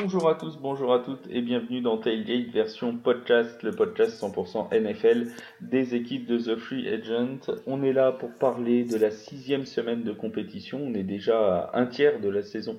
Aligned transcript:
bonjour 0.00 0.28
à 0.28 0.36
tous, 0.36 0.56
bonjour 0.58 0.94
à 0.94 1.00
toutes 1.00 1.26
et 1.28 1.40
bienvenue 1.40 1.80
dans 1.80 1.98
Tailgate 1.98 2.50
version 2.52 2.96
podcast, 2.96 3.62
le 3.64 3.72
podcast 3.72 4.22
100% 4.22 4.72
NFL 4.72 5.26
des 5.60 5.96
équipes 5.96 6.26
de 6.26 6.38
The 6.38 6.56
Free 6.56 6.88
Agent. 6.88 7.50
On 7.66 7.82
est 7.82 7.92
là 7.92 8.12
pour 8.12 8.30
parler 8.30 8.84
de 8.84 8.96
la 8.96 9.10
sixième 9.10 9.66
semaine 9.66 10.04
de 10.04 10.12
compétition. 10.12 10.78
On 10.80 10.94
est 10.94 11.02
déjà 11.02 11.64
à 11.72 11.78
un 11.80 11.86
tiers 11.86 12.20
de 12.20 12.28
la 12.28 12.42
saison 12.42 12.78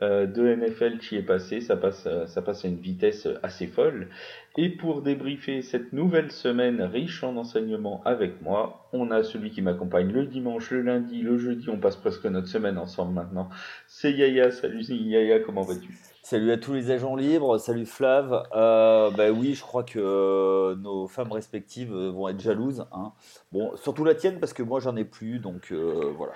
euh, 0.00 0.26
de 0.26 0.54
NFL 0.54 0.98
qui 0.98 1.16
est 1.16 1.22
passé. 1.22 1.60
Ça 1.60 1.76
passe, 1.76 2.06
euh, 2.06 2.26
ça 2.26 2.40
passe 2.40 2.64
à 2.64 2.68
une 2.68 2.80
vitesse 2.80 3.28
assez 3.42 3.66
folle. 3.66 4.08
Et 4.56 4.70
pour 4.70 5.02
débriefer 5.02 5.60
cette 5.60 5.92
nouvelle 5.92 6.32
semaine 6.32 6.80
riche 6.80 7.22
en 7.24 7.36
enseignements 7.36 8.02
avec 8.04 8.40
moi, 8.40 8.88
on 8.92 9.10
a 9.10 9.22
celui 9.22 9.50
qui 9.50 9.60
m'accompagne 9.60 10.10
le 10.10 10.24
dimanche, 10.24 10.70
le 10.70 10.80
lundi, 10.80 11.20
le 11.20 11.36
jeudi. 11.36 11.68
On 11.68 11.78
passe 11.78 11.96
presque 11.96 12.24
notre 12.24 12.48
semaine 12.48 12.78
ensemble 12.78 13.12
maintenant. 13.12 13.50
C'est 13.86 14.12
Yaya. 14.12 14.50
Salut 14.50 14.82
Yaya, 14.88 15.40
comment 15.40 15.62
vas-tu? 15.62 16.13
Salut 16.24 16.52
à 16.52 16.56
tous 16.56 16.72
les 16.72 16.90
agents 16.90 17.16
libres, 17.16 17.58
salut 17.58 17.84
Flav. 17.84 18.44
Euh, 18.54 19.10
bah 19.10 19.30
oui, 19.30 19.52
je 19.52 19.60
crois 19.60 19.82
que 19.82 19.98
euh, 19.98 20.74
nos 20.74 21.06
femmes 21.06 21.30
respectives 21.30 21.92
vont 21.92 22.28
être 22.28 22.40
jalouses. 22.40 22.86
Hein. 22.92 23.12
Bon, 23.52 23.76
surtout 23.76 24.04
la 24.04 24.14
tienne 24.14 24.40
parce 24.40 24.54
que 24.54 24.62
moi 24.62 24.80
j'en 24.80 24.96
ai 24.96 25.04
plus, 25.04 25.38
donc 25.38 25.70
voilà. 25.70 26.32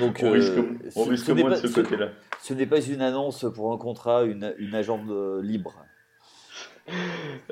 Donc, 0.00 0.18
on 0.24 0.32
risque, 0.32 0.54
ce, 0.90 1.30
moins 1.30 1.50
de 1.50 1.54
ce 1.54 1.68
côté-là. 1.68 2.08
Ce, 2.42 2.52
n'est 2.52 2.66
pas 2.66 2.80
une 2.84 3.00
annonce 3.00 3.46
pour 3.54 3.72
un 3.72 3.78
contrat, 3.78 4.24
une, 4.24 4.52
une 4.58 4.74
agente 4.74 5.08
libre. 5.40 5.72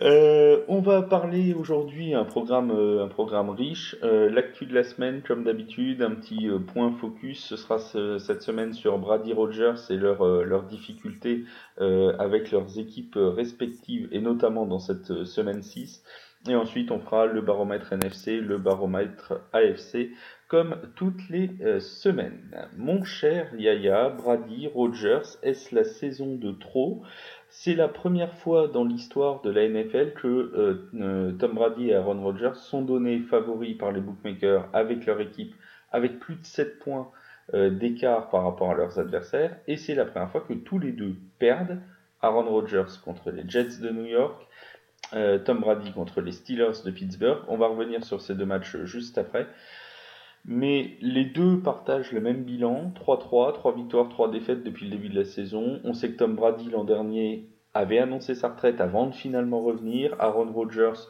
Euh, 0.03 0.65
on 0.69 0.81
va 0.81 1.03
parler 1.03 1.55
aujourd'hui 1.55 2.15
un 2.15 2.25
programme, 2.25 2.71
euh, 2.73 3.05
un 3.05 3.09
programme 3.09 3.51
riche. 3.51 3.97
Euh, 4.03 4.29
l'actu 4.29 4.67
de 4.67 4.75
la 4.75 4.83
semaine, 4.83 5.23
comme 5.23 5.45
d'habitude, 5.45 6.03
un 6.03 6.11
petit 6.11 6.49
point 6.73 6.93
focus. 6.93 7.45
Ce 7.45 7.57
sera 7.57 7.79
cette 7.79 8.43
semaine 8.43 8.73
sur 8.73 8.99
Brady 8.99 9.33
Rogers 9.33 9.91
et 9.91 9.97
leurs 9.97 10.65
difficultés 10.65 11.45
avec 11.79 12.51
leurs 12.51 12.79
équipes 12.79 13.19
respectives 13.19 14.09
et 14.13 14.21
notamment 14.21 14.67
dans 14.67 14.79
cette 14.79 15.25
semaine 15.25 15.63
6. 15.63 16.03
Et 16.49 16.55
ensuite, 16.55 16.91
on 16.91 17.01
fera 17.01 17.27
le 17.27 17.41
baromètre 17.41 17.93
NFC, 17.93 18.39
le 18.39 18.59
baromètre 18.59 19.41
AFC, 19.53 20.11
comme 20.49 20.77
toutes 20.95 21.29
les 21.31 21.51
semaines. 21.81 22.69
Mon 22.77 23.03
cher 23.03 23.49
Yaya, 23.59 24.11
Brady, 24.11 24.69
Rogers, 24.69 25.39
est-ce 25.43 25.75
la 25.75 25.85
saison 25.85 26.35
de 26.35 26.53
trop? 26.53 27.03
C'est 27.57 27.77
la 27.77 27.87
première 27.87 28.35
fois 28.35 28.67
dans 28.67 28.83
l'histoire 28.85 29.41
de 29.43 29.49
la 29.49 29.69
NFL 29.69 30.15
que 30.15 30.27
euh, 30.27 30.91
euh, 31.01 31.33
Tom 31.39 31.53
Brady 31.53 31.91
et 31.91 31.95
Aaron 31.95 32.21
Rodgers 32.21 32.57
sont 32.57 32.83
donnés 32.83 33.21
favoris 33.21 33.79
par 33.79 33.93
les 33.93 34.01
bookmakers 34.01 34.69
avec 34.73 35.07
leur 35.07 35.21
équipe, 35.21 35.55
avec 35.93 36.19
plus 36.19 36.35
de 36.35 36.45
7 36.45 36.81
points 36.81 37.09
euh, 37.55 37.71
d'écart 37.71 38.29
par 38.29 38.43
rapport 38.43 38.73
à 38.73 38.75
leurs 38.75 38.99
adversaires. 38.99 39.57
Et 39.69 39.77
c'est 39.77 39.95
la 39.95 40.05
première 40.05 40.31
fois 40.31 40.41
que 40.41 40.53
tous 40.53 40.81
les 40.81 40.91
deux 40.91 41.15
perdent. 41.39 41.79
Aaron 42.23 42.51
Rodgers 42.51 42.99
contre 43.05 43.31
les 43.31 43.49
Jets 43.49 43.79
de 43.81 43.91
New 43.91 44.07
York, 44.07 44.47
Tom 45.45 45.61
Brady 45.61 45.93
contre 45.93 46.23
les 46.23 46.33
Steelers 46.33 46.83
de 46.85 46.91
Pittsburgh. 46.91 47.39
On 47.49 47.59
va 47.59 47.69
revenir 47.69 48.03
sur 48.03 48.21
ces 48.21 48.35
deux 48.35 48.47
matchs 48.47 48.79
juste 48.79 49.19
après. 49.19 49.47
Mais 50.47 50.97
les 51.01 51.25
deux 51.25 51.61
partagent 51.61 52.13
le 52.13 52.21
même 52.21 52.45
bilan, 52.45 52.93
3-3, 52.95 53.55
3 53.55 53.75
victoires, 53.75 54.09
3 54.11 54.31
défaites 54.31 54.63
depuis 54.63 54.85
le 54.85 54.91
début 54.91 55.09
de 55.09 55.19
la 55.19 55.25
saison. 55.25 55.81
On 55.85 55.95
sait 55.95 56.11
que 56.11 56.19
Tom 56.19 56.35
Brady 56.35 56.69
l'an 56.69 56.85
dernier 56.85 57.49
avait 57.73 57.99
annoncé 57.99 58.35
sa 58.35 58.49
retraite 58.49 58.81
avant 58.81 59.07
de 59.07 59.15
finalement 59.15 59.63
revenir. 59.63 60.15
Aaron 60.19 60.53
Rodgers 60.53 61.01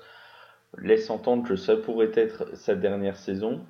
laisse 0.78 1.10
entendre 1.10 1.46
que 1.46 1.56
ça 1.56 1.76
pourrait 1.76 2.12
être 2.14 2.56
sa 2.56 2.76
dernière 2.76 3.16
saison. 3.16 3.60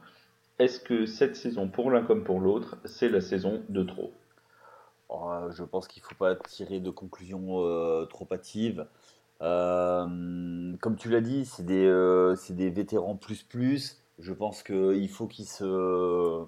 Est-ce 0.59 0.81
que 0.81 1.07
cette 1.07 1.35
saison, 1.35 1.69
pour 1.69 1.91
l'un 1.91 2.03
comme 2.03 2.25
pour 2.25 2.41
l'autre, 2.41 2.77
c'est 2.85 3.09
la 3.09 3.21
saison 3.21 3.63
de 3.69 3.83
trop? 3.83 4.13
Oh, 5.09 5.31
Je 5.51 5.65
pense 5.65 5.89
qu'il 5.89 6.03
ne 6.03 6.07
faut 6.07 6.15
pas 6.15 6.37
tirer 6.37 6.81
de 6.81 6.91
conclusions 6.91 7.65
euh, 7.65 8.05
trop 8.05 8.29
hâtives. 8.33 8.87
Euh, 9.43 10.77
comme 10.81 10.97
tu 10.97 11.09
l'as 11.09 11.21
dit, 11.21 11.45
c'est 11.45 11.67
des, 11.67 11.87
euh, 11.87 12.37
des 12.51 12.71
vétérans 12.71 13.17
plus 13.17 13.43
plus. 13.43 14.04
Je 14.19 14.33
pense 14.33 14.63
qu'il 14.63 15.09
faut 15.09 15.27
qu'ils 15.27 15.47
se, 15.47 16.47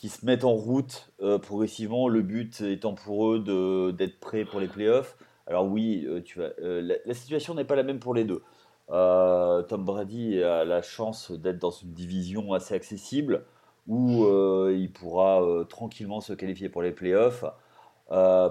se 0.00 0.26
mettent 0.26 0.44
en 0.44 0.54
route 0.54 1.12
euh, 1.20 1.38
progressivement. 1.38 2.08
Le 2.08 2.22
but 2.22 2.60
étant 2.60 2.94
pour 2.94 3.32
eux 3.32 3.92
d'être 3.92 4.20
prêts 4.20 4.44
pour 4.44 4.60
les 4.60 4.68
playoffs. 4.68 5.16
Alors 5.46 5.66
oui, 5.66 6.04
euh, 6.06 6.22
tu 6.22 6.40
euh, 6.40 6.98
la, 7.04 7.14
situation 7.14 7.54
n'est 7.54 7.64
pas 7.64 7.76
la 7.76 7.82
même 7.82 7.98
pour 7.98 8.14
les 8.14 8.24
deux. 8.24 8.42
Tom 8.88 9.84
Brady 9.84 10.42
a 10.42 10.64
la 10.64 10.80
chance 10.80 11.30
d'être 11.30 11.58
dans 11.58 11.70
une 11.70 11.92
division 11.92 12.54
assez 12.54 12.74
accessible 12.74 13.44
où 13.86 14.26
il 14.70 14.92
pourra 14.92 15.42
tranquillement 15.68 16.20
se 16.20 16.32
qualifier 16.32 16.68
pour 16.70 16.82
les 16.82 16.92
playoffs. 16.92 17.44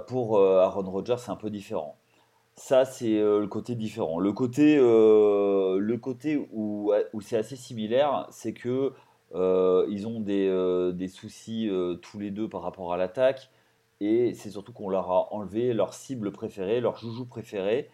pour 0.07 0.39
Aaron 0.39 0.91
Rodgers, 0.91 1.17
c'est 1.17 1.31
un 1.31 1.35
peu 1.35 1.49
différent. 1.49 1.97
Ça, 2.57 2.85
c'est 2.85 3.19
euh, 3.19 3.39
le 3.39 3.47
côté 3.47 3.75
différent. 3.75 4.19
Le 4.19 4.33
côté, 4.33 4.77
euh, 4.79 5.77
le 5.79 5.97
côté 5.97 6.37
où, 6.51 6.91
où 7.13 7.21
c'est 7.21 7.37
assez 7.37 7.55
similaire, 7.55 8.27
c'est 8.31 8.53
que 8.53 8.93
euh, 9.35 9.85
ils 9.89 10.07
ont 10.07 10.19
des, 10.19 10.91
des 10.93 11.07
soucis 11.07 11.69
tous 12.01 12.19
les 12.19 12.31
deux 12.31 12.49
par 12.49 12.63
rapport 12.63 12.93
à 12.93 12.97
l'attaque. 12.97 13.51
Et 13.99 14.33
c'est 14.33 14.49
surtout 14.51 14.73
qu'on 14.73 14.89
leur 14.89 15.11
a 15.11 15.33
enlevé 15.33 15.73
leur 15.73 15.93
cible 15.93 16.31
préférée, 16.31 16.81
leur 16.81 16.97
joujou 16.97 17.25
préféré. 17.25 17.89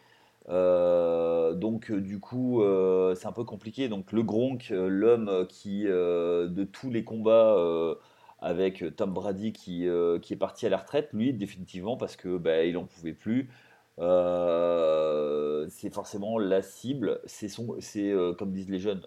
donc 0.48 1.92
du 1.92 2.20
coup, 2.20 2.64
c'est 3.16 3.28
un 3.28 3.32
peu 3.34 3.44
compliqué. 3.44 3.90
Donc 3.90 4.12
le 4.14 4.24
Gronk, 4.24 4.70
l'homme 4.70 5.46
qui 5.50 5.84
de 5.84 6.64
tous 6.64 6.90
les 6.90 7.04
combats 7.04 7.58
avec 8.40 8.84
Tom 8.96 9.14
Brady 9.14 9.54
qui, 9.54 9.88
qui 10.22 10.34
est 10.34 10.38
parti 10.38 10.66
à 10.66 10.70
la 10.70 10.78
retraite, 10.78 11.10
lui 11.14 11.34
définitivement 11.34 11.98
parce 11.98 12.16
que 12.16 12.38
bah, 12.38 12.64
il 12.64 12.78
en 12.78 12.86
pouvait 12.86 13.14
plus. 13.14 13.50
Euh, 14.00 15.68
c'est 15.70 15.94
forcément 15.94 16.40
la 16.40 16.62
cible. 16.62 17.20
C'est 17.26 17.52
euh, 17.98 18.34
comme 18.34 18.52
disent 18.52 18.70
les 18.70 18.80
jeunes, 18.80 19.02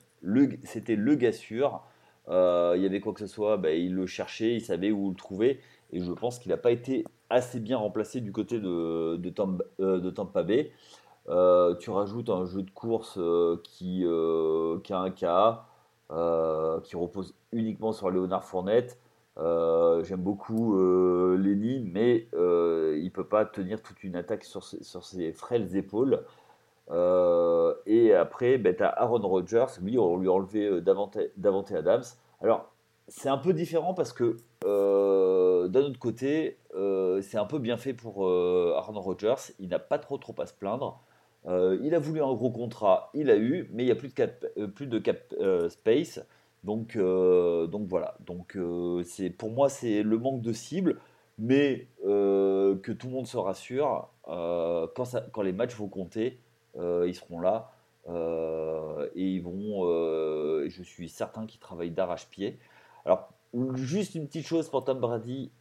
c'était 0.64 0.96
le 0.96 1.14
gars 1.14 1.32
sûr. 1.32 1.82
Euh, 2.28 2.74
il 2.76 2.82
y 2.82 2.86
avait 2.86 3.00
quoi 3.00 3.12
que 3.12 3.20
ce 3.20 3.26
soit, 3.26 3.56
bah, 3.56 3.72
il 3.72 3.94
le 3.94 4.06
cherchait, 4.06 4.54
il 4.54 4.60
savait 4.60 4.90
où 4.90 5.10
le 5.10 5.16
trouver. 5.16 5.60
Et 5.92 6.00
je 6.00 6.12
pense 6.12 6.38
qu'il 6.38 6.50
n'a 6.50 6.56
pas 6.56 6.72
été 6.72 7.04
assez 7.30 7.60
bien 7.60 7.78
remplacé 7.78 8.20
du 8.20 8.32
côté 8.32 8.58
de, 8.60 9.16
de 9.16 10.10
Tampa 10.10 10.42
Bay. 10.42 10.72
tu 11.80 11.90
rajoutes 11.90 12.30
un 12.30 12.44
jeu 12.46 12.62
de 12.62 12.70
course 12.70 13.18
qui, 13.62 14.04
qui, 14.84 14.92
a 14.92 14.98
un 14.98 15.10
cas, 15.10 15.66
qui 16.84 16.96
repose 16.96 17.34
uniquement 17.52 17.92
sur 17.92 18.10
Léonard 18.10 18.44
Fournette. 18.44 18.98
Euh, 19.38 20.02
j'aime 20.04 20.20
beaucoup 20.20 20.78
euh, 20.78 21.36
Lenny, 21.36 21.80
mais 21.80 22.26
euh, 22.34 22.96
il 22.98 23.04
ne 23.04 23.10
peut 23.10 23.26
pas 23.26 23.44
tenir 23.44 23.82
toute 23.82 24.02
une 24.02 24.16
attaque 24.16 24.44
sur, 24.44 24.64
ses 24.64 25.32
frêles 25.32 25.76
épaules. 25.76 26.22
et 27.86 28.14
après, 28.14 28.58
ben, 28.58 28.74
tu 28.74 28.82
as 28.82 28.88
Aaron 28.88 29.26
Rodgers, 29.28 29.66
lui, 29.82 29.98
on 29.98 30.16
lui 30.16 30.28
a 30.28 30.32
enlevé 30.32 30.80
Davante, 30.80 31.72
Adams. 31.72 32.04
Alors, 32.40 32.72
c'est 33.08 33.28
un 33.28 33.38
peu 33.38 33.52
différent 33.52 33.94
parce 33.94 34.12
que 34.12 34.36
d'un 34.62 35.80
autre 35.82 35.98
côté, 35.98 36.58
c'est 37.22 37.38
un 37.38 37.46
peu 37.46 37.58
bien 37.58 37.76
fait 37.76 37.94
pour 37.94 38.26
Aaron 38.26 39.00
Rodgers. 39.00 39.52
Il 39.58 39.68
n'a 39.68 39.78
pas 39.78 39.98
trop 39.98 40.18
trop 40.18 40.34
à 40.38 40.46
se 40.46 40.54
plaindre. 40.54 41.00
il 41.46 41.94
a 41.94 41.98
voulu 41.98 42.22
un 42.22 42.32
gros 42.32 42.50
contrat, 42.50 43.10
il 43.14 43.30
a 43.30 43.36
eu, 43.36 43.68
mais 43.72 43.82
il 43.82 43.86
n'y 43.86 43.92
a 43.92 43.96
plus 43.96 44.12
de 44.14 44.66
plus 44.66 44.86
de 44.86 44.98
cap 44.98 45.34
space. 45.68 46.20
Donc, 46.66 46.96
euh, 46.96 47.68
donc 47.68 47.86
voilà. 47.86 48.16
Donc 48.26 48.56
euh, 48.56 49.04
c'est 49.04 49.30
pour 49.30 49.52
moi 49.52 49.68
c'est 49.68 50.02
le 50.02 50.18
manque 50.18 50.42
de 50.42 50.52
cible, 50.52 50.98
mais 51.38 51.86
euh, 52.04 52.76
que 52.78 52.90
tout 52.90 53.06
le 53.06 53.12
monde 53.12 53.28
se 53.28 53.36
rassure 53.36 54.08
quand, 54.24 55.42
les 55.42 55.52
matchs 55.52 55.76
vont 55.76 55.88
compter, 55.88 56.40
ils 56.74 57.14
seront 57.14 57.38
là 57.38 57.70
et 59.14 59.30
ils 59.30 59.40
vont. 59.40 59.84
je 60.68 60.82
suis 60.82 61.08
certain 61.08 61.46
qu'ils 61.46 61.60
travaillent 61.60 61.92
d'arrache-pied. 61.92 62.58
Alors 63.04 63.28
juste 63.74 64.16
une 64.16 64.26
petite 64.26 64.46
chose 64.46 64.68
pour 64.68 64.84
Tom 64.84 64.98
Brady. 64.98 65.52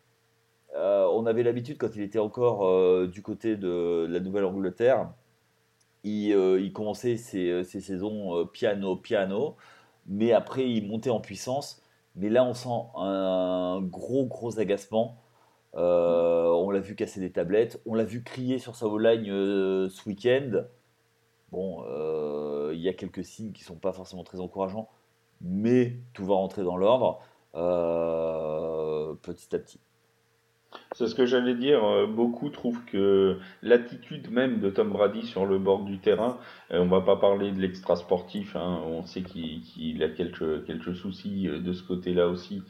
on 0.73 1.25
avait 1.27 1.43
l'habitude 1.43 1.77
quand 1.77 1.95
il 1.95 2.01
était 2.01 2.17
encore 2.17 3.07
du 3.07 3.21
côté 3.21 3.55
de 3.57 4.07
la 4.09 4.19
Nouvelle-Angleterre, 4.19 5.11
il, 6.03 6.71
commençait 6.73 7.17
ses, 7.17 7.63
ses 7.63 7.81
saisons 7.81 8.47
piano 8.47 8.95
piano 8.95 9.55
mais 10.07 10.31
après 10.33 10.69
il 10.69 10.87
montait 10.87 11.09
en 11.09 11.19
puissance. 11.19 11.81
Mais 12.15 12.29
là, 12.29 12.45
on 12.45 12.53
sent 12.53 12.69
un 12.95 13.81
gros, 13.81 14.25
gros 14.25 14.59
agacement. 14.59 15.21
Euh, 15.75 16.47
on 16.51 16.71
l'a 16.71 16.79
vu 16.79 16.95
casser 16.95 17.19
des 17.19 17.31
tablettes, 17.31 17.81
on 17.85 17.95
l'a 17.95 18.05
vu 18.05 18.23
crier 18.23 18.59
sur 18.59 18.75
sa 18.75 18.87
O-line 18.87 19.29
euh, 19.29 19.89
ce 19.89 20.07
week-end. 20.07 20.63
Bon, 21.51 21.83
euh, 21.87 22.71
il 22.73 22.81
y 22.81 22.89
a 22.89 22.93
quelques 22.93 23.25
signes 23.25 23.51
qui 23.51 23.63
ne 23.63 23.67
sont 23.67 23.75
pas 23.75 23.91
forcément 23.91 24.23
très 24.23 24.39
encourageants, 24.39 24.89
mais 25.41 25.97
tout 26.13 26.25
va 26.25 26.35
rentrer 26.35 26.63
dans 26.63 26.77
l'ordre 26.77 27.21
petit 29.21 29.55
à 29.55 29.59
petit. 29.59 29.79
C'est 30.95 31.07
ce 31.07 31.15
que 31.15 31.25
j'allais 31.25 31.55
dire. 31.55 31.83
Euh, 31.83 32.07
beaucoup 32.07 32.49
trouvent 32.49 32.83
que 32.85 33.37
l'attitude 33.61 34.31
même 34.31 34.61
de 34.61 34.69
Tom 34.69 34.91
Brady 34.91 35.23
sur 35.23 35.45
le 35.45 35.59
bord 35.59 35.83
du 35.83 35.99
terrain, 35.99 36.37
euh, 36.71 36.79
on 36.79 36.87
va 36.87 37.01
pas 37.01 37.17
parler 37.17 37.51
de 37.51 37.59
l'extra 37.59 37.97
sportif, 37.97 38.55
hein, 38.55 38.79
on 38.85 39.03
sait 39.05 39.21
qu'il 39.21 40.01
a 40.01 40.07
quelques, 40.07 40.63
quelques 40.65 40.95
soucis 40.95 41.49
euh, 41.49 41.59
de 41.59 41.73
ce 41.73 41.83
côté-là 41.83 42.29
aussi, 42.29 42.63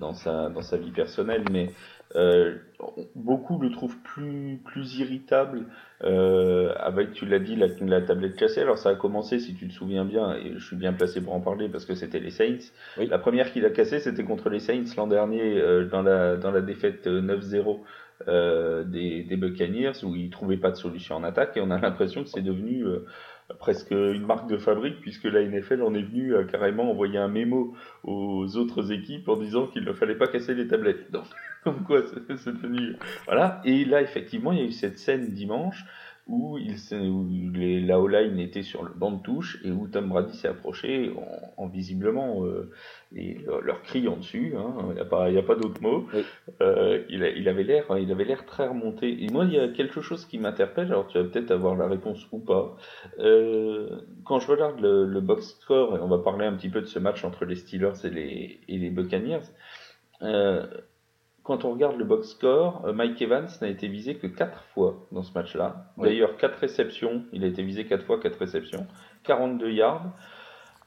dans, 0.00 0.14
sa, 0.14 0.48
dans 0.48 0.62
sa 0.62 0.78
vie 0.78 0.90
personnelle, 0.90 1.44
mais 1.52 1.70
euh, 2.16 2.56
beaucoup 3.14 3.58
le 3.58 3.70
trouvent 3.70 3.98
plus, 4.02 4.60
plus 4.64 4.98
irritable 4.98 5.66
euh, 6.02 6.72
avec, 6.76 7.12
tu 7.12 7.26
l'as 7.26 7.38
dit, 7.38 7.54
la, 7.54 7.68
la, 7.82 8.00
tablette 8.00 8.36
cassée. 8.36 8.60
Alors 8.60 8.78
ça 8.78 8.90
a 8.90 8.94
commencé, 8.94 9.38
si 9.38 9.54
tu 9.54 9.68
te 9.68 9.72
souviens 9.72 10.04
bien, 10.04 10.34
et 10.34 10.54
je 10.54 10.64
suis 10.64 10.76
bien 10.76 10.92
placé 10.92 11.20
pour 11.20 11.34
en 11.34 11.40
parler 11.40 11.68
parce 11.68 11.84
que 11.84 11.94
c'était 11.94 12.20
les 12.20 12.30
Saints. 12.30 12.72
La 12.96 13.18
première 13.18 13.52
qu'il 13.52 13.64
a 13.64 13.70
cassée, 13.70 14.00
c'était 14.00 14.24
contre 14.24 14.48
les 14.48 14.60
Saints 14.60 14.84
l'an 14.96 15.06
dernier 15.06 15.60
euh, 15.60 15.86
dans, 15.86 16.02
la, 16.02 16.36
dans 16.36 16.50
la 16.50 16.62
défaite 16.62 17.06
9-0 17.06 17.78
euh, 18.28 18.84
des, 18.84 19.22
des 19.22 19.36
Buccaneers 19.36 20.04
où 20.04 20.14
ils 20.14 20.28
trouvaient 20.28 20.58
pas 20.58 20.70
de 20.70 20.76
solution 20.76 21.16
en 21.16 21.24
attaque 21.24 21.56
et 21.56 21.60
on 21.62 21.70
a 21.70 21.78
l'impression 21.78 22.22
que 22.22 22.28
c'est 22.28 22.42
devenu 22.42 22.84
euh, 22.84 23.06
presque 23.58 23.90
une 23.90 24.24
marque 24.26 24.48
de 24.48 24.56
fabrique 24.56 25.00
puisque 25.00 25.24
la 25.24 25.42
NFL 25.42 25.82
en 25.82 25.94
est 25.94 26.02
venue 26.02 26.34
carrément 26.46 26.90
envoyer 26.90 27.18
un 27.18 27.28
mémo 27.28 27.74
aux 28.04 28.56
autres 28.56 28.92
équipes 28.92 29.28
en 29.28 29.36
disant 29.36 29.66
qu'il 29.66 29.84
ne 29.84 29.92
fallait 29.92 30.14
pas 30.14 30.28
casser 30.28 30.54
les 30.54 30.68
tablettes. 30.68 31.10
Donc, 31.10 31.24
comme 31.64 31.82
quoi, 31.84 32.02
c'est 32.36 32.54
devenu... 32.54 32.96
Voilà. 33.26 33.60
Et 33.64 33.84
là, 33.84 34.02
effectivement, 34.02 34.52
il 34.52 34.58
y 34.58 34.62
a 34.62 34.66
eu 34.66 34.72
cette 34.72 34.98
scène 34.98 35.30
dimanche 35.30 35.84
où, 36.30 36.58
il, 36.58 36.76
où 37.10 37.26
les, 37.52 37.80
la 37.80 38.00
O-line 38.00 38.38
était 38.38 38.62
sur 38.62 38.84
le 38.84 38.90
banc 38.94 39.10
de 39.10 39.22
touche 39.22 39.60
et 39.64 39.70
où 39.70 39.88
Tom 39.88 40.08
Brady 40.08 40.36
s'est 40.36 40.48
approché 40.48 41.12
en, 41.56 41.66
visiblement 41.66 42.44
euh, 42.46 42.70
leur, 43.12 43.82
criant 43.82 44.16
dessus. 44.16 44.54
Hein, 44.56 44.74
il 44.90 44.94
n'y 44.94 45.00
a 45.00 45.04
pas, 45.04 45.30
pas 45.42 45.54
d'autre 45.56 45.82
mot. 45.82 46.06
Euh, 46.60 47.02
il, 47.08 47.22
il, 47.36 47.48
avait 47.48 47.64
l'air, 47.64 47.84
il 47.98 48.10
avait 48.12 48.24
l'air 48.24 48.46
très 48.46 48.68
remonté. 48.68 49.24
Et 49.24 49.28
moi, 49.28 49.44
il 49.44 49.52
y 49.52 49.58
a 49.58 49.68
quelque 49.68 50.00
chose 50.00 50.24
qui 50.24 50.38
m'interpelle. 50.38 50.86
Alors, 50.86 51.08
tu 51.08 51.18
vas 51.18 51.24
peut-être 51.24 51.50
avoir 51.50 51.76
la 51.76 51.88
réponse 51.88 52.24
ou 52.30 52.38
pas. 52.38 52.76
Euh, 53.18 54.00
quand 54.24 54.38
je 54.38 54.50
regarde 54.50 54.80
le, 54.80 55.06
le, 55.06 55.20
box 55.20 55.58
score, 55.60 55.96
et 55.96 56.00
on 56.00 56.08
va 56.08 56.18
parler 56.18 56.46
un 56.46 56.54
petit 56.54 56.68
peu 56.68 56.80
de 56.80 56.86
ce 56.86 57.00
match 57.00 57.24
entre 57.24 57.44
les 57.44 57.56
Steelers 57.56 58.04
et 58.04 58.10
les, 58.10 58.60
et 58.68 58.78
les 58.78 58.90
Buccaneers. 58.90 59.40
Quand 61.42 61.64
on 61.64 61.72
regarde 61.72 61.96
le 61.96 62.04
box 62.04 62.30
score, 62.30 62.82
euh, 62.84 62.92
Mike 62.92 63.20
Evans 63.22 63.48
n'a 63.60 63.68
été 63.68 63.88
visé 63.88 64.16
que 64.16 64.26
4 64.26 64.62
fois 64.74 65.06
dans 65.10 65.22
ce 65.22 65.32
match-là. 65.32 65.92
D'ailleurs, 65.96 66.36
4 66.36 66.58
réceptions, 66.58 67.24
il 67.32 67.44
a 67.44 67.46
été 67.46 67.62
visé 67.62 67.86
4 67.86 68.04
fois, 68.04 68.20
4 68.20 68.38
réceptions, 68.38 68.86
42 69.24 69.70
yards. 69.70 70.12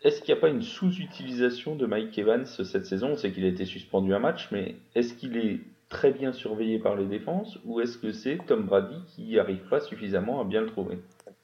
Est-ce 0.04 0.22
qu'il 0.22 0.34
n'y 0.34 0.38
a 0.38 0.42
pas 0.42 0.50
une 0.50 0.62
sous-utilisation 0.62 1.76
de 1.76 1.86
Mike 1.86 2.18
Evans 2.18 2.46
cette 2.46 2.86
saison? 2.86 3.12
On 3.12 3.16
sait 3.16 3.32
qu'il 3.32 3.46
a 3.46 3.48
été 3.48 3.66
suspendu 3.66 4.14
un 4.14 4.20
match, 4.20 4.50
mais 4.52 4.76
est-ce 4.96 5.14
qu'il 5.14 5.38
est 5.38 5.62
très 5.90 6.12
bien 6.12 6.34
surveillé 6.34 6.80
par 6.80 6.96
les 6.96 7.06
défenses 7.06 7.58
ou 7.66 7.80
est-ce 7.80 7.98
que 7.98 8.12
c'est 8.12 8.38
Tom 8.48 8.66
Brady 8.66 8.98
qui 9.08 9.36
n'arrive 9.36 9.62
pas 9.70 9.80
suffisamment 9.80 10.42
à 10.42 10.44
bien 10.44 10.62
le 10.62 10.68
trouver? 10.68 11.00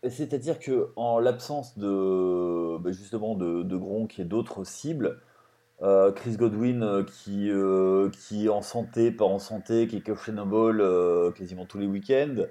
C'est-à-dire 0.07 0.59
que 0.59 0.89
en 0.95 1.19
l'absence 1.19 1.77
de 1.77 2.77
bah, 2.79 2.91
justement 2.91 3.35
de, 3.35 3.63
de 3.63 3.77
Gronk 3.77 4.19
et 4.19 4.25
d'autres 4.25 4.65
cibles, 4.65 5.21
euh, 5.81 6.11
Chris 6.11 6.35
Godwin 6.35 6.83
euh, 6.83 7.03
qui, 7.03 7.49
euh, 7.49 8.09
qui 8.09 8.47
est 8.47 8.49
en 8.49 8.61
santé, 8.61 9.11
pas 9.11 9.23
en 9.25 9.39
santé, 9.39 9.87
qui 9.87 9.97
est 9.97 10.01
questionable 10.01 10.83
quasiment 11.33 11.65
tous 11.65 11.77
les 11.77 11.87
week-ends. 11.87 12.45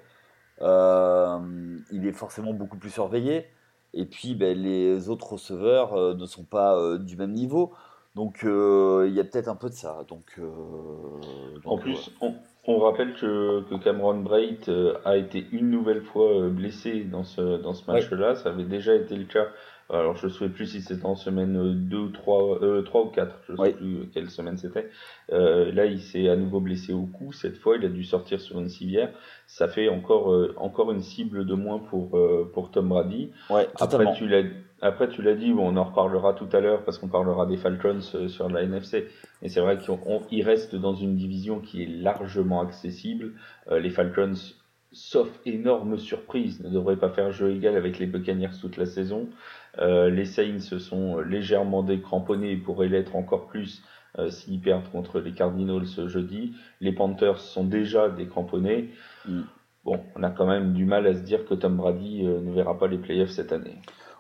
il 0.60 2.06
est 2.06 2.12
forcément 2.12 2.52
beaucoup 2.52 2.78
plus 2.78 2.90
surveillé. 2.90 3.46
Et 3.94 4.06
puis 4.06 4.34
ben, 4.34 4.56
les 4.56 5.08
autres 5.08 5.32
receveurs 5.32 6.14
ne 6.14 6.26
sont 6.26 6.44
pas 6.44 6.96
du 6.98 7.16
même 7.16 7.32
niveau. 7.32 7.72
Donc 8.14 8.40
il 8.42 9.12
y 9.12 9.20
a 9.20 9.25
peut-être 9.25 9.48
un 9.48 9.56
peu 9.56 9.69
de 9.69 9.74
ça. 9.74 10.04
Donc, 10.08 10.40
en 11.64 11.78
plus, 11.78 12.10
on, 12.66 12.78
rappelle 12.81 13.14
que, 13.14 13.62
que 13.62 13.82
Cameron 13.82 14.20
Braid 14.20 14.70
a 15.04 15.16
été 15.16 15.46
une 15.52 15.70
nouvelle 15.70 16.02
fois 16.02 16.48
blessé 16.48 17.04
dans 17.04 17.24
ce, 17.24 17.58
dans 17.58 17.72
ce 17.72 17.90
match-là. 17.90 18.34
Ça 18.34 18.50
avait 18.50 18.64
déjà 18.64 18.94
été 18.94 19.16
le 19.16 19.24
cas 19.24 19.46
alors 19.90 20.17
je 20.17 20.26
ne 20.26 20.32
sais 20.32 20.49
plus 20.49 20.67
si 20.67 20.82
c'était 20.82 21.06
en 21.06 21.14
semaine 21.14 21.75
2 21.88 21.96
ou 21.96 22.08
3, 22.11 22.62
euh, 22.62 22.82
3 22.82 23.02
ou 23.02 23.06
4, 23.06 23.35
je 23.46 23.52
ne 23.52 23.56
sais 23.56 23.73
plus 23.73 24.11
quelle 24.12 24.31
semaine 24.31 24.56
c'était. 24.58 24.90
Euh, 25.32 25.73
là 25.73 25.87
il 25.87 26.00
s'est 26.00 26.29
à 26.29 26.37
nouveau 26.37 26.61
blessé 26.61 26.93
au 26.93 27.06
cou, 27.06 27.32
cette 27.32 27.56
fois 27.56 27.76
il 27.76 27.85
a 27.85 27.88
dû 27.88 28.05
sortir 28.05 28.40
sur 28.40 28.58
une 28.58 28.69
civière. 28.69 29.11
Ça 29.46 29.67
fait 29.67 29.88
encore, 29.88 30.31
euh, 30.32 30.55
encore 30.58 30.93
une 30.93 31.00
cible 31.00 31.46
de 31.46 31.55
moins 31.55 31.79
pour, 31.79 32.19
euh, 32.19 32.50
pour 32.52 32.70
Tom 32.70 32.90
Brady. 32.90 33.32
Ouais, 33.49 33.67
après, 33.81 34.12
tu 34.12 34.29
l'as, 34.29 34.43
après 34.82 35.08
tu 35.08 35.23
l'as 35.23 35.35
dit, 35.35 35.52
bon, 35.55 35.73
on 35.73 35.76
en 35.79 35.85
reparlera 35.85 36.34
tout 36.34 36.49
à 36.52 36.61
l'heure 36.61 36.84
parce 36.84 36.99
qu'on 36.99 37.08
parlera 37.08 37.46
des 37.46 37.56
Falcons 37.56 38.00
euh, 38.14 38.29
sur 38.29 38.50
la 38.50 38.62
NFC. 38.62 39.08
Et 39.41 39.49
c'est 39.49 39.61
vrai 39.61 39.79
qu'il 39.79 40.43
reste 40.43 40.76
dans 40.76 40.94
une 40.94 41.17
division 41.17 41.61
qui 41.61 41.82
est 41.82 41.87
largement 41.87 42.61
accessible. 42.61 43.32
les 43.70 43.91
Falcons 43.91 44.34
sauf 44.93 45.29
énorme 45.44 45.99
surprise, 45.99 46.61
ne 46.61 46.70
devraient 46.70 46.96
pas 46.96 47.11
faire 47.11 47.31
jeu 47.31 47.50
égal 47.50 47.76
avec 47.76 47.99
les 47.99 48.06
Buccaneers 48.06 48.58
toute 48.61 48.76
la 48.76 48.87
saison. 48.87 49.29
Euh, 49.79 50.11
les 50.11 50.25
Saints 50.25 50.61
se 50.61 50.79
sont 50.79 51.19
légèrement 51.19 51.82
décramponnés 51.82 52.53
et 52.53 52.56
pourraient 52.56 52.88
l'être 52.88 53.17
encore 53.17 53.47
plus 53.47 53.82
euh, 54.19 54.31
s'ils 54.31 54.61
perdent 54.61 54.91
contre 54.91 55.20
les 55.20 55.32
Cardinals 55.32 55.87
ce 55.87 56.09
jeudi. 56.09 56.55
Les 56.81 56.93
Panthers 56.93 57.38
sont 57.38 57.65
déjà 57.65 58.09
décramponnés. 58.09 58.91
Mm. 59.26 59.43
Bon, 59.85 60.00
on 60.17 60.23
a 60.23 60.31
quand 60.31 60.47
même 60.47 60.73
du 60.73 60.85
mal 60.85 61.06
à 61.06 61.15
se 61.15 61.20
dire 61.20 61.47
que 61.47 61.55
Tom 61.55 61.76
Brady 61.76 62.26
euh, 62.26 62.41
ne 62.41 62.53
verra 62.53 62.79
pas 62.79 62.88
les 62.88 62.99
playoffs 62.99 63.31
cette 63.31 63.53
année. 63.53 63.76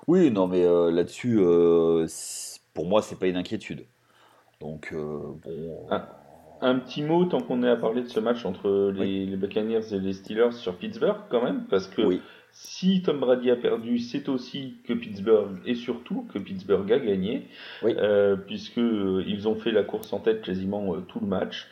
Oui, 0.06 0.30
non, 0.30 0.46
mais 0.46 0.64
là-dessus, 0.90 1.38
pour 2.72 2.86
moi, 2.86 3.02
c'est 3.02 3.18
pas 3.18 3.26
une 3.26 3.36
inquiétude. 3.36 3.84
Donc, 4.58 4.94
bon. 4.94 5.86
Un 6.60 6.78
petit 6.78 7.02
mot 7.02 7.26
tant 7.26 7.40
qu'on 7.40 7.62
est 7.62 7.68
à 7.68 7.76
parler 7.76 8.02
de 8.02 8.08
ce 8.08 8.18
match 8.18 8.46
entre 8.46 8.90
les, 8.90 9.26
les, 9.26 9.36
Buccaneers 9.36 9.92
et 9.92 9.98
les 10.00 10.14
Steelers 10.14 10.52
sur 10.52 10.76
Pittsburgh 10.76 11.18
quand 11.28 11.44
même, 11.44 11.66
parce 11.68 11.86
que 11.86 12.00
oui. 12.00 12.22
Si 12.52 13.02
Tom 13.02 13.20
Brady 13.20 13.50
a 13.50 13.56
perdu, 13.56 13.98
c'est 13.98 14.28
aussi 14.28 14.74
que 14.84 14.92
Pittsburgh 14.92 15.58
et 15.64 15.74
surtout 15.74 16.26
que 16.32 16.38
Pittsburgh 16.38 16.90
a 16.92 16.98
gagné, 16.98 17.46
oui. 17.82 17.94
euh, 17.96 18.36
puisque 18.36 18.78
euh, 18.78 19.22
ils 19.26 19.46
ont 19.46 19.54
fait 19.54 19.70
la 19.70 19.84
course 19.84 20.12
en 20.12 20.18
tête 20.18 20.42
quasiment 20.42 20.94
euh, 20.94 21.00
tout 21.06 21.20
le 21.20 21.26
match, 21.26 21.68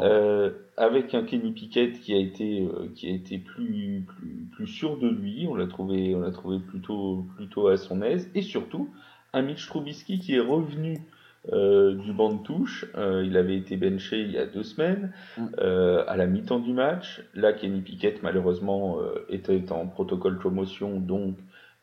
euh, 0.00 0.50
avec 0.76 1.14
un 1.14 1.24
Kenny 1.24 1.52
Pickett 1.52 2.00
qui 2.00 2.14
a 2.14 2.18
été 2.18 2.62
euh, 2.62 2.88
qui 2.94 3.08
a 3.08 3.10
été 3.10 3.38
plus, 3.38 4.04
plus 4.06 4.46
plus 4.52 4.66
sûr 4.66 4.96
de 4.98 5.08
lui, 5.08 5.46
on 5.48 5.54
l'a 5.54 5.66
trouvé 5.66 6.14
on 6.14 6.20
l'a 6.20 6.30
trouvé 6.30 6.58
plutôt 6.58 7.26
plutôt 7.36 7.68
à 7.68 7.76
son 7.76 8.00
aise, 8.00 8.30
et 8.34 8.42
surtout 8.42 8.88
un 9.32 9.42
Mitch 9.42 9.66
Trubisky 9.66 10.18
qui 10.18 10.34
est 10.34 10.40
revenu 10.40 10.98
euh, 11.52 11.94
du 11.94 12.12
banc 12.12 12.32
de 12.34 12.42
touche. 12.42 12.86
Euh, 12.96 13.24
il 13.24 13.36
avait 13.36 13.56
été 13.56 13.76
benché 13.76 14.20
il 14.20 14.30
y 14.30 14.38
a 14.38 14.46
deux 14.46 14.62
semaines 14.62 15.12
mm. 15.38 15.46
euh, 15.58 16.04
à 16.06 16.16
la 16.16 16.26
mi-temps 16.26 16.58
du 16.58 16.72
match. 16.72 17.22
Là, 17.34 17.52
Kenny 17.52 17.80
Pickett, 17.80 18.22
malheureusement, 18.22 18.98
euh, 19.00 19.24
était 19.28 19.72
en 19.72 19.86
protocole 19.86 20.38
promotion, 20.38 21.00
donc 21.00 21.36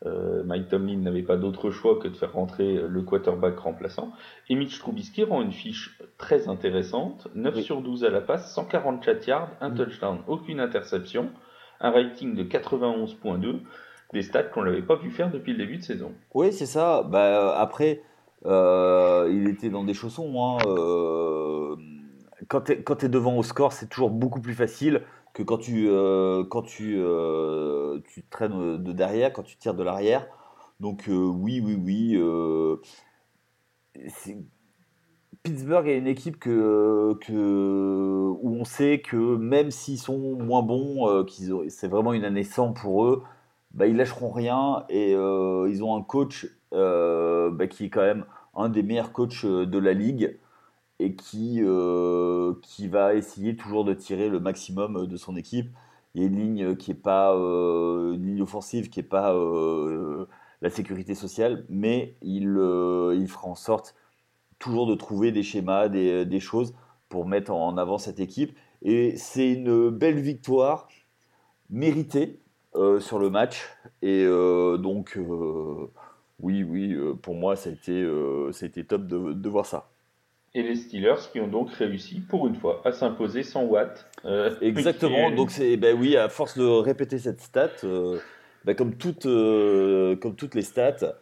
euh, 0.06 0.44
Mike 0.44 0.68
Tomlin 0.68 0.98
n'avait 0.98 1.22
pas 1.22 1.36
d'autre 1.36 1.70
choix 1.70 1.98
que 1.98 2.06
de 2.06 2.14
faire 2.14 2.32
rentrer 2.32 2.80
le 2.88 3.02
quarterback 3.02 3.58
remplaçant. 3.58 4.12
Et 4.48 4.54
Mitch 4.54 4.78
Trubisky 4.78 5.24
rend 5.24 5.42
une 5.42 5.52
fiche 5.52 5.98
très 6.18 6.48
intéressante 6.48 7.26
9 7.34 7.60
sur 7.60 7.82
12 7.82 8.04
à 8.04 8.10
la 8.10 8.20
passe, 8.20 8.54
144 8.54 9.26
yards, 9.26 9.50
un 9.60 9.70
mm. 9.70 9.74
touchdown, 9.74 10.18
aucune 10.28 10.60
interception, 10.60 11.30
un 11.80 11.90
rating 11.90 12.36
de 12.36 12.44
91.2 12.44 13.60
des 14.12 14.22
stats 14.22 14.44
qu'on 14.44 14.62
l'avait 14.62 14.82
pas 14.82 14.96
vu 14.96 15.10
faire 15.10 15.30
depuis 15.30 15.52
le 15.52 15.58
début 15.58 15.78
de 15.78 15.82
saison. 15.82 16.12
Oui, 16.32 16.52
c'est 16.52 16.66
ça. 16.66 17.02
Bah, 17.02 17.58
après, 17.58 18.00
euh, 18.46 19.28
il 19.32 19.48
était 19.48 19.70
dans 19.70 19.84
des 19.84 19.94
chaussons. 19.94 20.32
Hein, 20.42 20.58
euh, 20.66 21.76
quand 22.48 22.62
tu 22.62 22.72
es, 22.72 23.08
devant 23.08 23.36
au 23.36 23.42
score, 23.42 23.72
c'est 23.72 23.88
toujours 23.88 24.10
beaucoup 24.10 24.40
plus 24.40 24.54
facile 24.54 25.02
que 25.34 25.42
quand 25.42 25.58
tu, 25.58 25.88
euh, 25.88 26.44
quand 26.44 26.62
tu, 26.62 27.00
tu 28.08 28.24
traînes 28.30 28.82
de 28.82 28.92
derrière, 28.92 29.32
quand 29.32 29.42
tu 29.42 29.56
tires 29.56 29.74
de 29.74 29.82
l'arrière. 29.82 30.26
Donc 30.80 31.04
oui, 31.08 31.60
oui, 31.60 31.74
oui. 31.74 32.18
Pittsburgh 35.42 35.88
est 35.88 35.98
une 35.98 36.06
équipe 36.06 36.38
que, 36.38 37.14
que, 37.20 37.32
où 37.32 38.54
on 38.54 38.64
sait 38.64 39.00
que 39.00 39.36
même 39.36 39.70
s'ils 39.70 39.98
sont 39.98 40.36
moins 40.36 40.62
bons, 40.62 41.26
c'est 41.68 41.88
vraiment 41.88 42.12
une 42.12 42.24
année 42.24 42.44
sans 42.44 42.72
pour 42.72 43.04
eux, 43.04 43.22
bah, 43.72 43.86
ils 43.86 43.96
lâcheront 43.96 44.30
rien 44.30 44.84
et 44.88 45.12
ils 45.12 45.82
ont 45.82 45.96
un 45.96 46.02
coach 46.02 46.46
bah, 46.72 47.66
qui 47.68 47.86
est 47.86 47.90
quand 47.90 48.02
même 48.02 48.24
un 48.58 48.68
des 48.68 48.82
meilleurs 48.82 49.12
coachs 49.12 49.44
euh, 49.44 49.66
de 49.66 49.78
la 49.78 49.92
ligue 49.94 50.38
et 50.98 51.14
qui, 51.14 51.60
euh, 51.62 52.54
qui 52.62 52.88
va 52.88 53.14
essayer 53.14 53.56
toujours 53.56 53.84
de 53.84 53.94
tirer 53.94 54.28
le 54.28 54.40
maximum 54.40 55.06
de 55.06 55.16
son 55.16 55.36
équipe. 55.36 55.70
Il 56.14 56.22
y 56.22 56.24
a 56.24 56.28
une 56.28 56.36
ligne 56.36 56.76
qui 56.76 56.90
est 56.90 56.94
pas 56.94 57.32
ligne 58.16 58.42
offensive 58.42 58.88
qui 58.90 58.98
est 59.00 59.04
pas 59.04 59.32
la 60.60 60.70
sécurité 60.70 61.14
sociale, 61.14 61.64
mais 61.68 62.16
il, 62.22 62.58
il 63.14 63.28
fera 63.28 63.46
en 63.46 63.54
sorte 63.54 63.94
toujours 64.58 64.88
de 64.88 64.96
trouver 64.96 65.30
des 65.30 65.44
schémas, 65.44 65.88
des, 65.88 66.24
des 66.24 66.40
choses 66.40 66.74
pour 67.08 67.26
mettre 67.26 67.52
en 67.52 67.76
avant 67.76 67.98
cette 67.98 68.18
équipe. 68.18 68.58
Et 68.82 69.16
c'est 69.16 69.52
une 69.52 69.90
belle 69.90 70.18
victoire 70.18 70.88
méritée 71.70 72.40
sur 72.98 73.20
le 73.20 73.30
match. 73.30 73.68
Et 74.02 74.26
donc, 74.26 75.16
oui, 76.40 76.62
oui, 76.62 76.92
euh, 76.92 77.14
pour 77.14 77.34
moi, 77.34 77.56
ça 77.56 77.70
a 77.70 77.72
été, 77.72 77.92
euh, 77.92 78.52
ça 78.52 78.66
a 78.66 78.68
été 78.68 78.84
top 78.84 79.06
de, 79.06 79.32
de, 79.32 79.48
voir 79.48 79.66
ça. 79.66 79.90
Et 80.54 80.62
les 80.62 80.76
Steelers 80.76 81.30
qui 81.32 81.40
ont 81.40 81.48
donc 81.48 81.70
réussi, 81.72 82.20
pour 82.20 82.46
une 82.46 82.54
fois, 82.54 82.80
à 82.84 82.92
s'imposer 82.92 83.42
sans 83.42 83.64
watts. 83.64 84.08
Euh, 84.24 84.54
Exactement, 84.62 85.30
donc 85.30 85.50
c'est, 85.50 85.76
ben 85.76 85.96
oui, 85.98 86.16
à 86.16 86.28
force 86.28 86.56
de 86.56 86.64
répéter 86.64 87.18
cette 87.18 87.40
stat, 87.40 87.70
ben 88.64 88.74
comme, 88.74 88.94
toutes, 88.94 89.24
comme 89.24 90.36
toutes 90.36 90.54
les 90.54 90.62
stats, 90.62 91.14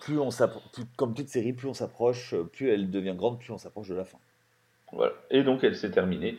plus 0.00 0.18
on 0.18 0.28
plus, 0.72 0.84
comme 0.96 1.14
toute 1.14 1.28
série, 1.28 1.52
plus 1.52 1.68
on 1.68 1.74
s'approche, 1.74 2.34
plus 2.52 2.70
elle 2.70 2.90
devient 2.90 3.14
grande, 3.16 3.38
plus 3.38 3.52
on 3.52 3.58
s'approche 3.58 3.88
de 3.88 3.94
la 3.94 4.04
fin. 4.04 4.18
Voilà. 4.94 5.12
Et 5.30 5.42
donc 5.42 5.64
elle 5.64 5.76
s'est 5.76 5.90
terminée 5.90 6.38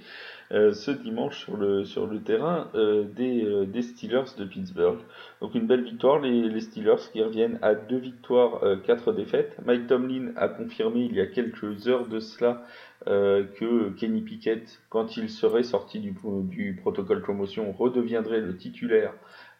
euh, 0.51 0.73
ce 0.73 0.91
dimanche 0.91 1.39
sur 1.39 1.57
le, 1.57 1.85
sur 1.85 2.05
le 2.05 2.21
terrain 2.21 2.69
euh, 2.75 3.03
des, 3.03 3.43
euh, 3.43 3.65
des, 3.65 3.81
Steelers 3.81 4.35
de 4.37 4.45
Pittsburgh. 4.45 4.99
Donc 5.41 5.55
une 5.55 5.65
belle 5.65 5.83
victoire, 5.83 6.19
les, 6.19 6.47
les 6.47 6.61
Steelers 6.61 7.09
qui 7.11 7.23
reviennent 7.23 7.57
à 7.63 7.73
deux 7.73 7.97
victoires, 7.97 8.61
quatre 8.85 9.11
défaites. 9.11 9.57
Mike 9.65 9.87
Tomlin 9.87 10.31
a 10.35 10.47
confirmé 10.47 11.01
il 11.05 11.15
y 11.15 11.21
a 11.21 11.25
quelques 11.25 11.87
heures 11.87 12.07
de 12.07 12.19
cela 12.19 12.63
que 13.05 13.89
Kenny 13.97 14.21
Pickett, 14.21 14.81
quand 14.89 15.17
il 15.17 15.29
serait 15.29 15.63
sorti 15.63 15.99
du, 15.99 16.15
du 16.43 16.75
protocole 16.81 17.21
promotion, 17.21 17.71
redeviendrait 17.71 18.41
le 18.41 18.55
titulaire 18.57 19.13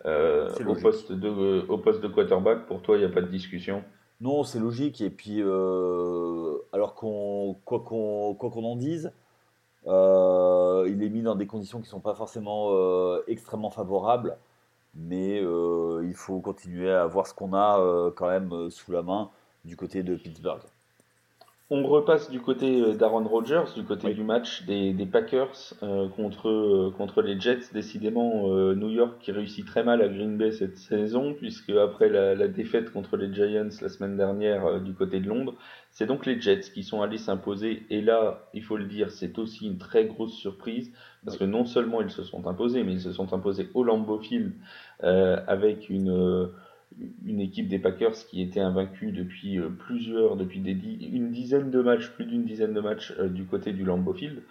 au, 0.06 0.76
poste 0.82 1.12
de, 1.12 1.64
au 1.68 1.78
poste 1.78 2.02
de 2.02 2.08
quarterback. 2.08 2.66
Pour 2.66 2.82
toi, 2.82 2.96
il 2.98 3.00
n'y 3.00 3.06
a 3.06 3.10
pas 3.10 3.22
de 3.22 3.28
discussion? 3.28 3.84
Non, 4.22 4.44
c'est 4.44 4.60
logique. 4.60 5.02
Et 5.02 5.10
puis, 5.10 5.42
alors 5.42 6.94
qu'on, 6.96 7.58
quoi 7.66 7.80
qu'on, 7.82 8.36
quoi 8.36 8.50
qu'on 8.50 8.64
en 8.64 8.76
dise, 8.76 9.12
euh, 9.88 10.88
il 10.90 11.04
est 11.04 11.10
mis 11.10 11.22
dans 11.22 11.36
des 11.36 11.48
conditions 11.48 11.80
qui 11.80 11.86
ne 11.86 11.90
sont 11.90 12.00
pas 12.00 12.16
forcément 12.16 12.70
euh, 12.72 13.24
extrêmement 13.28 13.70
favorables, 13.70 14.38
mais 14.96 15.40
euh, 15.42 16.04
il 16.06 16.16
faut 16.16 16.40
continuer 16.40 16.92
à 16.92 17.06
voir 17.06 17.28
ce 17.28 17.34
qu'on 17.34 17.54
a 17.54 18.12
quand 18.16 18.28
même 18.30 18.70
sous 18.70 18.92
la 18.92 19.02
main 19.04 19.30
du 19.64 19.76
côté 19.78 20.04
de 20.04 20.16
Pittsburgh. 20.16 20.62
On 21.72 21.82
repasse 21.88 22.30
du 22.30 22.42
côté 22.42 22.80
euh, 22.80 22.94
d'Aaron 22.94 23.28
Rodgers, 23.28 23.74
du 23.76 23.84
côté 23.84 24.14
du 24.14 24.24
match 24.24 24.64
des, 24.68 24.94
Packers 25.12 25.74
euh, 25.82 26.08
contre, 26.10 26.48
euh, 26.48 26.94
contre 26.96 27.24
les 27.24 27.40
Jets. 27.40 27.74
Décidément, 27.74 28.48
New 28.76 28.90
York 28.90 29.16
qui 29.20 29.32
réussit 29.32 29.66
très 29.66 29.84
mal 29.84 30.04
à 30.04 30.08
Green 30.08 30.38
Bay 30.38 30.52
cette 30.52 30.78
saison, 30.78 31.34
puisque 31.34 31.72
après 31.72 32.08
la, 32.10 32.48
défaite 32.48 32.92
contre 32.92 33.18
les 33.18 33.34
Giants 33.34 33.70
la 33.82 33.90
semaine 33.90 34.16
dernière 34.16 34.80
du 34.80 34.94
côté 34.94 35.20
de 35.20 35.28
Londres, 35.28 35.56
c'est 35.90 36.06
donc 36.06 36.28
les 36.28 36.40
Jets 36.40 36.72
qui 36.72 36.84
sont 36.84 37.02
allés 37.02 37.18
s'imposer. 37.18 37.88
Et 37.90 38.02
là, 38.02 38.48
il 38.54 38.64
faut 38.64 38.78
le 38.78 38.86
dire, 38.86 39.10
c'est 39.10 39.40
aussi 39.40 39.66
une 39.66 39.80
très 39.80 40.06
grosse 40.06 40.34
surprise, 40.34 40.92
parce 41.24 41.36
que 41.38 41.46
non 41.46 41.66
seulement 41.66 42.00
ils 42.02 42.12
se 42.12 42.22
sont 42.22 42.46
imposés, 42.46 42.84
mais 42.84 42.94
ils 42.94 43.02
se 43.02 43.12
sont 43.12 43.34
imposés 43.34 43.70
au 43.74 43.84
Lambeau 43.84 44.20
Field 44.20 44.54
avec 45.00 45.90
une 45.90 46.52
une 47.26 47.42
équipe 47.42 47.68
des 47.68 47.80
Packers 47.80 48.16
qui 48.30 48.42
était 48.42 48.60
invaincue 48.60 49.12
depuis 49.12 49.60
euh, 49.60 49.70
plusieurs, 49.70 50.36
depuis 50.36 50.60
des 50.60 50.72
une 50.72 51.32
dizaine 51.32 51.72
de 51.72 51.82
matchs, 51.82 52.10
plus 52.10 52.26
d'une 52.26 52.46
dizaine 52.46 52.74
de 52.74 52.82
matchs 52.82 53.14
euh, 53.20 53.30
du 53.30 53.46
côté 53.46 53.74
du 53.74 53.84
Lambeau 53.84 54.14
Field. 54.14 54.44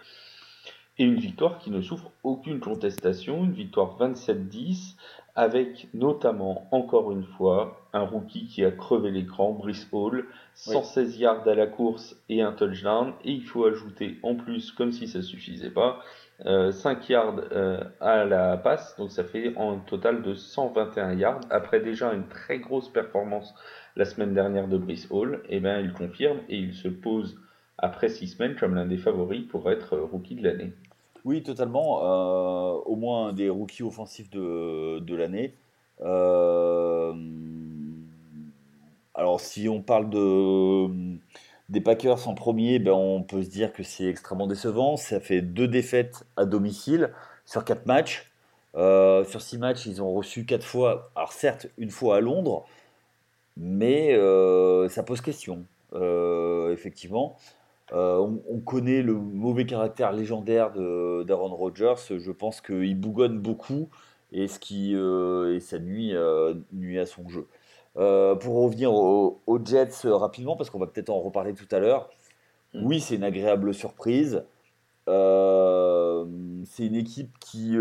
Et 0.97 1.03
une 1.03 1.15
victoire 1.15 1.59
qui 1.59 1.71
ne 1.71 1.81
souffre 1.81 2.11
aucune 2.23 2.59
contestation, 2.59 3.43
une 3.43 3.51
victoire 3.51 3.97
27-10, 3.99 4.95
avec 5.35 5.89
notamment, 5.93 6.67
encore 6.71 7.11
une 7.11 7.25
fois, 7.25 7.85
un 7.91 8.03
rookie 8.03 8.47
qui 8.47 8.63
a 8.63 8.71
crevé 8.71 9.11
l'écran, 9.11 9.51
Brice 9.51 9.87
Hall, 9.91 10.25
116 10.53 11.19
yards 11.19 11.47
à 11.47 11.55
la 11.55 11.67
course 11.67 12.15
et 12.29 12.41
un 12.41 12.53
touchdown. 12.53 13.13
Et 13.25 13.31
il 13.31 13.43
faut 13.43 13.65
ajouter 13.65 14.17
en 14.23 14.35
plus, 14.35 14.71
comme 14.71 14.93
si 14.93 15.09
ça 15.09 15.21
suffisait 15.21 15.69
pas, 15.69 16.01
5 16.43 16.47
euh, 16.47 16.71
yards 17.07 17.41
euh, 17.53 17.81
à 18.01 18.25
la 18.25 18.57
passe, 18.57 18.97
donc 18.97 19.11
ça 19.11 19.23
fait 19.23 19.55
en 19.55 19.79
total 19.79 20.21
de 20.21 20.33
121 20.33 21.13
yards. 21.13 21.39
Après 21.49 21.79
déjà 21.79 22.13
une 22.13 22.27
très 22.27 22.59
grosse 22.59 22.89
performance 22.89 23.55
la 23.95 24.03
semaine 24.03 24.33
dernière 24.33 24.67
de 24.67 24.77
Brice 24.77 25.07
Hall, 25.09 25.41
et 25.47 25.57
eh 25.57 25.59
ben 25.61 25.79
il 25.79 25.93
confirme 25.93 26.39
et 26.49 26.57
il 26.57 26.73
se 26.73 26.89
pose 26.89 27.39
après 27.77 28.09
6 28.09 28.27
semaines 28.27 28.55
comme 28.55 28.75
l'un 28.75 28.85
des 28.85 28.97
favoris 28.97 29.43
pour 29.47 29.71
être 29.71 29.97
rookie 29.97 30.35
de 30.35 30.43
l'année. 30.43 30.73
Oui, 31.23 31.41
totalement. 31.41 32.03
Euh, 32.03 32.73
au 32.85 32.95
moins 32.97 33.31
des 33.31 33.49
rookies 33.49 33.83
offensifs 33.83 34.29
de, 34.29 34.99
de 34.99 35.15
l'année. 35.15 35.55
alors 39.15 39.39
si 39.39 39.69
on 39.69 39.81
parle 39.81 40.09
de 40.09 41.15
des 41.69 41.81
Packers 41.81 42.27
en 42.27 42.35
premier, 42.35 42.79
ben, 42.79 42.91
on 42.91 43.23
peut 43.23 43.43
se 43.43 43.49
dire 43.49 43.73
que 43.73 43.83
c'est 43.83 44.05
extrêmement 44.05 44.47
décevant. 44.47 44.97
Ça 44.97 45.19
fait 45.19 45.41
deux 45.41 45.67
défaites 45.67 46.25
à 46.37 46.45
domicile 46.45 47.11
sur 47.45 47.65
quatre 47.65 47.85
matchs. 47.85 48.31
Euh, 48.75 49.23
sur 49.25 49.41
six 49.41 49.57
matchs, 49.57 49.85
ils 49.85 50.01
ont 50.01 50.13
reçu 50.13 50.45
quatre 50.45 50.65
fois, 50.65 51.11
alors 51.15 51.31
certes 51.31 51.67
une 51.77 51.91
fois 51.91 52.17
à 52.17 52.19
Londres, 52.19 52.65
mais 53.57 54.13
euh, 54.13 54.89
ça 54.89 55.01
pose 55.03 55.21
question, 55.21 55.65
euh, 55.93 56.73
effectivement. 56.73 57.37
On, 57.93 58.59
connaît 58.65 59.01
le 59.01 59.13
mauvais 59.13 59.65
caractère 59.65 60.11
légendaire 60.11 60.71
d'Aaron 60.71 61.55
Rodgers. 61.55 61.95
Je 62.17 62.31
pense 62.31 62.59
qu'il 62.59 62.99
bougonne 62.99 63.39
beaucoup 63.39 63.89
et, 64.33 64.47
ce 64.47 64.59
qui, 64.59 64.93
et 64.93 65.59
ça 65.59 65.79
nuit, 65.79 66.13
nuit 66.73 66.99
à 66.99 67.05
son 67.05 67.29
jeu. 67.29 67.47
Euh, 67.97 68.35
pour 68.35 68.61
revenir 68.61 68.93
aux, 68.93 69.59
Jets 69.63 70.05
euh, 70.05 70.15
rapidement, 70.15 70.57
parce 70.57 70.69
qu'on 70.69 70.79
va 70.79 70.87
peut-être 70.87 71.09
en 71.09 71.21
reparler 71.21 71.53
tout 71.53 71.67
à 71.71 71.79
l'heure. 71.79 72.09
Mm. 72.73 72.85
Oui, 72.85 72.99
c'est 72.99 73.15
une 73.15 73.23
agréable 73.23 73.73
surprise. 73.73 74.43
Euh, 75.07 76.25
c'est 76.65 76.85
une 76.85 76.95
équipe 76.95 77.37
qui, 77.39 77.77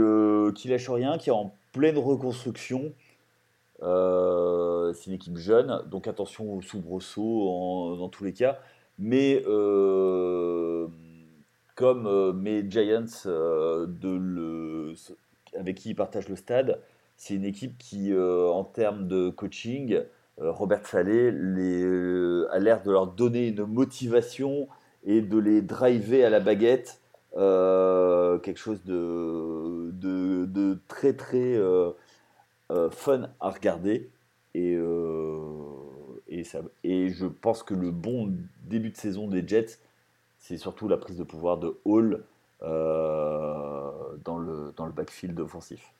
qui 0.54 0.68
lâche 0.68 0.88
rien, 0.88 1.18
qui 1.18 1.30
est 1.30 1.32
en 1.32 1.54
pleine 1.72 1.98
reconstruction. 1.98 2.92
c'est 3.80 5.06
une 5.06 5.12
équipe 5.12 5.36
jeune, 5.36 5.82
donc 5.90 6.06
attention 6.06 6.54
aux 6.54 6.62
soubresauts 6.62 7.96
dans 7.96 8.08
tous 8.08 8.24
les 8.24 8.32
cas. 8.32 8.58
Mais 8.98 9.42
comme 11.74 12.40
mes 12.40 12.70
Giants 12.70 13.24
de 13.24 14.16
le, 14.16 14.94
avec 15.58 15.76
qui 15.76 15.90
ils 15.90 15.96
partagent 15.96 16.28
le 16.28 16.36
stade, 16.36 16.78
c'est 17.24 17.34
une 17.34 17.46
équipe 17.46 17.78
qui, 17.78 18.12
euh, 18.12 18.48
en 18.50 18.64
termes 18.64 19.08
de 19.08 19.30
coaching, 19.30 19.94
euh, 20.42 20.52
Robert 20.52 20.86
Salé 20.86 21.32
euh, 21.32 22.46
a 22.50 22.58
l'air 22.58 22.82
de 22.82 22.90
leur 22.90 23.06
donner 23.06 23.48
une 23.48 23.64
motivation 23.64 24.68
et 25.06 25.22
de 25.22 25.38
les 25.38 25.62
driver 25.62 26.22
à 26.24 26.28
la 26.28 26.40
baguette. 26.40 27.00
quelque 27.32 28.58
chose 28.58 28.84
de, 28.84 29.90
très 30.86 31.14
très 31.14 31.58
fun 32.90 33.30
à 33.40 33.50
regarder. 33.50 34.10
Et, 34.54 34.74
je 36.34 37.26
pense 37.26 37.62
que 37.62 37.72
le 37.72 37.90
bon 37.90 38.36
début 38.64 38.90
de 38.90 38.96
saison 38.98 39.28
des 39.28 39.48
Jets, 39.48 39.78
c'est 40.38 40.58
surtout 40.58 40.88
la 40.88 40.98
prise 40.98 41.16
de 41.16 41.24
pouvoir 41.24 41.56
de 41.56 41.78
Hall 41.86 42.22
dans 42.60 44.38
le 44.38 44.92
backfield 44.92 45.40
offensif. 45.40 45.94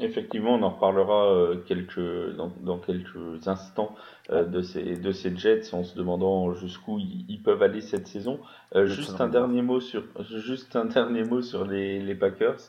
Effectivement, 0.00 0.54
on 0.54 0.62
en 0.62 0.70
reparlera 0.70 1.32
euh, 1.32 1.56
quelques, 1.66 2.36
dans, 2.36 2.78
quelques 2.78 3.48
instants 3.48 3.94
euh, 4.30 4.44
de, 4.44 4.62
ces, 4.62 4.96
de 4.96 5.10
ces 5.10 5.36
Jets 5.36 5.74
en 5.74 5.82
se 5.82 5.96
demandant 5.96 6.52
jusqu'où 6.54 6.98
ils, 7.00 7.42
peuvent 7.42 7.62
aller 7.62 7.80
cette 7.80 8.06
saison. 8.06 8.38
Euh, 8.76 8.86
juste, 8.86 9.20
un 9.20 9.28
dernier 9.28 9.62
mot 9.62 9.80
sur, 9.80 10.04
juste 10.20 10.76
un 10.76 10.84
dernier 10.84 11.24
mot 11.24 11.42
sur 11.42 11.64
les, 11.64 12.00
les 12.00 12.14
Packers. 12.14 12.60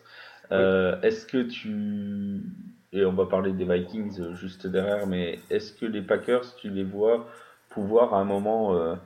Est-ce 0.51 1.27
que 1.27 1.43
tu. 1.43 2.41
Et 2.91 3.05
on 3.05 3.13
va 3.13 3.27
parler 3.27 3.51
des 3.51 3.65
Vikings 3.65 4.33
juste 4.33 4.65
derrière, 4.65 5.05
mais 5.05 5.37
est-ce 5.51 5.73
que 5.73 5.85
les 5.85 6.01
Packers, 6.01 6.55
tu 6.55 6.71
les 6.71 6.83
vois 6.83 7.27
pouvoir 7.69 8.15
à 8.15 8.19
un 8.19 8.23
moment 8.23 8.97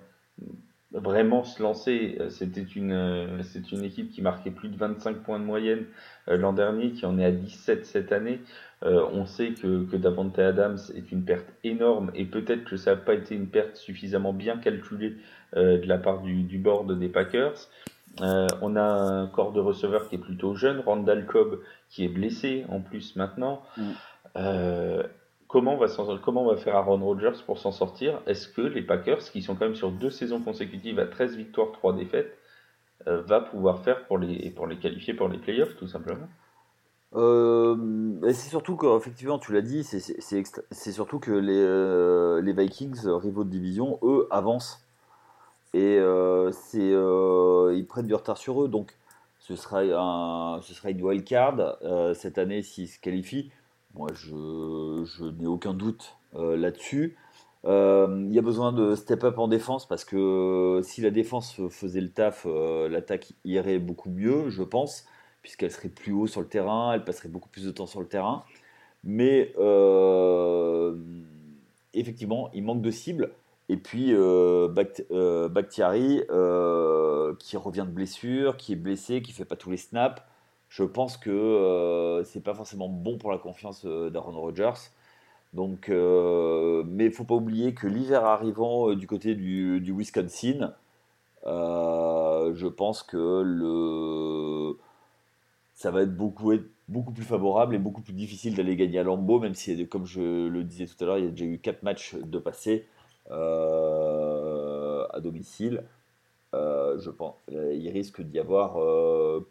vraiment 0.94 1.44
se 1.44 1.62
lancer? 1.62 2.18
Euh, 2.20 2.30
c'était 2.30 2.62
une, 2.62 2.92
euh, 2.92 3.44
c'est 3.44 3.72
une 3.72 3.84
équipe 3.84 4.12
qui 4.12 4.22
marquait 4.22 4.52
plus 4.52 4.70
de 4.70 4.78
25 4.78 5.18
points 5.24 5.40
de 5.40 5.46
moyenne 5.46 5.80
euh, 5.80 5.88
l'an 6.28 6.54
dernier, 6.54 6.92
qui 6.92 7.06
en 7.06 7.18
est 7.20 7.26
à 7.26 7.32
17 7.32 7.86
cette 7.86 8.12
année. 8.12 8.40
on 8.82 9.26
sait 9.26 9.52
que, 9.52 9.86
que 9.86 9.96
Davante 9.96 10.38
Adams 10.40 10.78
est 10.96 11.12
une 11.12 11.24
perte 11.24 11.48
énorme 11.64 12.12
et 12.16 12.26
peut-être 12.26 12.64
que 12.64 12.78
ça 12.78 12.92
n'a 12.92 12.98
pas 12.98 13.14
été 13.14 13.36
une 13.36 13.48
perte 13.48 13.76
suffisamment 13.76 14.34
bien 14.34 14.58
calculée 14.58 15.16
de 15.56 15.86
la 15.86 15.98
part 15.98 16.22
du, 16.22 16.44
du 16.44 16.58
board 16.58 16.98
des 16.98 17.10
Packers. 17.10 17.70
on 18.20 18.76
a 18.76 18.82
un 18.82 19.28
corps 19.28 19.54
de 19.54 19.60
receveur 19.60 20.10
qui 20.10 20.16
est 20.16 20.20
plutôt 20.20 20.56
jeune, 20.56 20.80
Randall 20.80 21.26
Cobb 21.26 21.60
qui 21.90 22.06
est 22.06 22.10
blessé 22.10 22.66
en 22.70 22.80
plus 22.80 23.16
maintenant. 23.16 23.62
Mm. 23.78 25.04
Comment 25.54 25.78
va, 25.78 25.86
comment 26.24 26.46
va 26.46 26.58
faire 26.58 26.76
Aaron 26.76 26.98
Rodgers 26.98 27.44
pour 27.46 27.60
s'en 27.60 27.72
sortir? 27.72 28.20
Est-ce 28.26 28.48
que 28.48 28.62
les 28.62 28.82
Packers, 28.82 29.20
qui 29.20 29.44
sont 29.44 29.54
quand 29.54 29.66
même 29.66 29.76
sur 29.76 29.92
deux 29.92 30.10
saisons 30.10 30.40
consécutives 30.40 30.98
à 30.98 31.06
13 31.06 31.38
victoires, 31.38 31.72
3 31.74 31.94
défaites, 31.94 32.36
euh, 32.36 32.43
va 33.06 33.42
pouvoir 33.42 33.80
faire 33.84 34.06
pour 34.08 34.18
les, 34.18 34.50
pour 34.52 34.68
les 34.68 34.78
qualifier 34.78 35.14
pour 35.14 35.28
les 35.28 35.38
playoffs, 35.38 35.76
tout 35.78 35.88
simplement 35.88 36.28
euh, 37.16 38.20
c'est 38.34 38.50
surtout 38.50 38.76
que, 38.76 38.98
effectivement, 38.98 39.38
tu 39.38 39.54
l'as 39.54 39.62
dit, 39.62 39.84
c'est 39.84 40.92
surtout 40.92 41.20
que 41.20 41.30
les, 41.30 41.54
euh, 41.54 42.42
les, 42.42 42.54
Vikings, 42.54 43.06
rivaux 43.06 43.44
de 43.44 43.52
division, 43.52 44.00
eux, 44.02 44.28
avancent. 44.32 44.84
Et 45.76 46.00
c'est 46.52 46.90
ils 46.90 47.86
prennent 47.88 48.08
du 48.08 48.16
retard 48.16 48.38
sur 48.38 48.64
eux. 48.64 48.68
Donc, 48.68 48.98
ce 49.38 49.56
sera, 49.56 49.82
un, 49.82 50.60
ce 50.64 50.74
sera 50.74 50.90
une 50.90 51.04
wild 51.04 51.24
card 51.24 51.78
cette 52.16 52.40
année 52.40 52.64
s'ils 52.64 52.88
se 52.88 53.00
qualifient. 53.00 53.52
Moi, 53.96 54.10
je, 54.14 55.30
n'ai 55.40 55.46
aucun 55.46 55.74
doute 55.74 56.18
euh, 56.36 56.58
là-dessus. 56.58 57.16
Euh, 57.66 58.26
il 58.28 58.34
y 58.34 58.40
a 58.40 58.42
besoin 58.42 58.74
de 58.74 58.96
step 58.96 59.24
up 59.24 59.38
en 59.38 59.48
défense 59.48 59.88
parce 59.88 60.04
que 60.04 60.18
euh, 60.18 60.82
si 60.82 61.02
la 61.02 61.12
défense 61.12 61.62
faisait 61.70 62.02
le 62.02 62.10
taf, 62.10 62.46
l'attaque 62.46 63.34
irait 63.46 63.80
beaucoup 63.80 64.10
mieux, 64.10 64.50
je 64.50 64.64
pense, 64.64 65.06
puisqu'elle 65.42 65.72
serait 65.72 65.90
plus 65.90 66.12
haut 66.12 66.28
sur 66.28 66.42
le 66.42 66.48
terrain, 66.48 66.94
elle 66.94 67.06
passerait 67.06 67.30
beaucoup 67.30 67.50
plus 67.50 67.66
de 67.66 67.72
temps 67.72 67.88
sur 67.88 68.02
le 68.02 68.08
terrain. 68.08 68.44
Mais 69.04 69.54
effectivement, 71.94 72.50
il 72.54 72.64
manque 72.64 72.82
de 72.82 72.92
cibles. 72.92 73.32
Et 73.70 73.78
puis, 73.78 74.14
Bakhtiari, 74.14 76.22
qui 77.40 77.58
revient 77.58 77.86
de 77.88 77.94
blessure, 77.94 78.58
qui 78.58 78.74
est 78.74 78.78
blessé, 78.78 79.22
qui 79.22 79.32
fait 79.32 79.46
pas 79.46 79.56
tous 79.56 79.72
les 79.72 79.78
snaps. 79.78 80.22
Je 80.70 80.84
pense 80.84 81.18
que 81.18 82.22
c'est 82.26 82.44
pas 82.44 82.54
forcément 82.54 82.90
bon 82.90 83.18
pour 83.18 83.32
la 83.32 83.38
confiance 83.38 83.86
d'Aaron 83.86 84.40
Rodgers. 84.40 84.74
Donc, 85.54 85.90
mais 85.90 87.06
il 87.06 87.12
faut 87.12 87.26
pas 87.26 87.36
oublier 87.36 87.74
que 87.74 87.88
l'hiver 87.88 88.26
arrivant 88.26 88.94
du 88.94 89.08
côté 89.08 89.36
du, 89.36 89.94
Wisconsin, 89.96 90.74
je 91.46 92.68
pense 92.68 93.04
que 93.04 93.42
le 93.44 94.78
ça 95.76 95.92
va 95.92 96.04
être 96.04 96.16
beaucoup, 96.16 96.54
beaucoup 96.88 97.12
plus 97.12 97.24
favorable 97.24 97.76
et 97.76 97.80
beaucoup 97.80 98.02
plus 98.02 98.14
difficile 98.14 98.56
d'aller 98.56 98.76
gagner 98.76 99.00
à 99.00 99.04
Lambeau, 99.04 99.40
même 99.40 99.54
si, 99.54 99.88
comme 99.88 100.06
je 100.06 100.48
le 100.48 100.64
disais 100.64 100.86
tout 100.86 101.02
à 101.04 101.08
l'heure, 101.08 101.18
il 101.18 101.26
y 101.26 101.28
a 101.28 101.32
déjà 101.32 101.46
eu 101.46 101.60
4 101.60 101.84
matchs 101.84 102.16
de 102.16 102.40
passé 102.40 102.88
euh, 103.32 105.06
à 105.10 105.20
domicile. 105.20 105.84
Euh, 106.54 107.00
je 107.00 107.10
pense, 107.10 107.36
euh, 107.52 107.74
il 107.74 107.90
risque 107.90 108.22
d'y 108.22 108.40
avoir 108.40 108.78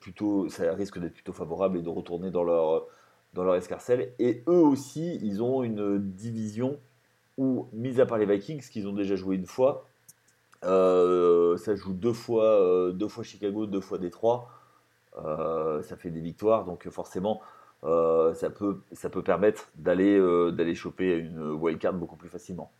plutôt, 0.00 0.48
ça 0.48 0.72
risque 0.74 0.98
d'être 0.98 1.14
plutôt 1.14 1.32
favorable 1.32 1.78
et 1.78 1.82
de 1.82 1.88
retourner 1.88 2.30
dans 2.30 2.44
leur, 2.44 2.86
dans 3.34 3.44
leur 3.44 3.54
escarcelle. 3.56 4.12
Et 4.18 4.42
eux 4.48 4.62
aussi, 4.62 5.18
ils 5.22 5.42
ont 5.42 5.62
une 5.62 5.98
division 5.98 6.78
où, 7.38 7.68
mis 7.72 8.00
à 8.00 8.06
part 8.06 8.18
les 8.18 8.26
Vikings, 8.26 8.62
qu'ils 8.68 8.86
ont 8.88 8.92
déjà 8.92 9.16
joué 9.16 9.36
une 9.36 9.46
fois, 9.46 9.86
ça 10.62 11.74
joue 11.74 11.92
deux 11.92 12.12
fois, 12.12 12.92
deux 12.92 13.08
fois 13.08 13.24
Chicago, 13.24 13.66
deux 13.66 13.80
fois 13.80 13.98
Détroit. 13.98 14.48
Euh, 15.18 15.82
ça 15.82 15.96
fait 15.96 16.10
des 16.10 16.20
victoires, 16.20 16.64
donc 16.64 16.88
forcément, 16.88 17.40
euh, 17.84 18.34
ça, 18.34 18.50
peut, 18.50 19.22
permettre 19.22 19.68
d'aller 19.74 20.16
euh, 20.16 20.50
d'aller 20.52 20.74
choper 20.74 21.16
une 21.16 21.50
wildcard 21.52 21.92
beaucoup 21.92 22.16
plus 22.16 22.28
facilement. 22.28 22.70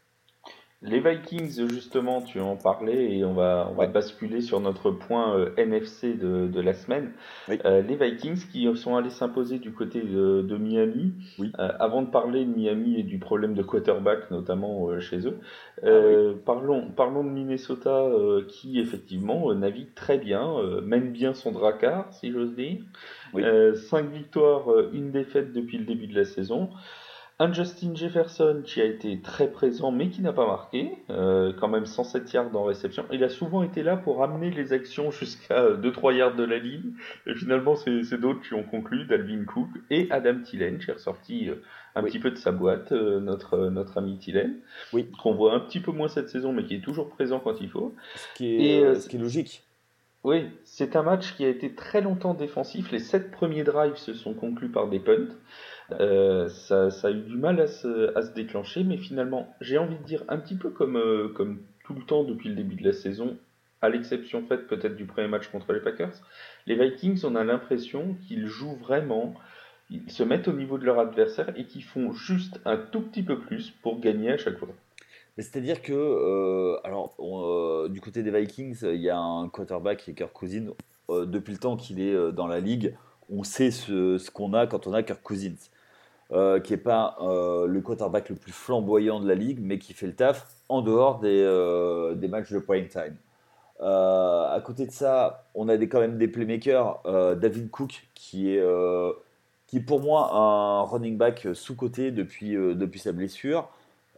Les 0.84 0.98
Vikings, 0.98 1.68
justement, 1.68 2.22
tu 2.22 2.40
en 2.40 2.56
parlais 2.56 3.16
et 3.16 3.24
on 3.24 3.34
va, 3.34 3.68
on 3.70 3.74
va 3.74 3.86
basculer 3.86 4.40
sur 4.40 4.58
notre 4.58 4.90
point 4.90 5.36
euh, 5.36 5.54
NFC 5.56 6.14
de, 6.14 6.48
de, 6.48 6.60
la 6.60 6.74
semaine. 6.74 7.12
Euh, 7.64 7.82
les 7.82 7.94
Vikings 7.94 8.48
qui 8.50 8.68
sont 8.74 8.96
allés 8.96 9.10
s'imposer 9.10 9.60
du 9.60 9.72
côté 9.72 10.00
de, 10.00 10.42
de 10.42 10.56
Miami. 10.56 11.14
Oui. 11.38 11.52
Euh, 11.60 11.70
avant 11.78 12.02
de 12.02 12.10
parler 12.10 12.44
de 12.44 12.50
Miami 12.52 12.98
et 12.98 13.04
du 13.04 13.20
problème 13.20 13.54
de 13.54 13.62
quarterback, 13.62 14.28
notamment 14.32 14.98
chez 14.98 15.26
eux, 15.26 15.38
ah 15.84 16.36
parlons, 16.44 16.90
parlons 16.90 17.22
de 17.22 17.30
Minnesota 17.30 18.08
qui, 18.48 18.80
effectivement, 18.80 19.54
navigue 19.54 19.94
très 19.94 20.18
bien, 20.18 20.56
mène 20.82 21.12
bien 21.12 21.32
son 21.32 21.52
dracard, 21.52 22.12
si 22.12 22.32
j'ose 22.32 22.54
dire. 22.56 22.78
Oui. 23.34 23.42
cinq 23.88 24.10
victoires, 24.10 24.66
une 24.92 25.12
défaite 25.12 25.52
depuis 25.52 25.78
le 25.78 25.84
début 25.84 26.08
de 26.08 26.14
la 26.16 26.24
saison. 26.24 26.70
Un 27.42 27.52
Justin 27.52 27.92
Jefferson 27.96 28.62
qui 28.64 28.80
a 28.80 28.84
été 28.84 29.20
très 29.20 29.48
présent 29.48 29.90
mais 29.90 30.10
qui 30.10 30.22
n'a 30.22 30.32
pas 30.32 30.46
marqué, 30.46 30.92
euh, 31.10 31.52
quand 31.58 31.66
même 31.66 31.86
107 31.86 32.32
yards 32.32 32.54
en 32.54 32.62
réception. 32.62 33.04
Il 33.10 33.24
a 33.24 33.28
souvent 33.28 33.64
été 33.64 33.82
là 33.82 33.96
pour 33.96 34.22
amener 34.22 34.52
les 34.52 34.72
actions 34.72 35.10
jusqu'à 35.10 35.70
2-3 35.70 36.14
yards 36.14 36.36
de 36.36 36.44
la 36.44 36.58
ligne. 36.58 36.92
Et 37.26 37.34
finalement, 37.34 37.74
c'est 37.74 38.20
d'autres 38.20 38.42
qui 38.42 38.54
ont 38.54 38.62
conclu, 38.62 39.06
Dalvin 39.06 39.44
Cook 39.44 39.70
et 39.90 40.06
Adam 40.12 40.38
Tillen, 40.44 40.78
qui 40.78 40.90
est 40.92 40.94
ressorti 40.94 41.50
euh, 41.50 41.56
un 41.96 42.04
petit 42.04 42.20
peu 42.20 42.30
de 42.30 42.36
sa 42.36 42.52
boîte, 42.52 42.92
euh, 42.92 43.18
notre, 43.18 43.58
notre 43.70 43.98
ami 43.98 44.18
Tillen, 44.18 44.60
oui. 44.92 45.10
qu'on 45.20 45.34
voit 45.34 45.52
un 45.52 45.58
petit 45.58 45.80
peu 45.80 45.90
moins 45.90 46.06
cette 46.06 46.28
saison 46.28 46.52
mais 46.52 46.62
qui 46.62 46.76
est 46.76 46.84
toujours 46.84 47.08
présent 47.08 47.40
quand 47.40 47.60
il 47.60 47.68
faut. 47.68 47.92
Ce 48.14 48.34
qui 48.36 48.68
est, 48.68 48.94
ce 48.94 49.08
qui 49.08 49.16
est 49.16 49.20
logique. 49.20 49.64
Oui, 50.22 50.46
c'est 50.62 50.94
un 50.94 51.02
match 51.02 51.34
qui 51.34 51.44
a 51.44 51.48
été 51.48 51.74
très 51.74 52.00
longtemps 52.02 52.34
défensif. 52.34 52.92
Les 52.92 53.00
sept 53.00 53.32
premiers 53.32 53.64
drives 53.64 53.96
se 53.96 54.14
sont 54.14 54.34
conclus 54.34 54.68
par 54.68 54.86
des 54.86 55.00
punts. 55.00 55.26
Euh, 55.90 56.48
ça, 56.48 56.88
a 57.02 57.10
eu 57.10 57.22
du 57.22 57.36
mal 57.36 57.60
à 57.60 57.66
se, 57.66 58.32
déclencher, 58.34 58.84
mais 58.84 58.96
finalement, 58.96 59.54
j'ai 59.60 59.78
envie 59.78 59.96
de 59.96 60.04
dire 60.04 60.24
un 60.28 60.38
petit 60.38 60.54
peu 60.54 60.70
comme, 60.70 60.96
euh, 60.96 61.28
comme 61.28 61.60
tout 61.84 61.94
le 61.94 62.02
temps 62.02 62.24
depuis 62.24 62.48
le 62.48 62.54
début 62.54 62.76
de 62.76 62.84
la 62.84 62.92
saison, 62.92 63.36
à 63.80 63.88
l'exception 63.88 64.42
faite 64.46 64.68
peut-être 64.68 64.96
du 64.96 65.06
premier 65.06 65.28
match 65.28 65.48
contre 65.48 65.72
les 65.72 65.80
Packers, 65.80 66.14
les 66.66 66.76
Vikings, 66.76 67.24
on 67.24 67.34
a 67.34 67.42
l'impression 67.42 68.16
qu'ils 68.26 68.46
jouent 68.46 68.76
vraiment, 68.76 69.34
ils 69.90 70.10
se 70.10 70.22
mettent 70.22 70.48
au 70.48 70.52
niveau 70.52 70.78
de 70.78 70.84
leur 70.84 71.00
adversaire 71.00 71.52
et 71.56 71.64
qu'ils 71.64 71.84
font 71.84 72.12
juste 72.12 72.60
un 72.64 72.76
tout 72.76 73.00
petit 73.00 73.22
peu 73.22 73.40
plus 73.40 73.70
pour 73.82 73.98
gagner 73.98 74.30
à 74.30 74.36
chaque 74.36 74.58
fois. 74.58 74.68
C'est-à-dire 75.36 75.82
que, 75.82 75.92
euh, 75.92 76.78
alors, 76.84 77.16
du 77.90 78.00
côté 78.00 78.22
des 78.22 78.30
Vikings, 78.30 78.84
il 78.84 79.00
y 79.00 79.10
a 79.10 79.18
un 79.18 79.48
quarterback 79.48 79.98
qui 79.98 80.10
est 80.12 80.14
Kirk 80.14 80.32
Cousins. 80.32 80.74
depuis 81.08 81.52
le 81.52 81.58
temps 81.58 81.76
qu'il 81.76 82.00
est 82.00 82.32
dans 82.32 82.46
la 82.46 82.60
ligue, 82.60 82.94
on 83.30 83.42
sait 83.42 83.70
ce, 83.70 84.18
ce 84.18 84.30
qu'on 84.30 84.52
a 84.52 84.66
quand 84.66 84.86
on 84.86 84.92
a 84.92 85.02
Kirk 85.02 85.22
Cousins. 85.22 85.56
Euh, 86.32 86.60
qui 86.60 86.72
n'est 86.72 86.78
pas 86.78 87.18
euh, 87.20 87.66
le 87.66 87.82
quarterback 87.82 88.30
le 88.30 88.36
plus 88.36 88.52
flamboyant 88.52 89.20
de 89.20 89.28
la 89.28 89.34
ligue, 89.34 89.58
mais 89.60 89.78
qui 89.78 89.92
fait 89.92 90.06
le 90.06 90.14
taf 90.14 90.46
en 90.70 90.80
dehors 90.80 91.18
des, 91.20 91.42
euh, 91.42 92.14
des 92.14 92.26
matchs 92.26 92.50
de 92.52 92.58
prime 92.58 92.88
time. 92.88 93.16
à 93.80 94.58
côté 94.64 94.86
de 94.86 94.92
ça, 94.92 95.44
on 95.54 95.68
a 95.68 95.76
des, 95.76 95.88
quand 95.88 96.00
même 96.00 96.16
des 96.16 96.28
playmakers. 96.28 97.02
David 97.38 97.70
Cook, 97.70 98.08
qui 98.14 98.54
est, 98.54 98.64
qui 99.66 99.80
pour 99.80 100.00
moi 100.00 100.30
un 100.32 100.82
running 100.84 101.18
back 101.18 101.48
sous-côté 101.52 102.10
depuis, 102.12 102.54
depuis 102.54 103.00
sa 103.00 103.12
blessure. 103.12 103.68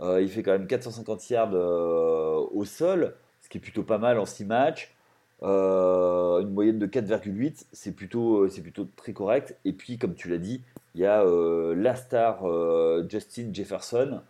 il 0.00 0.28
fait 0.28 0.42
quand 0.44 0.52
même 0.52 0.66
450 0.68 1.30
yards 1.30 1.54
au 1.54 2.64
sol, 2.64 3.14
ce 3.40 3.48
qui 3.48 3.58
est 3.58 3.60
plutôt 3.60 3.82
pas 3.82 3.98
mal 3.98 4.20
en 4.20 4.26
6 4.26 4.44
matchs. 4.44 4.94
une 5.42 6.50
moyenne 6.50 6.78
de 6.78 6.86
4,8, 6.86 7.66
c'est 7.72 7.92
plutôt, 7.92 8.48
c'est 8.48 8.62
plutôt 8.62 8.86
très 8.96 9.12
correct. 9.12 9.56
Et 9.64 9.72
puis, 9.72 9.98
comme 9.98 10.14
tu 10.14 10.28
l'as 10.28 10.38
dit, 10.38 10.62
il 10.94 11.00
y 11.00 11.06
a 11.06 11.22
euh, 11.24 11.74
la 11.74 11.96
star 11.96 12.48
euh, 12.48 13.04
Justin 13.08 13.52
Jefferson 13.52 14.20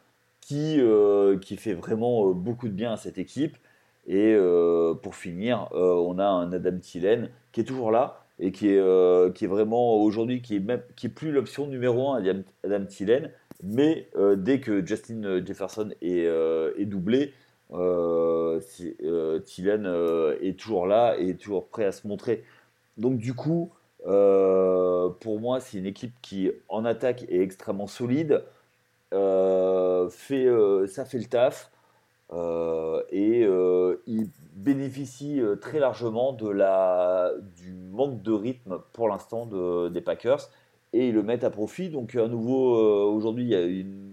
qui, 0.40 0.80
euh, 0.80 1.38
qui 1.38 1.56
fait 1.56 1.74
vraiment 1.74 2.30
beaucoup 2.32 2.68
de 2.68 2.72
bien 2.72 2.92
à 2.92 2.96
cette 2.96 3.18
équipe. 3.18 3.56
Et 4.06 4.36
pour 5.02 5.14
finir, 5.14 5.68
on 5.72 6.18
a 6.18 6.26
un 6.26 6.52
Adam 6.52 6.78
Thielen 6.78 7.30
qui 7.52 7.62
est 7.62 7.64
toujours 7.64 7.90
là 7.90 8.20
et 8.38 8.52
qui 8.52 8.68
est, 8.68 9.34
qui 9.34 9.46
est 9.46 9.48
vraiment 9.48 9.94
aujourd'hui, 9.96 10.42
qui 10.42 10.56
est, 10.56 10.94
qui 10.94 11.06
est 11.06 11.10
plus 11.10 11.32
l'option 11.32 11.66
numéro 11.66 12.10
1 12.10 12.22
Adam 12.64 12.84
Thielen. 12.84 13.30
Mais 13.62 14.10
dès 14.36 14.60
que 14.60 14.84
Justin 14.84 15.42
Jefferson 15.46 15.90
est, 16.02 16.26
est 16.26 16.84
doublé, 16.84 17.32
euh, 17.72 18.60
Thielen 19.40 19.86
est 20.42 20.58
toujours 20.58 20.86
là 20.86 21.16
et 21.18 21.30
est 21.30 21.40
toujours 21.40 21.68
prêt 21.68 21.86
à 21.86 21.92
se 21.92 22.06
montrer. 22.06 22.44
Donc 22.98 23.16
du 23.16 23.32
coup, 23.32 23.72
euh, 24.06 25.08
pour 25.20 25.40
moi, 25.40 25.60
c'est 25.60 25.78
une 25.78 25.86
équipe 25.86 26.14
qui, 26.22 26.50
en 26.68 26.84
attaque, 26.84 27.24
est 27.28 27.40
extrêmement 27.40 27.86
solide. 27.86 28.44
Euh, 29.12 30.10
euh, 30.30 30.86
ça 30.86 31.04
fait 31.04 31.18
le 31.18 31.24
taf. 31.24 31.70
et 33.10 33.46
il 34.06 34.30
bénéficie 34.54 35.40
très 35.60 35.78
largement 35.78 36.32
de 36.32 36.48
la, 36.48 37.32
du 37.56 37.72
manque 37.74 38.22
de 38.22 38.32
rythme 38.32 38.80
pour 38.92 39.08
l'instant 39.08 39.46
de, 39.46 39.88
des 39.88 40.00
Packers. 40.00 40.50
Et 40.92 41.08
ils 41.08 41.14
le 41.14 41.22
mettent 41.22 41.44
à 41.44 41.50
profit. 41.50 41.90
Donc, 41.90 42.14
à 42.14 42.28
nouveau, 42.28 42.76
aujourd'hui, 43.12 43.44
il 43.50 44.06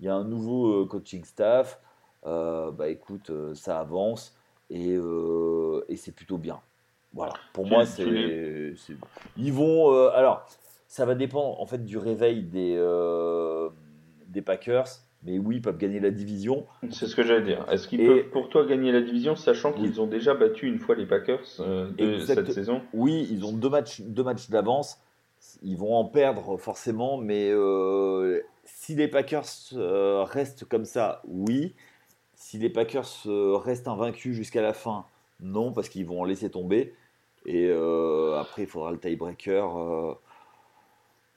y, 0.00 0.08
a 0.08 0.14
un 0.14 0.24
nouveau 0.24 0.86
coaching 0.86 1.24
staff. 1.24 1.80
bah 2.24 2.88
écoute, 2.88 3.30
ça 3.54 3.80
avance 3.80 4.36
et 4.70 4.96
c'est 5.96 6.12
plutôt 6.12 6.38
bien. 6.38 6.60
Voilà, 7.14 7.34
pour 7.52 7.66
moi, 7.66 7.86
c'est. 7.86 8.74
Ils 9.36 9.52
vont. 9.52 9.94
Euh, 9.94 10.10
alors, 10.14 10.46
ça 10.88 11.06
va 11.06 11.14
dépendre 11.14 11.60
en 11.60 11.66
fait 11.66 11.84
du 11.84 11.96
réveil 11.96 12.42
des, 12.42 12.74
euh, 12.76 13.70
des 14.28 14.42
Packers. 14.42 14.88
Mais 15.26 15.38
oui, 15.38 15.56
ils 15.56 15.62
peuvent 15.62 15.78
gagner 15.78 16.00
la 16.00 16.10
division. 16.10 16.66
C'est 16.90 17.06
ce 17.06 17.16
que 17.16 17.22
j'allais 17.22 17.44
dire. 17.46 17.64
Est-ce 17.70 17.88
qu'ils 17.88 18.04
peuvent 18.04 18.28
pour 18.28 18.50
toi 18.50 18.66
gagner 18.66 18.92
la 18.92 19.00
division, 19.00 19.36
sachant 19.36 19.72
qu'ils 19.72 19.98
ont 20.02 20.06
déjà 20.06 20.34
battu 20.34 20.66
une 20.66 20.78
fois 20.78 20.96
les 20.96 21.06
Packers 21.06 21.40
euh, 21.60 21.90
de 21.92 22.18
cette 22.18 22.52
saison? 22.52 22.82
Oui, 22.92 23.26
ils 23.30 23.42
ont 23.46 23.52
deux 23.52 23.70
matchs, 23.70 24.02
deux 24.02 24.22
matchs 24.22 24.50
d'avance. 24.50 25.00
Ils 25.62 25.78
vont 25.78 25.94
en 25.94 26.04
perdre 26.04 26.58
forcément, 26.58 27.16
mais 27.16 27.52
si 28.64 28.94
les 28.96 29.08
Packers 29.08 29.46
restent 30.26 30.66
comme 30.66 30.84
ça, 30.84 31.22
oui. 31.26 31.74
Si 32.34 32.58
les 32.58 32.68
Packers 32.68 33.24
restent 33.64 33.88
invaincus 33.88 34.34
jusqu'à 34.34 34.60
la 34.60 34.74
fin, 34.74 35.06
non, 35.40 35.72
parce 35.72 35.88
qu'ils 35.88 36.04
vont 36.04 36.20
en 36.20 36.24
laisser 36.24 36.50
tomber. 36.50 36.92
Et 37.46 37.68
euh, 37.68 38.38
après, 38.38 38.62
il 38.62 38.68
faudra 38.68 38.90
le 38.90 38.98
tiebreaker. 38.98 39.78
Euh, 39.78 40.14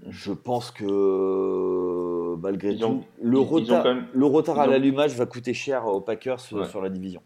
je 0.07 0.31
pense 0.31 0.71
que 0.71 2.35
malgré 2.37 2.77
tout, 2.77 3.03
le, 3.21 3.39
retard, 3.39 3.85
le 4.13 4.25
retard 4.25 4.59
à 4.59 4.67
l'allumage 4.67 5.15
va 5.15 5.25
coûter 5.25 5.53
cher 5.53 5.87
aux 5.87 6.01
Packers 6.01 6.39
sur 6.39 6.81
la 6.81 6.89
division. 6.89 7.21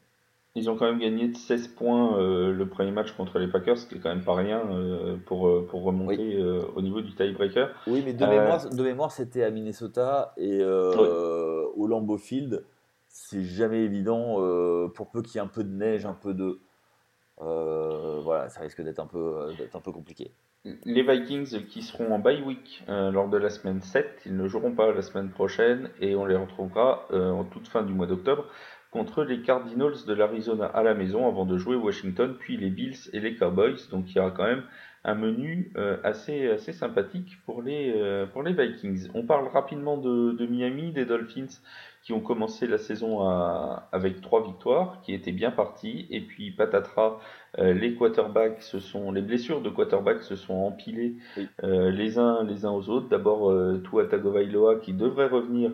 Ils 0.56 0.70
ont 0.70 0.76
quand 0.76 0.86
même 0.86 1.00
gagné 1.00 1.30
de 1.30 1.38
16 1.38 1.70
points 1.70 2.18
euh, 2.18 2.52
le 2.52 2.68
premier 2.68 2.92
match 2.92 3.14
contre 3.14 3.40
les 3.40 3.48
Packers, 3.48 3.78
ce 3.78 3.88
qui 3.88 3.96
est 3.96 4.00
quand 4.00 4.10
même 4.10 4.24
pas 4.24 4.36
rien 4.36 4.62
pour, 5.26 5.66
pour 5.68 5.84
remonter 5.84 6.42
au 6.76 6.82
niveau 6.82 7.02
du 7.02 7.14
tiebreaker. 7.14 7.70
Oui, 7.88 8.02
mais 8.06 8.14
de 8.14 8.26
mémoire, 8.26 8.70
de 8.70 8.84
mémoire 8.84 9.12
c'était 9.12 9.44
à 9.44 9.52
Minnesota 9.52 10.34
et 10.38 10.64
au 10.64 11.88
Lambeau 11.88 12.18
Field. 12.18 12.66
C'est 13.14 13.44
jamais 13.44 13.84
évident, 13.84 14.38
pour 14.94 15.10
peu 15.12 15.22
qu'il 15.22 15.36
y 15.36 15.38
ait 15.38 15.46
un 15.46 15.48
peu 15.48 15.66
de 15.66 15.74
neige, 15.74 16.06
un 16.06 16.14
peu 16.14 16.34
de, 16.34 16.44
euh, 16.44 16.60
voilà, 17.42 18.50
ça 18.50 18.62
risque 18.62 18.82
d'être 18.82 19.00
un, 19.00 19.08
peu, 19.08 19.18
euh, 19.18 19.68
un 19.74 19.80
peu 19.80 19.92
compliqué. 19.92 20.32
Les 20.86 21.02
Vikings 21.02 21.66
qui 21.66 21.82
seront 21.82 22.14
en 22.14 22.20
bye 22.20 22.42
week 22.44 22.84
euh, 22.88 23.12
lors 23.12 23.30
de 23.30 23.38
la 23.38 23.50
semaine 23.50 23.82
7, 23.82 24.22
ils 24.26 24.38
ne 24.38 24.48
joueront 24.48 24.74
pas 24.74 24.92
la 24.92 25.02
semaine 25.02 25.30
prochaine 25.30 25.90
et 26.00 26.16
on 26.16 26.26
les 26.26 26.36
retrouvera 26.36 27.08
en 27.12 27.44
toute 27.44 27.68
fin 27.68 27.82
du 27.82 27.94
mois 27.94 28.06
d'octobre 28.06 28.46
contre 28.92 29.24
les 29.24 29.42
Cardinals 29.42 30.06
de 30.06 30.14
l'Arizona 30.14 30.66
à 30.66 30.84
la 30.84 30.94
maison 30.94 31.28
avant 31.28 31.46
de 31.46 31.58
jouer 31.58 31.76
Washington, 31.76 32.36
puis 32.38 32.58
les 32.58 32.70
Bills 32.70 33.10
et 33.14 33.20
les 33.20 33.36
Cowboys. 33.36 33.78
Donc 33.90 34.12
il 34.12 34.18
y 34.18 34.20
aura 34.20 34.32
quand 34.32 34.44
même 34.44 34.64
un 35.04 35.16
menu 35.16 35.72
euh, 35.78 35.98
assez, 36.04 36.48
assez 36.50 36.74
sympathique 36.74 37.38
pour 37.46 37.62
les, 37.62 37.94
euh, 37.96 38.28
pour 38.28 38.44
les 38.44 38.54
Vikings. 38.54 39.10
On 39.16 39.26
parle 39.26 39.48
rapidement 39.48 39.98
de, 39.98 40.34
de, 40.34 40.46
Miami, 40.46 40.92
des 40.92 41.06
Dolphins 41.06 41.62
qui 42.04 42.14
ont 42.14 42.20
commencé 42.20 42.68
la 42.68 42.78
saison 42.78 43.22
à, 43.22 43.90
avec 43.92 44.22
trois 44.22 44.44
victoires, 44.44 45.02
qui 45.04 45.14
étaient 45.14 45.32
bien 45.32 45.52
partis, 45.52 46.08
et 46.10 46.22
puis 46.22 46.52
patatras, 46.52 47.20
euh, 47.60 47.74
les 47.74 47.96
quarterbacks 47.96 48.62
se 48.62 48.80
sont, 48.80 49.12
les 49.12 49.22
blessures 49.22 49.62
de 49.62 49.70
quarterbacks 49.70 50.24
se 50.24 50.36
sont 50.36 50.56
empilées 50.56 51.16
les 51.62 52.18
uns 52.18 52.44
les 52.44 52.66
uns 52.66 52.72
aux 52.72 52.90
autres. 52.90 53.08
D'abord 53.10 53.54
Tua 53.84 54.06
Tagovailoa 54.06 54.78
qui 54.78 54.94
devrait 54.94 55.28
revenir 55.28 55.72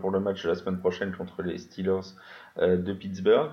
pour 0.00 0.10
le 0.10 0.20
match 0.20 0.42
de 0.42 0.48
la 0.48 0.54
semaine 0.54 0.78
prochaine 0.78 1.12
contre 1.16 1.42
les 1.42 1.58
Steelers 1.58 2.14
de 2.60 2.92
Pittsburgh. 2.92 3.50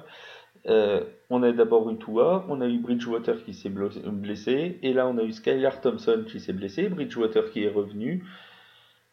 Euh, 0.68 1.04
on 1.30 1.44
a 1.44 1.52
d'abord 1.52 1.90
eu 1.90 1.98
Tua, 1.98 2.46
on 2.48 2.62
a 2.62 2.68
eu 2.68 2.80
Bridgewater 2.80 3.44
qui 3.44 3.54
s'est 3.54 3.70
blessé, 3.70 4.80
et 4.82 4.94
là 4.94 5.08
on 5.08 5.18
a 5.18 5.24
eu 5.24 5.34
Skylar 5.34 5.82
Thompson 5.82 6.24
qui 6.26 6.40
s'est 6.40 6.54
blessé, 6.54 6.88
Bridgewater 6.88 7.52
qui 7.52 7.64
est 7.64 7.70
revenu. 7.70 8.24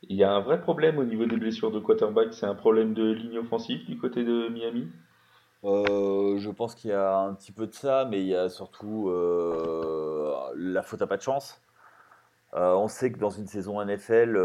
Il 0.08 0.16
y 0.16 0.24
a 0.24 0.32
un 0.32 0.40
vrai 0.40 0.60
problème 0.60 0.98
au 0.98 1.04
niveau 1.04 1.26
des 1.26 1.36
blessures 1.36 1.70
de 1.70 1.78
quarterback, 1.78 2.32
c'est 2.32 2.46
un 2.46 2.54
problème 2.54 2.94
de 2.94 3.12
ligne 3.12 3.38
offensive 3.38 3.84
du 3.86 3.98
côté 3.98 4.24
de 4.24 4.48
Miami? 4.48 4.88
Euh, 5.64 6.38
Je 6.38 6.50
pense 6.50 6.74
qu'il 6.74 6.90
y 6.90 6.94
a 6.94 7.18
un 7.18 7.34
petit 7.34 7.52
peu 7.52 7.66
de 7.66 7.74
ça, 7.74 8.06
mais 8.10 8.20
il 8.20 8.26
y 8.26 8.34
a 8.34 8.48
surtout 8.48 9.08
euh, 9.10 10.34
la 10.56 10.82
faute 10.82 11.02
à 11.02 11.06
pas 11.06 11.16
de 11.16 11.22
chance. 11.22 11.60
on 12.52 12.88
sait 12.88 13.12
que 13.12 13.18
dans 13.18 13.30
une 13.30 13.46
saison 13.46 13.80
NFL, 13.82 14.36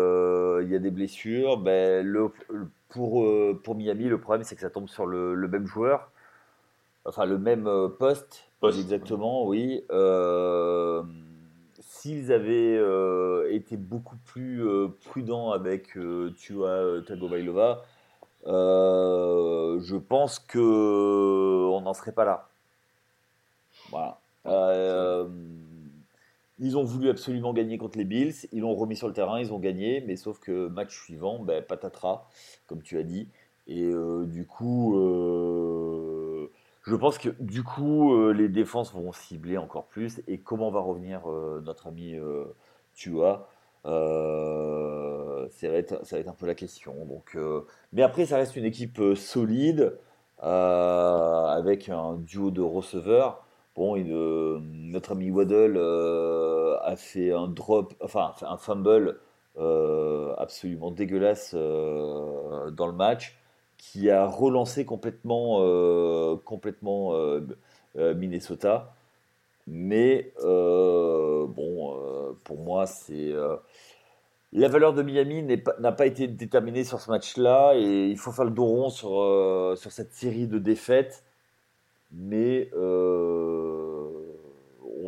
il 0.63 0.69
y 0.69 0.75
a 0.75 0.79
des 0.79 0.91
blessures. 0.91 1.57
Ben, 1.57 2.05
le, 2.05 2.31
pour, 2.89 3.25
pour 3.63 3.75
Miami, 3.75 4.05
le 4.05 4.19
problème 4.19 4.43
c'est 4.43 4.55
que 4.55 4.61
ça 4.61 4.69
tombe 4.69 4.89
sur 4.89 5.05
le 5.05 5.47
même 5.47 5.65
joueur 5.65 6.11
enfin 7.05 7.25
le 7.25 7.37
même 7.37 7.67
euh, 7.67 7.87
poste, 7.87 8.49
exactement, 8.63 9.45
oui. 9.47 9.83
Euh, 12.05 12.09
s'ils 12.09 12.31
avaient 12.31 12.77
euh, 12.77 13.51
été 13.51 13.77
beaucoup 13.77 14.17
plus 14.25 14.63
prudents 15.05 15.51
avec 15.51 15.97
Tua 16.37 17.01
Tagovailoa, 17.07 17.83
je 18.45 19.95
pense 19.95 20.39
que 20.39 21.69
on 21.71 21.81
n'en 21.81 21.93
serait 21.93 22.11
pas 22.11 22.25
là. 22.25 22.47
Voilà. 23.89 24.17
ils 26.59 26.77
ont 26.77 26.83
voulu 26.83 27.09
absolument 27.09 27.53
gagner 27.53 27.77
contre 27.77 27.97
les 27.97 28.05
Bills, 28.05 28.47
ils 28.51 28.61
l'ont 28.61 28.75
remis 28.75 28.95
sur 28.95 29.07
le 29.07 29.13
terrain, 29.13 29.39
ils 29.39 29.53
ont 29.53 29.59
gagné, 29.59 30.01
mais 30.05 30.15
sauf 30.15 30.39
que 30.39 30.67
match 30.67 30.95
suivant, 30.95 31.39
ben, 31.39 31.63
patatras, 31.63 32.27
comme 32.67 32.81
tu 32.81 32.97
as 32.97 33.03
dit. 33.03 33.27
Et 33.67 33.91
du 34.25 34.45
coup, 34.45 34.95
je 36.85 36.95
pense 36.95 37.17
que 37.17 37.29
du 37.39 37.63
coup, 37.63 38.13
euh, 38.13 38.31
les 38.31 38.47
défenses 38.47 38.93
vont 38.93 39.11
cibler 39.11 39.57
encore 39.57 39.85
plus. 39.85 40.21
Et 40.27 40.37
comment 40.39 40.69
va 40.69 40.81
revenir 40.81 41.29
euh, 41.29 41.61
notre 41.65 41.87
ami 41.87 42.15
euh, 42.15 42.45
Tua? 42.93 43.49
Ça 43.83 43.91
va, 45.69 45.77
être, 45.77 45.93
un 46.11 46.33
peu 46.33 46.45
la 46.47 46.55
question. 46.55 47.05
Donc, 47.05 47.37
mais 47.93 48.01
après, 48.01 48.25
ça 48.25 48.37
reste 48.37 48.55
une 48.55 48.65
équipe 48.65 48.99
solide 49.15 49.97
avec 50.39 51.89
un 51.89 52.15
duo 52.15 52.49
de 52.49 52.61
receveurs. 52.61 53.45
Bon, 53.75 53.95
notre 54.59 55.11
ami 55.11 55.29
Waddle 55.29 55.77
a 56.81 56.95
fait 56.95 57.31
un 57.31 57.47
drop, 57.47 57.93
enfin 58.01 58.33
un 58.41 58.57
fumble 58.57 59.19
absolument 60.37 60.89
dégueulasse 60.89 61.53
dans 61.53 62.87
le 62.87 62.93
match 62.93 63.37
qui 63.77 64.09
a 64.09 64.25
relancé 64.25 64.85
complètement, 64.85 65.57
euh, 65.59 66.35
complètement 66.43 67.13
euh, 67.13 67.41
euh, 67.97 68.13
Minnesota. 68.15 68.93
Mais 69.67 70.33
bon, 70.37 71.97
pour 72.43 72.57
moi, 72.57 72.85
c'est 72.85 73.33
la 74.53 74.67
valeur 74.67 74.93
de 74.93 75.01
Miami 75.01 75.41
n'a 75.41 75.91
pas, 75.91 76.05
été 76.05 76.27
déterminée 76.27 76.83
sur 76.83 77.01
ce 77.01 77.09
match-là 77.09 77.73
et 77.75 78.07
il 78.07 78.17
faut 78.17 78.31
faire 78.31 78.45
le 78.45 78.51
dos 78.51 78.65
rond 78.65 78.89
sur, 78.91 79.75
cette 79.91 80.13
série 80.13 80.45
de 80.47 80.59
défaites. 80.59 81.23
Mais 82.11 82.69
on 82.75 84.19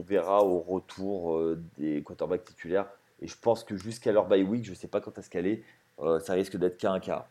verra 0.02 0.44
au 0.44 0.58
retour 0.60 1.40
des 1.78 2.02
quarterbacks 2.02 2.46
titulaires. 2.46 2.88
Et 3.22 3.28
je 3.28 3.38
pense 3.40 3.64
que 3.64 3.78
jusqu'à 3.78 4.12
leur 4.12 4.26
bye 4.26 4.42
week, 4.42 4.66
je 4.66 4.72
ne 4.72 4.76
sais 4.76 4.88
pas 4.88 5.02
quand 5.02 5.20
est-ce 5.20 5.30
qu'elle 5.30 5.46
est, 5.46 5.64
ça 6.20 6.34
risque 6.34 6.58
d'être 6.58 6.78
qu'un 6.78 7.00
cas. 7.00 7.28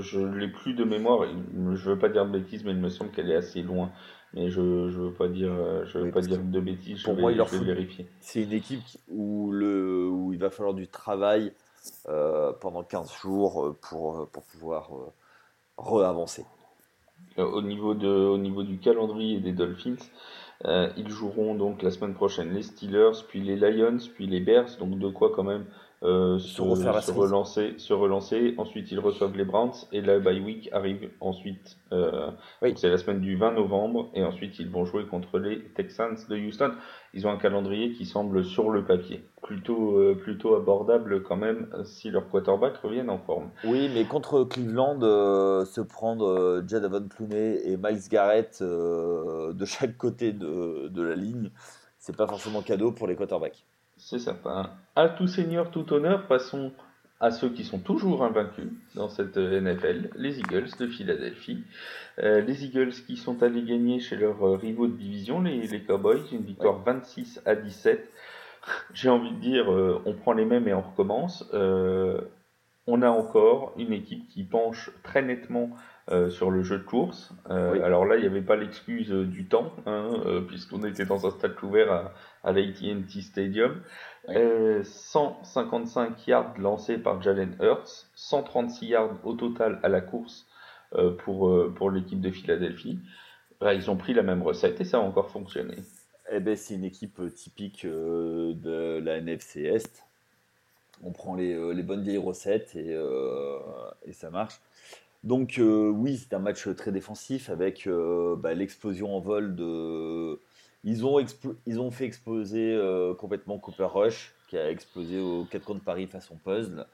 Je 0.00 0.20
ne 0.20 0.36
l'ai 0.36 0.48
plus 0.48 0.74
de 0.74 0.84
mémoire. 0.84 1.26
Je 1.74 1.90
veux 1.90 1.98
pas 1.98 2.08
dire 2.08 2.26
de 2.26 2.38
bêtises, 2.38 2.64
mais 2.64 2.72
il 2.72 2.78
me 2.78 2.88
semble 2.88 3.10
qu'elle 3.10 3.30
est 3.30 3.36
assez 3.36 3.62
loin. 3.62 3.90
Mais 4.34 4.50
je 4.50 4.60
ne 4.60 4.90
veux 4.90 5.12
pas 5.12 5.28
dire, 5.28 5.52
je 5.86 5.98
veux 5.98 6.10
pas 6.10 6.20
dire 6.20 6.42
de 6.42 6.60
bêtises. 6.60 7.02
Pour 7.02 7.14
je 7.14 7.20
moi, 7.20 7.30
vais, 7.30 7.34
il 7.34 7.38
leur 7.38 7.46
vérifier. 7.46 8.06
C'est 8.20 8.42
une 8.42 8.52
équipe 8.52 8.82
où, 9.08 9.50
le, 9.52 10.08
où 10.08 10.32
il 10.32 10.38
va 10.38 10.50
falloir 10.50 10.74
du 10.74 10.88
travail 10.88 11.52
euh, 12.08 12.52
pendant 12.60 12.82
15 12.82 13.12
jours 13.20 13.64
euh, 13.64 13.76
pour, 13.80 14.16
euh, 14.16 14.28
pour 14.32 14.42
pouvoir 14.44 14.90
re-avancer. 15.76 16.44
Au 17.38 17.62
niveau, 17.62 17.94
de, 17.94 18.08
au 18.08 18.38
niveau 18.38 18.62
du 18.62 18.78
calendrier 18.78 19.40
des 19.40 19.52
Dolphins, 19.52 19.96
ils 20.64 21.08
joueront 21.08 21.54
donc 21.54 21.82
la 21.82 21.90
semaine 21.90 22.14
prochaine 22.14 22.52
les 22.52 22.62
Steelers, 22.62 23.24
puis 23.28 23.42
les 23.42 23.56
Lions, 23.56 23.98
puis 24.14 24.26
les 24.26 24.40
Bears. 24.40 24.76
Donc 24.78 24.98
de 24.98 25.08
quoi 25.08 25.32
quand 25.34 25.44
même 25.44 25.66
euh, 26.02 26.38
se, 26.38 26.60
relancer, 26.60 27.74
se 27.78 27.92
relancer. 27.94 28.54
Ensuite, 28.58 28.90
ils 28.92 29.00
reçoivent 29.00 29.36
les 29.36 29.44
Browns 29.44 29.72
et 29.92 30.02
la 30.02 30.18
bye 30.18 30.40
week 30.40 30.68
arrive 30.72 31.10
ensuite. 31.20 31.78
Euh, 31.92 32.30
c'est 32.76 32.90
la 32.90 32.98
semaine 32.98 33.20
du 33.20 33.36
20 33.36 33.52
novembre 33.52 34.10
et 34.14 34.22
ensuite 34.22 34.58
ils 34.58 34.68
vont 34.68 34.84
jouer 34.84 35.06
contre 35.06 35.38
les 35.38 35.62
Texans 35.74 36.16
de 36.28 36.36
Houston. 36.36 36.72
Ils 37.14 37.26
ont 37.26 37.30
un 37.30 37.38
calendrier 37.38 37.92
qui 37.92 38.04
semble 38.04 38.44
sur 38.44 38.70
le 38.70 38.84
papier 38.84 39.24
plutôt 39.42 39.98
euh, 39.98 40.14
plutôt 40.14 40.54
abordable 40.54 41.22
quand 41.22 41.36
même 41.36 41.68
si 41.84 42.10
leurs 42.10 42.28
quarterbacks 42.28 42.76
reviennent 42.76 43.10
en 43.10 43.18
forme. 43.18 43.50
Oui, 43.64 43.90
mais 43.94 44.04
contre 44.04 44.44
Cleveland, 44.44 45.00
se 45.00 45.80
prendre 45.80 46.62
Jadavon 46.66 47.08
Clooney 47.08 47.60
et 47.64 47.78
Miles 47.78 48.08
Garrett 48.10 48.62
de 48.62 49.64
chaque 49.64 49.96
côté 49.96 50.32
de, 50.32 50.88
de 50.88 51.02
la 51.02 51.16
ligne, 51.16 51.50
c'est 51.98 52.16
pas 52.16 52.26
forcément 52.26 52.60
cadeau 52.60 52.92
pour 52.92 53.06
les 53.06 53.16
quarterbacks. 53.16 53.64
C'est 53.96 54.18
sympa. 54.18 54.76
À 54.94 55.08
tout 55.08 55.26
seigneur, 55.26 55.70
tout 55.70 55.92
honneur, 55.92 56.26
passons 56.26 56.72
à 57.20 57.30
ceux 57.30 57.48
qui 57.48 57.64
sont 57.64 57.78
toujours 57.78 58.24
invaincus 58.24 58.68
dans 58.94 59.08
cette 59.08 59.38
euh, 59.38 59.60
NFL, 59.60 60.10
les 60.16 60.38
Eagles 60.38 60.68
de 60.78 60.86
Philadelphie. 60.86 61.64
Euh, 62.18 62.42
les 62.42 62.64
Eagles 62.64 62.92
qui 63.06 63.16
sont 63.16 63.42
allés 63.42 63.62
gagner 63.62 64.00
chez 64.00 64.16
leurs 64.16 64.46
euh, 64.46 64.56
rivaux 64.56 64.86
de 64.86 64.96
division, 64.96 65.40
les, 65.40 65.66
les 65.66 65.82
Cowboys, 65.82 66.22
une 66.32 66.44
victoire 66.44 66.82
26 66.82 67.40
à 67.46 67.54
17. 67.54 68.10
J'ai 68.92 69.08
envie 69.08 69.30
de 69.30 69.38
dire, 69.38 69.68
on 69.68 70.12
prend 70.12 70.32
les 70.32 70.44
mêmes 70.44 70.66
et 70.66 70.74
on 70.74 70.80
recommence. 70.80 71.48
On 72.86 73.02
a 73.02 73.08
encore 73.08 73.74
une 73.76 73.92
équipe 73.92 74.28
qui 74.28 74.44
penche 74.44 74.90
très 75.02 75.22
nettement 75.22 75.70
sur 76.28 76.52
le 76.52 76.62
jeu 76.62 76.78
de 76.78 76.84
course. 76.84 77.32
Alors 77.48 78.04
là, 78.04 78.14
il 78.14 78.20
n'y 78.20 78.28
avait 78.28 78.40
pas 78.40 78.54
l'excuse 78.54 79.10
du 79.10 79.46
temps, 79.46 79.72
hein, 79.86 80.10
puisqu'on 80.46 80.84
était 80.84 81.04
dans 81.04 81.26
un 81.26 81.30
stade 81.30 81.56
ouvert 81.64 81.90
à, 81.90 82.12
à 82.44 82.52
l'AT&T 82.52 83.20
Stadium. 83.22 83.82
155 84.28 86.10
euh, 86.10 86.14
yards 86.26 86.54
lancés 86.58 86.98
par 86.98 87.22
Jalen 87.22 87.56
Hurts, 87.60 88.06
136 88.14 88.86
yards 88.86 89.20
au 89.24 89.34
total 89.34 89.78
à 89.82 89.88
la 89.88 90.00
course 90.00 90.46
euh, 90.94 91.16
pour, 91.16 91.48
euh, 91.48 91.72
pour 91.76 91.90
l'équipe 91.90 92.20
de 92.20 92.30
Philadelphie. 92.30 92.98
ils 93.62 93.90
ont 93.90 93.96
pris 93.96 94.14
la 94.14 94.22
même 94.22 94.42
recette 94.42 94.80
et 94.80 94.84
ça 94.84 94.98
a 94.98 95.00
encore 95.00 95.30
fonctionné. 95.30 95.76
Eh 96.32 96.40
ben, 96.40 96.56
c'est 96.56 96.74
une 96.74 96.84
équipe 96.84 97.20
typique 97.34 97.86
de 97.86 98.98
la 98.98 99.18
NFC 99.18 99.62
Est. 99.62 100.05
On 101.02 101.12
prend 101.12 101.34
les, 101.34 101.74
les 101.74 101.82
bonnes 101.82 102.02
vieilles 102.02 102.18
recettes 102.18 102.74
et, 102.76 102.96
et 104.04 104.12
ça 104.12 104.30
marche. 104.30 104.60
Donc 105.24 105.60
oui, 105.60 106.16
c'est 106.16 106.34
un 106.34 106.38
match 106.38 106.68
très 106.74 106.92
défensif 106.92 107.50
avec 107.50 107.88
bah, 108.38 108.54
l'explosion 108.54 109.14
en 109.14 109.20
vol 109.20 109.54
de, 109.54 110.40
ils 110.86 111.04
ont, 111.04 111.18
ils 111.66 111.80
ont 111.80 111.90
fait 111.90 112.04
exploser 112.04 112.72
euh, 112.72 113.12
complètement 113.12 113.58
Cooper 113.58 113.88
Rush, 113.92 114.34
qui 114.46 114.56
a 114.56 114.70
explosé 114.70 115.18
au 115.18 115.44
4 115.44 115.64
contre 115.64 115.82
Paris 115.82 116.06
façon 116.06 116.36
puzzle, 116.36 116.86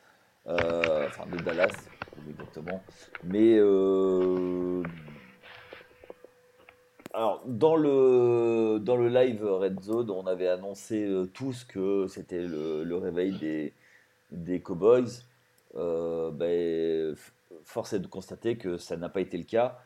euh, 0.47 1.07
enfin 1.07 1.27
de 1.27 1.37
Dallas, 1.43 1.75
exactement. 2.27 2.83
Mais 3.23 3.59
euh, 3.59 4.83
alors 7.13 7.43
dans 7.45 7.77
le 7.77 8.79
dans 8.81 8.97
le 8.97 9.09
live 9.09 9.45
Red 9.45 9.83
Zone, 9.83 10.11
on 10.11 10.27
avait 10.27 10.49
annoncé 10.49 11.07
tous 11.35 11.65
que 11.65 12.07
c'était 12.09 12.41
le, 12.41 12.97
réveil 12.97 13.33
des 13.39 13.75
des 14.33 14.61
Cowboys. 14.61 15.25
Ben, 15.75 17.15
force 17.65 17.93
est 17.93 18.01
de 18.01 18.07
constater 18.07 18.57
que 18.57 18.77
ça 18.77 18.97
n'a 18.97 19.09
pas 19.09 19.21
été 19.21 19.39
le 19.39 19.45
cas. 19.45 19.79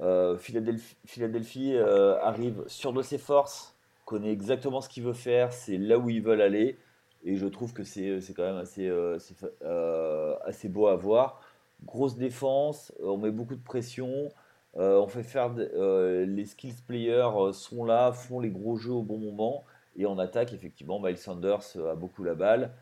Euh, 0.00 0.36
Philadelphie, 0.36 1.74
euh, 1.74 2.18
arrive 2.20 2.64
sur 2.66 2.92
de 2.92 3.02
ses 3.02 3.18
forces, 3.18 3.76
connaît 4.04 4.32
exactement 4.32 4.80
ce 4.80 4.88
qu'il 4.88 5.04
veut 5.04 5.12
faire, 5.12 5.52
c'est 5.52 5.78
là 5.78 5.98
où 5.98 6.10
ils 6.10 6.22
veulent 6.22 6.42
aller. 6.42 6.78
Et 7.24 7.36
je 7.36 7.46
trouve 7.46 7.72
que 7.72 7.84
c'est 7.84 8.20
quand 8.34 8.42
même 8.42 8.56
assez, 8.56 8.86
euh, 8.88 10.36
assez 10.44 10.68
beau 10.68 10.88
à 10.88 10.96
voir. 10.96 11.40
Grosse 11.84 12.16
défense, 12.16 12.92
on 13.02 13.16
met 13.16 13.30
beaucoup 13.30 13.54
de 13.56 13.62
pression. 13.62 14.28
on 14.74 15.06
fait 15.06 15.22
faire 15.22 15.54
les 15.54 16.44
skills 16.44 16.82
players 16.86 17.52
sont 17.52 17.84
là, 17.84 18.12
font 18.12 18.40
les 18.40 18.50
gros 18.50 18.76
jeux 18.76 18.92
au 18.92 19.02
bon 19.02 19.18
moment. 19.18 19.64
Et 19.96 20.06
en 20.06 20.18
attaque, 20.18 20.52
effectivement, 20.52 21.00
Miles 21.00 21.18
Sanders 21.18 21.62
a 21.76 21.94
beaucoup 21.94 22.24
la 22.24 22.34
balle. 22.34 22.72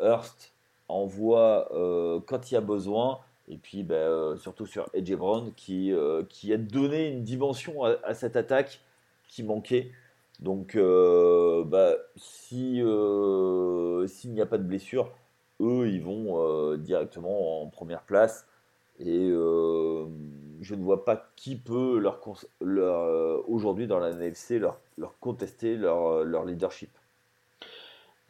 Hurst 0.00 0.53
envoie 0.88 1.68
quand 2.26 2.50
il 2.50 2.54
y 2.54 2.56
a 2.56 2.60
besoin. 2.60 3.20
Et 3.48 3.58
puis, 3.58 3.82
ben, 3.82 4.36
surtout 4.38 4.66
sur 4.66 4.88
Edge 4.94 5.12
Brown, 5.14 5.52
qui, 5.54 5.92
qui 6.28 6.52
a 6.52 6.56
donné 6.56 7.08
une 7.08 7.24
dimension 7.24 7.84
à 7.84 8.14
cette 8.14 8.36
attaque 8.36 8.80
qui 9.28 9.42
manquait. 9.42 9.90
Donc, 10.40 10.74
euh, 10.76 11.64
bah, 11.64 11.94
si 12.16 12.82
euh, 12.82 14.06
s'il 14.06 14.32
n'y 14.32 14.40
a 14.40 14.46
pas 14.46 14.58
de 14.58 14.64
blessure, 14.64 15.12
eux, 15.60 15.88
ils 15.88 16.02
vont 16.02 16.40
euh, 16.40 16.76
directement 16.76 17.62
en 17.62 17.68
première 17.68 18.02
place. 18.02 18.46
Et 19.00 19.28
je 19.28 20.74
ne 20.74 20.84
vois 20.84 21.04
pas 21.04 21.32
qui 21.34 21.56
peut 21.56 22.00
aujourd'hui 23.48 23.88
dans 23.88 23.98
la 23.98 24.10
NFC 24.10 24.60
leur, 24.60 24.78
contester 25.18 25.76
leur, 25.76 26.44
leadership. 26.44 26.90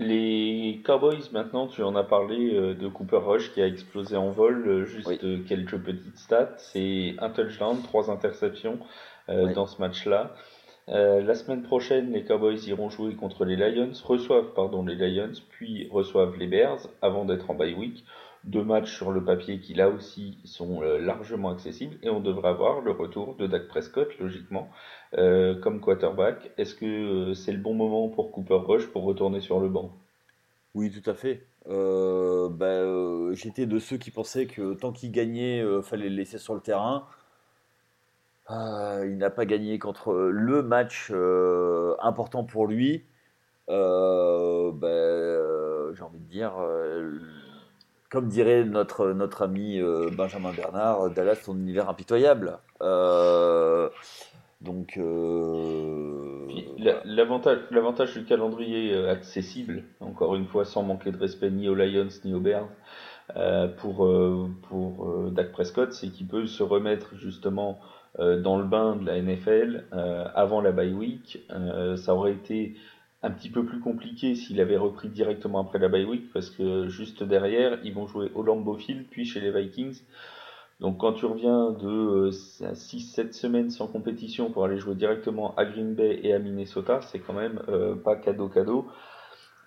Les 0.00 0.82
Cowboys, 0.84 1.30
maintenant, 1.32 1.68
tu 1.68 1.82
en 1.82 1.94
as 1.94 2.02
parlé 2.02 2.50
de 2.52 2.88
Cooper 2.88 3.18
Rush 3.18 3.52
qui 3.52 3.62
a 3.62 3.66
explosé 3.66 4.16
en 4.16 4.30
vol. 4.30 4.84
Juste 4.84 5.46
quelques 5.46 5.78
petites 5.78 6.18
stats. 6.18 6.54
C'est 6.58 7.14
un 7.18 7.30
touchdown, 7.30 7.80
trois 7.82 8.10
interceptions 8.10 8.78
dans 9.28 9.66
ce 9.66 9.80
match-là. 9.80 10.34
Euh, 10.90 11.22
la 11.22 11.34
semaine 11.34 11.62
prochaine, 11.62 12.12
les 12.12 12.24
Cowboys 12.24 12.58
iront 12.66 12.90
jouer 12.90 13.14
contre 13.14 13.44
les 13.44 13.56
Lions, 13.56 13.92
reçoivent 14.04 14.52
pardon 14.54 14.84
les 14.84 14.96
Lions, 14.96 15.32
puis 15.50 15.88
reçoivent 15.90 16.36
les 16.36 16.46
Bears 16.46 16.88
avant 17.00 17.24
d'être 17.24 17.50
en 17.50 17.54
bye 17.54 17.74
week. 17.74 18.04
Deux 18.44 18.62
matchs 18.62 18.94
sur 18.94 19.10
le 19.10 19.24
papier 19.24 19.58
qui 19.58 19.74
là 19.74 19.88
aussi 19.88 20.38
sont 20.44 20.82
euh, 20.82 20.98
largement 20.98 21.50
accessibles 21.50 21.96
et 22.02 22.10
on 22.10 22.20
devrait 22.20 22.50
avoir 22.50 22.80
le 22.82 22.90
retour 22.90 23.36
de 23.36 23.46
Dak 23.46 23.68
Prescott 23.68 24.08
logiquement 24.20 24.68
euh, 25.16 25.58
comme 25.60 25.80
quarterback. 25.80 26.52
Est-ce 26.58 26.74
que 26.74 27.32
c'est 27.34 27.52
le 27.52 27.58
bon 27.58 27.74
moment 27.74 28.08
pour 28.08 28.32
Cooper 28.32 28.60
Rush 28.66 28.86
pour 28.88 29.04
retourner 29.04 29.40
sur 29.40 29.60
le 29.60 29.68
banc? 29.68 29.92
Oui, 30.74 30.90
tout 30.90 31.08
à 31.08 31.14
fait. 31.14 31.46
Bah, 31.66 33.32
j'étais 33.32 33.66
de 33.66 33.78
ceux 33.78 33.96
qui 33.96 34.10
pensaient 34.10 34.46
que 34.46 34.74
tant 34.74 34.92
qu'il 34.92 35.10
gagnait, 35.12 35.64
fallait 35.82 36.08
le 36.08 36.16
laisser 36.16 36.38
sur 36.38 36.54
le 36.54 36.60
terrain. 36.60 37.06
Euh, 38.50 39.06
il 39.08 39.16
n'a 39.16 39.30
pas 39.30 39.46
gagné 39.46 39.78
contre 39.78 40.12
le 40.12 40.62
match 40.62 41.10
euh, 41.10 41.96
important 42.00 42.44
pour 42.44 42.66
lui. 42.66 43.04
Euh, 43.70 44.70
ben, 44.72 45.94
j'ai 45.94 46.02
envie 46.02 46.18
de 46.18 46.28
dire, 46.28 46.52
comme 48.14 48.28
dirait 48.28 48.64
notre, 48.64 49.12
notre 49.12 49.42
ami 49.42 49.80
Benjamin 50.16 50.52
Bernard, 50.52 51.10
Dallas, 51.10 51.34
son 51.42 51.58
univers 51.58 51.90
impitoyable. 51.90 52.58
donc. 54.60 54.98
L'avantage, 57.04 57.58
l'avantage 57.70 58.14
du 58.14 58.24
calendrier 58.24 58.96
accessible, 59.08 59.84
encore 60.00 60.36
une 60.36 60.46
fois, 60.46 60.64
sans 60.64 60.82
manquer 60.82 61.12
de 61.12 61.18
respect 61.18 61.50
ni 61.50 61.68
aux 61.68 61.74
Lions 61.74 62.08
ni 62.24 62.32
aux 62.32 62.40
Bears, 62.40 62.68
pour, 63.78 64.08
pour 64.68 65.30
Dak 65.32 65.52
Prescott, 65.52 65.92
c'est 65.92 66.08
qu'il 66.08 66.26
peut 66.28 66.46
se 66.46 66.62
remettre 66.62 67.16
justement 67.16 67.80
euh, 68.20 68.40
dans 68.40 68.58
le 68.58 68.64
bain 68.64 68.94
de 68.94 69.06
la 69.06 69.20
NFL 69.20 69.86
euh, 69.92 70.24
avant 70.36 70.60
la 70.60 70.70
bye 70.70 70.92
week. 70.92 71.44
Euh, 71.50 71.96
ça 71.96 72.14
aurait 72.14 72.32
été 72.32 72.76
un 73.24 73.30
petit 73.30 73.50
peu 73.50 73.64
plus 73.64 73.80
compliqué 73.80 74.34
s'il 74.34 74.60
avait 74.60 74.76
repris 74.76 75.08
directement 75.08 75.60
après 75.60 75.78
la 75.78 75.88
bye 75.88 76.04
week 76.04 76.32
parce 76.32 76.50
que 76.50 76.88
juste 76.88 77.22
derrière, 77.22 77.78
ils 77.82 77.94
vont 77.94 78.06
jouer 78.06 78.30
au 78.34 78.42
Lambeau 78.42 78.76
Field 78.76 79.06
puis 79.10 79.24
chez 79.24 79.40
les 79.40 79.50
Vikings. 79.50 80.02
Donc 80.80 80.98
quand 80.98 81.12
tu 81.14 81.26
reviens 81.26 81.70
de 81.70 82.30
6-7 82.30 83.32
semaines 83.32 83.70
sans 83.70 83.86
compétition 83.86 84.50
pour 84.50 84.64
aller 84.64 84.78
jouer 84.78 84.94
directement 84.94 85.54
à 85.56 85.64
Green 85.64 85.94
Bay 85.94 86.20
et 86.22 86.34
à 86.34 86.38
Minnesota, 86.38 87.00
c'est 87.00 87.20
quand 87.20 87.32
même 87.32 87.60
pas 88.04 88.16
cadeau 88.16 88.48
cadeau 88.48 88.86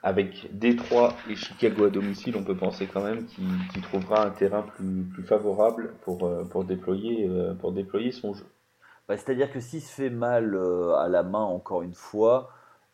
avec 0.03 0.57
Détroit 0.57 1.13
et 1.29 1.35
Chicago 1.35 1.85
à 1.85 1.89
domicile, 1.89 2.35
on 2.37 2.43
peut 2.43 2.55
penser 2.55 2.87
quand 2.87 3.03
même 3.03 3.25
qu'il 3.25 3.81
trouvera 3.81 4.25
un 4.25 4.29
terrain 4.29 4.61
plus, 4.61 5.23
favorable 5.23 5.93
pour, 6.01 6.25
euh, 6.25 6.43
pour, 6.45 6.63
déployer, 6.63 7.27
euh, 7.27 7.53
pour 7.55 7.71
déployer 7.71 8.11
son 8.11 8.33
jeu. 8.33 8.45
Bah, 9.07 9.17
c'est-à-dire 9.17 9.51
que 9.51 9.59
s'il 9.59 9.81
se 9.81 9.93
fait 9.93 10.09
mal 10.09 10.55
euh, 10.55 10.95
à 10.95 11.09
la 11.09 11.23
main 11.23 11.43
encore 11.43 11.81
une 11.81 11.93
fois, 11.93 12.49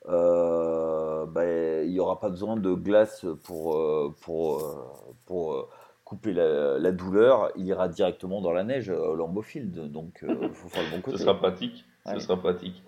bah, 0.05 1.45
il 1.83 1.89
n'y 1.89 1.99
aura 1.99 2.19
pas 2.19 2.29
besoin 2.29 2.57
de 2.57 2.73
glace 2.73 3.25
pour, 3.43 4.13
pour, 4.21 5.05
pour 5.25 5.69
couper 6.03 6.33
la, 6.33 6.91
douleur. 6.91 7.51
Il 7.55 7.65
ira 7.65 7.87
directement 7.87 8.41
dans 8.41 8.51
la 8.51 8.63
neige 8.63 8.89
au. 8.89 9.15
Donc 9.17 10.23
il 10.27 10.49
faut 10.53 10.69
faire 10.69 10.83
le 10.83 10.95
bon 10.95 11.01
côté. 11.01 11.17
Ce 11.17 11.23
sera 11.23 11.37
pratique. 11.37 11.85
Ce 12.05 12.19
sera 12.19 12.37
pratique. 12.37 12.83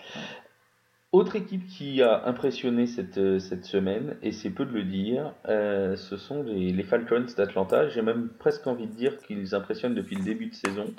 Autre 1.15 1.37
équipe 1.37 1.65
qui 1.67 2.01
a 2.01 2.25
impressionné 2.25 2.87
cette, 2.87 3.17
euh, 3.17 3.39
cette 3.39 3.63
semaine, 3.63 4.17
et 4.21 4.33
c'est 4.33 4.49
peu 4.49 4.65
de 4.65 4.73
le 4.73 4.83
dire, 4.83 5.33
euh, 5.47 5.95
ce 5.95 6.17
sont 6.17 6.43
les, 6.43 6.73
les 6.73 6.83
Falcons 6.83 7.25
d'Atlanta. 7.37 7.87
J'ai 7.87 8.01
même 8.01 8.27
presque 8.37 8.67
envie 8.67 8.85
de 8.85 8.93
dire 8.93 9.17
qu'ils 9.19 9.55
impressionnent 9.55 9.95
depuis 9.95 10.17
le 10.17 10.23
début 10.23 10.47
de 10.47 10.53
saison. 10.53 10.93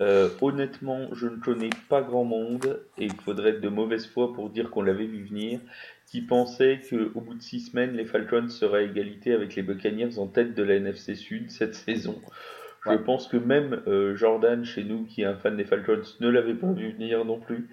Euh, 0.00 0.28
honnêtement, 0.40 1.12
je 1.14 1.26
ne 1.26 1.36
connais 1.36 1.70
pas 1.88 2.00
grand 2.00 2.24
monde, 2.24 2.80
et 2.96 3.06
il 3.06 3.14
faudrait 3.14 3.50
être 3.50 3.60
de 3.60 3.68
mauvaise 3.68 4.06
foi 4.06 4.32
pour 4.32 4.50
dire 4.50 4.70
qu'on 4.70 4.82
l'avait 4.82 5.06
vu 5.06 5.24
venir, 5.24 5.60
qui 6.06 6.20
pensait 6.22 6.80
qu'au 6.88 7.20
bout 7.20 7.34
de 7.34 7.42
six 7.42 7.60
semaines, 7.60 7.96
les 7.96 8.04
Falcons 8.04 8.48
seraient 8.48 8.80
à 8.80 8.82
égalité 8.82 9.32
avec 9.32 9.54
les 9.56 9.62
Buccaneers 9.62 10.18
en 10.18 10.26
tête 10.26 10.54
de 10.54 10.62
la 10.62 10.76
NFC 10.76 11.14
Sud 11.14 11.50
cette 11.50 11.74
saison. 11.86 12.20
Je 12.86 12.96
pense 12.96 13.28
que 13.28 13.36
même 13.36 13.82
euh, 13.86 14.16
Jordan, 14.16 14.64
chez 14.64 14.84
nous, 14.84 15.04
qui 15.04 15.20
est 15.22 15.26
un 15.26 15.34
fan 15.34 15.56
des 15.56 15.64
Falcons, 15.64 16.00
ne 16.20 16.28
l'avait 16.28 16.54
pas 16.54 16.72
vu 16.72 16.92
venir 16.92 17.24
non 17.26 17.38
plus. 17.38 17.68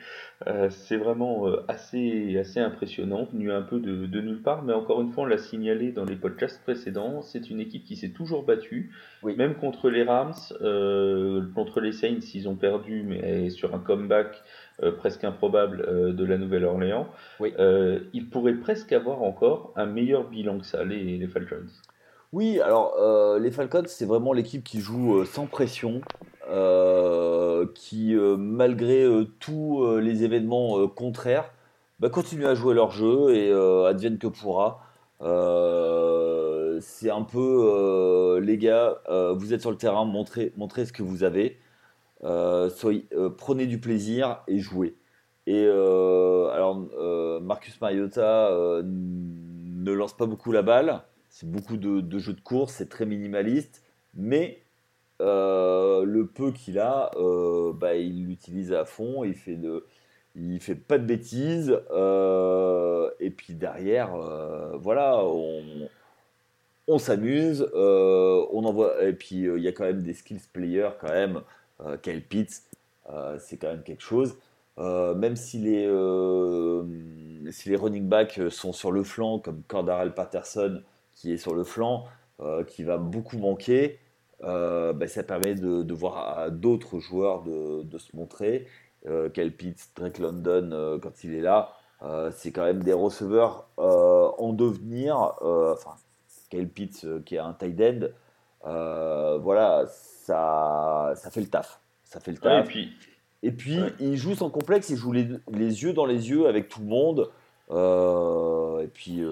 Euh, 0.48 0.70
c'est 0.70 0.98
vraiment 0.98 1.48
euh, 1.48 1.64
assez, 1.70 2.38
assez 2.38 2.60
impressionnant, 2.60 3.24
venu 3.32 3.52
un 3.52 3.62
peu 3.62 3.80
de, 3.80 4.06
de, 4.06 4.22
nulle 4.22 4.42
part, 4.42 4.64
mais 4.64 4.74
encore 4.74 5.02
une 5.02 5.12
fois, 5.12 5.24
on 5.24 5.28
l'a 5.28 5.38
signalé 5.38 5.92
dans 5.94 6.04
les 6.04 6.18
podcasts 6.18 6.62
précédents, 6.62 7.22
c'est 7.22 7.50
une 7.50 7.62
équipe 7.62 7.86
qui 7.86 7.96
s'est 7.96 8.12
toujours 8.12 8.44
battue, 8.44 8.92
même 9.24 9.56
contre 9.56 9.90
les 9.90 10.04
Rams, 10.04 10.34
contre 11.56 11.80
les 11.80 11.92
Saints, 11.92 12.20
ils 12.34 12.48
ont 12.48 12.56
perdu, 12.56 13.04
mais 13.04 13.50
sur 13.50 13.74
un 13.74 13.80
comeback 13.80 14.44
presque 14.98 15.24
improbable 15.24 16.16
de 16.16 16.26
la 16.26 16.38
Nouvelle-Orléans. 16.38 17.08
ils 17.42 18.30
pourraient 18.30 18.54
presque 18.54 18.92
avoir 18.92 19.24
encore 19.24 19.74
un 19.76 19.86
meilleur 19.86 20.30
bilan 20.30 20.60
que 20.60 20.66
ça, 20.66 20.84
les, 20.84 21.18
les 21.18 21.28
Falcons. 21.28 21.66
Oui, 22.34 22.60
alors 22.60 22.96
euh, 23.00 23.40
les 23.40 23.52
Falcons, 23.52 23.84
c'est 23.88 24.06
vraiment 24.06 24.34
l'équipe 24.34 24.64
qui 24.64 24.82
joue 24.82 25.20
euh, 25.20 25.26
sans 25.26 25.46
pression, 25.48 26.02
euh, 26.50 27.66
qui, 27.74 28.16
malgré 28.16 29.06
tous 29.40 29.98
les 29.98 30.24
événements 30.24 30.88
contraires, 30.90 31.54
bah, 32.00 32.10
continue 32.10 32.46
à 32.46 32.54
jouer 32.56 32.74
leur 32.74 32.92
jeu 32.92 33.34
et 33.34 33.52
advienne 33.88 34.18
que 34.18 34.28
pourra. 34.28 34.82
c'est 36.82 37.10
un 37.10 37.24
peu, 37.24 38.40
les 38.44 38.58
gars, 38.58 39.02
vous 39.36 39.54
êtes 39.54 39.62
sur 39.62 39.72
le 39.72 39.78
terrain, 39.78 40.06
montrez, 40.06 40.52
ce 40.86 40.94
que 40.94 41.04
vous 41.04 41.24
avez. 41.24 41.60
Soyez, 42.24 43.08
prenez 43.38 43.68
du 43.68 43.80
plaisir 43.80 44.44
et 44.48 44.60
jouez. 44.60 44.96
Et 45.48 45.66
alors, 45.66 46.88
Marcus 47.42 47.80
Mariota 47.82 48.52
ne 48.84 49.92
lance 49.92 50.14
pas 50.14 50.26
beaucoup 50.26 50.52
la 50.52 50.62
balle. 50.62 51.04
C'est 51.30 51.50
beaucoup 51.50 51.78
de, 51.78 52.20
jeux 52.20 52.34
de 52.34 52.42
course, 52.42 52.74
c'est 52.74 52.90
très 52.90 53.06
minimaliste, 53.06 53.84
mais 54.16 54.62
euh, 55.22 56.04
le 56.06 56.28
peu 56.28 56.52
qu'il 56.52 56.80
a, 56.80 57.12
euh, 57.16 57.74
bah, 57.74 57.96
il 57.96 58.28
l'utilise 58.28 58.72
à 58.74 58.86
fond, 58.86 59.24
il 59.24 59.36
fait 59.36 59.56
de, 59.56 59.86
il 60.36 60.60
fait 60.60 60.76
pas 60.76 60.98
de 60.98 61.06
bêtises, 61.06 61.78
euh, 61.92 63.10
et 63.20 63.30
puis 63.30 63.54
derrière, 63.54 64.16
voilà, 64.80 65.24
on, 65.24 65.90
on 66.88 66.98
s'amuse, 66.98 67.68
on 67.74 68.64
envoie, 68.66 69.04
et 69.04 69.14
puis 69.14 69.44
il 69.44 69.60
y 69.60 69.68
a 69.68 69.72
quand 69.72 69.86
même 69.86 70.04
des 70.04 70.14
skills 70.14 70.42
players 70.54 70.92
quand 71.00 71.10
même, 71.10 71.42
Kyle 72.02 72.24
Pitts, 72.24 72.64
c'est 73.40 73.58
quand 73.58 73.70
même 73.70 73.84
quelque 73.84 74.04
chose. 74.04 74.38
même 74.78 75.36
si 75.36 75.60
les, 75.60 75.88
si 77.52 77.70
les 77.70 77.76
running 77.76 78.08
backs 78.08 78.40
sont 78.50 78.74
sur 78.74 78.92
le 78.92 79.04
flanc, 79.04 79.40
comme 79.40 79.62
Cordarel 79.68 80.14
Patterson, 80.14 80.82
qui 81.18 81.34
est 81.34 81.38
sur 81.38 81.56
le 81.56 81.64
flanc, 81.64 82.06
euh, 82.40 82.64
qui 82.64 82.84
va 82.84 82.98
beaucoup 82.98 83.38
manquer, 83.38 84.00
ben, 84.40 85.08
ça 85.08 85.24
permet 85.24 85.56
de, 85.56 85.94
voir 85.94 86.52
d'autres 86.52 87.00
joueurs 87.00 87.42
de, 87.42 87.98
se 87.98 88.16
montrer. 88.16 88.68
Euh, 89.08 89.30
Kyle 89.30 89.56
Pitts, 89.56 89.92
Drake 89.96 90.20
London, 90.20 91.00
quand 91.02 91.24
il 91.24 91.34
est 91.34 91.42
là, 91.42 91.74
c'est 92.32 92.52
quand 92.52 92.64
même 92.64 92.84
des 92.84 92.94
receveurs 92.94 93.68
en 93.78 94.54
devenir. 94.54 95.18
enfin, 95.42 95.96
Kyle 96.52 96.70
Pitts 96.70 97.24
qui 97.26 97.36
est 97.36 97.40
un 97.40 97.54
tight 97.54 97.82
end, 97.82 99.40
voilà, 99.42 99.86
ça, 99.88 101.14
ça 101.16 101.32
fait 101.32 101.42
le 101.42 101.48
taf. 101.48 101.82
Ça 102.04 102.20
fait 102.20 102.32
le 102.32 102.38
taf. 102.38 102.64
et 102.64 102.70
puis, 102.70 102.94
et 103.42 103.52
puis 103.52 103.80
il 104.00 104.18
joue 104.18 104.36
sans 104.36 104.52
complexe, 104.52 104.90
il 104.90 104.98
joue 104.98 105.14
les, 105.14 105.26
yeux 105.52 105.94
dans 105.94 106.06
les 106.06 106.30
yeux 106.30 106.48
avec 106.48 106.70
tout 106.70 106.82
le 106.82 106.86
monde. 106.86 107.32
et 107.72 108.88
puis, 108.88 109.24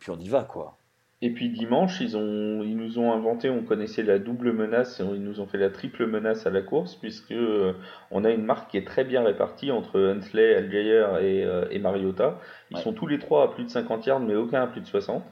puis 0.00 0.10
on 0.10 0.18
y 0.18 0.28
va, 0.30 0.44
quoi. 0.44 0.78
Et 1.24 1.30
puis 1.30 1.48
dimanche, 1.48 2.02
ils, 2.02 2.18
ont, 2.18 2.62
ils 2.62 2.76
nous 2.76 2.98
ont 2.98 3.10
inventé, 3.14 3.48
on 3.48 3.62
connaissait 3.62 4.02
la 4.02 4.18
double 4.18 4.52
menace, 4.52 5.00
et 5.00 5.04
ils 5.04 5.22
nous 5.22 5.40
ont 5.40 5.46
fait 5.46 5.56
la 5.56 5.70
triple 5.70 6.04
menace 6.04 6.46
à 6.46 6.50
la 6.50 6.60
course, 6.60 6.96
puisque 6.96 7.32
euh, 7.32 7.72
on 8.10 8.24
a 8.24 8.30
une 8.30 8.44
marque 8.44 8.70
qui 8.70 8.76
est 8.76 8.86
très 8.86 9.04
bien 9.04 9.24
répartie 9.24 9.70
entre 9.70 9.98
Huntley, 9.98 10.54
Algeyer 10.54 11.06
et, 11.22 11.42
euh, 11.46 11.64
et 11.70 11.78
Mariota. 11.78 12.38
Ils 12.70 12.76
sont 12.76 12.92
tous 12.92 13.06
les 13.06 13.18
trois 13.18 13.44
à 13.44 13.48
plus 13.48 13.64
de 13.64 13.70
50 13.70 14.04
yards, 14.04 14.20
mais 14.20 14.34
aucun 14.34 14.64
à 14.64 14.66
plus 14.66 14.82
de 14.82 14.86
60. 14.86 15.24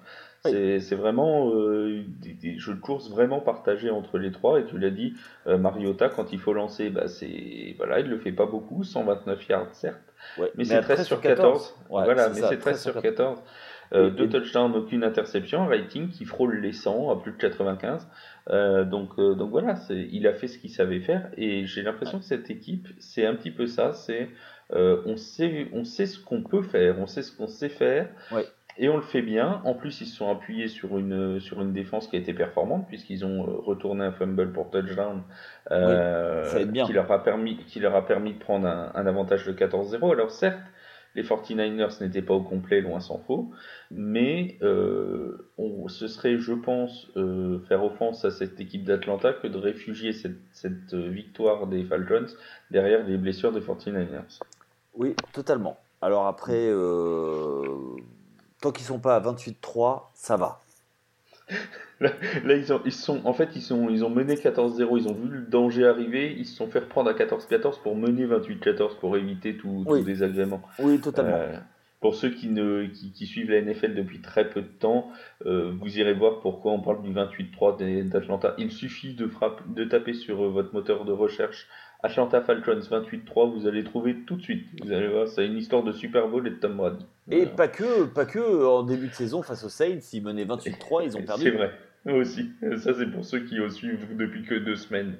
C'est 0.44 0.94
vraiment 0.94 1.50
euh, 1.50 2.02
des, 2.22 2.56
jeux 2.56 2.74
de 2.74 2.80
course 2.80 3.10
vraiment 3.10 3.40
partagés 3.40 3.90
entre 3.90 4.16
les 4.16 4.32
trois. 4.32 4.60
Et 4.60 4.64
tu 4.64 4.78
l'as 4.78 4.90
dit, 4.90 5.12
Mariota, 5.46 6.08
quand 6.08 6.32
il 6.32 6.38
faut 6.38 6.54
lancer, 6.54 6.88
bah, 6.88 7.06
c'est 7.06 7.74
voilà, 7.76 8.00
il 8.00 8.08
le 8.08 8.18
fait 8.18 8.32
pas 8.32 8.46
beaucoup, 8.46 8.82
129 8.82 9.46
yards 9.46 9.74
certes, 9.74 10.00
mais, 10.56 10.64
c'est 10.64 10.80
13 10.80 11.04
sur 11.04 11.20
14. 11.20 11.76
voilà, 11.90 12.30
mais 12.30 12.40
c'est 12.40 12.58
13 12.58 12.80
sur 12.80 13.02
14. 13.02 13.42
Euh, 13.94 14.10
deux 14.10 14.28
touchdowns, 14.28 14.74
aucune 14.74 15.04
interception, 15.04 15.66
rating 15.66 16.08
qui 16.08 16.24
frôle 16.24 16.60
les 16.60 16.72
100 16.72 17.10
à 17.10 17.20
plus 17.20 17.32
de 17.32 17.36
95. 17.36 18.08
Euh, 18.48 18.84
donc, 18.84 19.10
euh, 19.18 19.34
donc 19.34 19.50
voilà, 19.50 19.74
il 19.90 20.26
a 20.26 20.32
fait 20.32 20.48
ce 20.48 20.58
qu'il 20.58 20.70
savait 20.70 21.00
faire 21.00 21.28
et 21.36 21.66
j'ai 21.66 21.82
l'impression 21.82 22.18
que 22.18 22.24
cette 22.24 22.50
équipe, 22.50 22.88
c'est 22.98 23.26
un 23.26 23.34
petit 23.34 23.50
peu 23.50 23.66
ça, 23.66 23.92
c'est 23.92 24.30
on, 24.74 25.18
sait, 25.18 25.68
on 25.74 25.84
sait 25.84 26.06
ce 26.06 26.18
qu'on 26.18 26.42
peut 26.42 26.62
faire, 26.62 26.98
on 26.98 27.06
sait 27.06 27.20
ce 27.22 27.36
qu'on 27.36 27.46
sait 27.46 27.68
faire. 27.68 28.08
Et 28.78 28.88
on 28.88 28.96
le 28.96 29.02
fait 29.02 29.20
bien. 29.20 29.60
En 29.66 29.74
plus, 29.74 30.00
ils 30.00 30.06
se 30.06 30.16
sont 30.16 30.30
appuyés 30.30 30.66
sur 30.66 30.96
une, 30.96 31.40
sur 31.40 31.60
une 31.60 31.74
défense 31.74 32.08
qui 32.08 32.16
a 32.16 32.18
été 32.18 32.32
performante, 32.32 32.88
puisqu'ils 32.88 33.22
ont 33.26 33.42
retourné 33.42 34.02
un 34.02 34.12
fumble 34.12 34.50
pour 34.50 34.70
touchdown 34.70 35.24
qui, 35.68 36.92
leur 36.94 37.12
a 37.12 37.22
permis, 37.22 37.58
qui 37.66 37.80
leur 37.80 37.94
a 37.94 38.06
permis 38.06 38.32
de 38.32 38.38
prendre 38.38 38.66
un, 38.66 38.90
un 38.94 39.06
avantage 39.06 39.44
de 39.44 39.52
14-0. 39.52 40.10
Alors 40.10 40.30
certes, 40.30 40.62
les 41.14 41.22
49ers 41.22 42.02
n'étaient 42.02 42.22
pas 42.22 42.34
au 42.34 42.42
complet, 42.42 42.80
loin 42.80 43.00
s'en 43.00 43.18
faut. 43.18 43.50
Mais 43.90 44.58
euh, 44.62 45.50
on, 45.58 45.88
ce 45.88 46.08
serait, 46.08 46.38
je 46.38 46.52
pense, 46.52 47.08
euh, 47.16 47.60
faire 47.68 47.84
offense 47.84 48.24
à 48.24 48.30
cette 48.30 48.58
équipe 48.60 48.84
d'Atlanta 48.84 49.32
que 49.32 49.46
de 49.46 49.58
réfugier 49.58 50.12
cette, 50.12 50.38
cette, 50.52 50.94
victoire 50.94 51.66
des 51.66 51.84
Falcons 51.84 52.26
derrière 52.70 53.06
les 53.06 53.18
blessures 53.18 53.52
des 53.52 53.60
49ers. 53.60 54.40
Oui, 54.94 55.14
totalement. 55.32 55.78
Alors 56.00 56.26
après, 56.26 56.66
euh, 56.68 57.64
tant 58.60 58.72
qu'ils 58.72 58.86
sont 58.86 58.98
pas 58.98 59.16
à 59.16 59.20
28-3, 59.20 60.04
ça 60.14 60.36
va. 60.36 60.61
Là, 62.00 62.56
ils, 62.56 62.72
ont, 62.72 62.80
ils, 62.84 62.92
sont, 62.92 63.20
en 63.24 63.32
fait, 63.32 63.50
ils, 63.54 63.62
sont, 63.62 63.88
ils 63.88 64.04
ont 64.04 64.10
mené 64.10 64.34
14-0, 64.34 64.98
ils 64.98 65.08
ont 65.08 65.14
vu 65.14 65.28
le 65.28 65.42
danger 65.42 65.86
arriver, 65.86 66.34
ils 66.36 66.46
se 66.46 66.56
sont 66.56 66.66
fait 66.66 66.80
reprendre 66.80 67.08
à 67.08 67.12
14-14 67.12 67.80
pour 67.80 67.94
mener 67.94 68.26
28-14 68.26 68.98
pour 68.98 69.16
éviter 69.16 69.56
tout, 69.56 69.84
désagrément. 70.04 70.62
Oui, 70.80 71.00
totalement. 71.00 71.36
Euh, 71.36 71.56
pour 72.00 72.16
ceux 72.16 72.30
qui, 72.30 72.48
ne, 72.48 72.86
qui, 72.86 73.26
suivent 73.26 73.52
la 73.52 73.62
NFL 73.62 73.94
depuis 73.94 74.20
très 74.20 74.50
peu 74.50 74.60
de 74.60 74.66
temps, 74.66 75.12
euh, 75.46 75.72
vous 75.80 75.98
irez 75.98 76.14
voir 76.14 76.40
pourquoi 76.40 76.72
on 76.72 76.80
parle 76.80 77.00
du 77.02 77.12
28-3 77.12 78.08
d'Atlanta. 78.08 78.54
Il 78.58 78.72
suffit 78.72 79.14
de, 79.14 79.30
de 79.68 79.84
taper 79.84 80.12
sur 80.12 80.42
euh, 80.42 80.48
votre 80.48 80.74
moteur 80.74 81.04
de 81.04 81.12
recherche 81.12 81.68
Atlanta 82.02 82.40
Falcons 82.40 82.80
28-3, 82.80 83.52
vous 83.52 83.66
allez 83.66 83.84
trouver 83.84 84.16
tout 84.26 84.36
de 84.36 84.42
suite. 84.42 84.66
Vous 84.82 84.92
allez 84.92 85.08
voir, 85.08 85.28
c'est 85.28 85.46
une 85.46 85.56
histoire 85.56 85.84
de 85.84 85.92
Super 85.92 86.28
Bowl 86.28 86.46
et 86.46 86.50
de 86.50 86.56
Tom 86.56 86.76
Brady. 86.76 87.06
Et 87.30 87.46
pas 87.46 87.68
que, 87.68 88.06
pas 88.06 88.26
que 88.26 88.66
en 88.66 88.82
début 88.82 89.08
de 89.08 89.14
saison 89.14 89.42
face 89.42 89.62
aux 89.64 89.68
Saints, 89.68 90.00
ils 90.12 90.22
menaient 90.22 90.44
28-3, 90.44 91.04
ils 91.04 91.16
ont 91.16 91.22
perdu. 91.22 91.44
C'est 91.44 91.50
vrai. 91.50 91.70
Aussi. 92.04 92.50
Ça, 92.78 92.94
c'est 92.98 93.06
pour 93.06 93.24
ceux 93.24 93.44
qui 93.44 93.58
suivent 93.70 94.16
depuis 94.16 94.42
que 94.42 94.56
deux 94.56 94.74
semaines. 94.74 95.14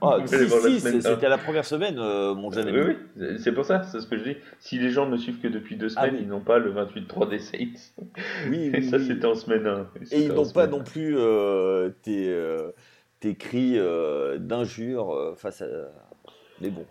Ah, 0.00 0.16
si, 0.24 0.48
si 0.80 1.02
c'était 1.02 1.28
la 1.28 1.36
première 1.36 1.66
semaine, 1.66 1.98
euh, 1.98 2.34
mon 2.34 2.50
jeune 2.50 2.68
ami. 2.68 2.78
Oui, 2.80 3.26
c'est 3.38 3.52
pour 3.52 3.66
ça, 3.66 3.82
c'est 3.82 4.00
ce 4.00 4.06
que 4.06 4.16
je 4.16 4.24
dis. 4.24 4.36
Si 4.58 4.78
les 4.78 4.88
gens 4.88 5.06
ne 5.06 5.18
suivent 5.18 5.40
que 5.40 5.48
depuis 5.48 5.76
deux 5.76 5.92
ah 5.96 6.06
semaines, 6.06 6.22
ils 6.22 6.28
n'ont 6.28 6.40
pas 6.40 6.58
le 6.58 6.72
28-3 6.72 7.28
des 7.28 7.38
Saints. 7.38 7.92
Oui, 8.48 8.70
oui 8.72 8.88
ça, 8.88 8.98
c'était 8.98 9.26
en 9.26 9.34
semaine 9.34 9.66
1. 9.66 9.88
Et 10.12 10.22
ils 10.22 10.32
n'ont 10.32 10.48
pas 10.48 10.66
non 10.66 10.82
plus 10.82 11.14
euh, 11.18 11.90
tes, 12.02 12.26
euh, 13.24 13.28
tes, 13.30 13.34
cris 13.34 13.78
d'injure 14.38 15.34
face 15.36 15.62
à. 15.62 15.66
Mais 16.60 16.70
bon. 16.70 16.86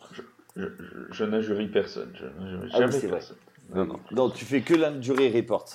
Je, 0.56 0.68
je, 1.12 1.24
n'injurie 1.24 1.68
personne. 1.68 2.12
Je, 2.14 2.26
ah 2.74 2.80
jamais 2.80 3.00
personne. 3.00 3.38
Non, 3.74 3.86
non. 3.86 4.00
non, 4.12 4.30
tu 4.30 4.44
fais 4.44 4.62
que 4.62 4.74
l'injury 4.74 5.32
report. 5.32 5.66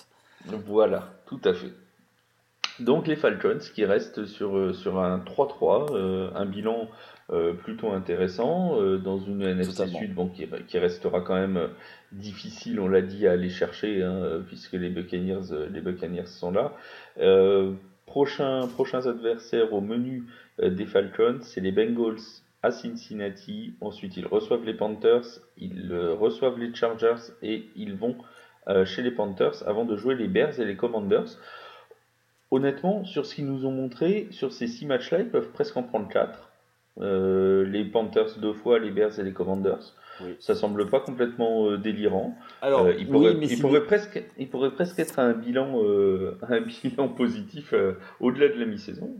Voilà, 0.66 1.14
tout 1.26 1.40
à 1.44 1.54
fait. 1.54 1.72
Donc 2.80 3.06
les 3.06 3.16
Falcons 3.16 3.58
qui 3.74 3.84
restent 3.84 4.26
sur, 4.26 4.56
euh, 4.56 4.72
sur 4.72 4.98
un 4.98 5.18
3-3, 5.18 5.94
euh, 5.94 6.30
un 6.34 6.44
bilan 6.44 6.88
euh, 7.30 7.54
plutôt 7.54 7.90
intéressant 7.90 8.76
dans 8.98 9.18
une 9.18 9.42
NFC 9.42 9.86
Sud 9.86 10.14
bon, 10.14 10.28
qui, 10.28 10.46
qui, 10.68 10.78
restera 10.78 11.22
quand 11.22 11.34
même 11.34 11.70
difficile, 12.12 12.78
on 12.78 12.88
l'a 12.88 13.02
dit, 13.02 13.26
à 13.26 13.32
aller 13.32 13.50
chercher 13.50 14.02
hein, 14.02 14.42
puisque 14.46 14.74
les 14.74 14.90
Buccaneers, 14.90 15.68
les 15.72 15.80
Buccaneers 15.80 16.26
sont 16.26 16.52
là. 16.52 16.72
prochains, 18.04 18.68
prochains 18.68 19.06
adversaires 19.06 19.72
au 19.72 19.80
menu 19.80 20.24
des 20.58 20.86
Falcons, 20.86 21.40
c'est 21.42 21.60
les 21.60 21.72
Bengals 21.72 22.20
à 22.62 22.70
Cincinnati. 22.70 23.74
Ensuite, 23.80 24.16
ils 24.16 24.26
reçoivent 24.26 24.64
les 24.64 24.74
Panthers, 24.74 25.26
ils 25.58 25.94
reçoivent 26.18 26.58
les 26.58 26.74
Chargers 26.74 27.32
et 27.42 27.66
ils 27.76 27.94
vont 27.94 28.16
chez 28.84 29.02
les 29.02 29.10
Panthers 29.10 29.66
avant 29.66 29.84
de 29.84 29.96
jouer 29.96 30.14
les 30.14 30.28
Bears 30.28 30.58
et 30.58 30.64
les 30.64 30.76
Commanders 30.76 31.38
honnêtement, 32.50 33.04
sur 33.04 33.26
ce 33.26 33.34
qu'ils 33.34 33.46
nous 33.46 33.66
ont 33.66 33.72
montré, 33.72 34.28
sur 34.30 34.52
ces 34.52 34.66
six 34.66 34.86
matchs-là, 34.86 35.20
ils 35.20 35.28
peuvent 35.28 35.50
presque 35.50 35.76
en 35.76 35.82
prendre 35.82 36.08
quatre. 36.08 36.50
Euh, 36.98 37.64
les 37.66 37.84
Panthers 37.84 38.38
deux 38.38 38.54
fois, 38.54 38.78
les 38.78 38.90
Bears 38.90 39.18
et 39.18 39.22
les 39.22 39.32
Commanders. 39.32 39.94
Ça 40.40 40.54
semble 40.54 40.88
pas 40.88 41.00
complètement 41.00 41.68
euh, 41.68 41.76
délirant. 41.76 42.34
Alors, 42.62 42.86
euh, 42.86 42.94
il, 42.98 43.06
pourrait, 43.06 43.36
il, 43.42 43.60
pourrait 43.60 43.84
presque, 43.84 44.24
il 44.38 44.48
pourrait 44.48 44.70
presque 44.70 44.98
être 44.98 45.18
un 45.18 45.34
bilan, 45.34 45.78
un 46.48 46.60
bilan 46.60 47.08
positif 47.08 47.74
au-delà 48.20 48.48
de 48.48 48.58
la 48.58 48.64
mi-saison. 48.64 49.14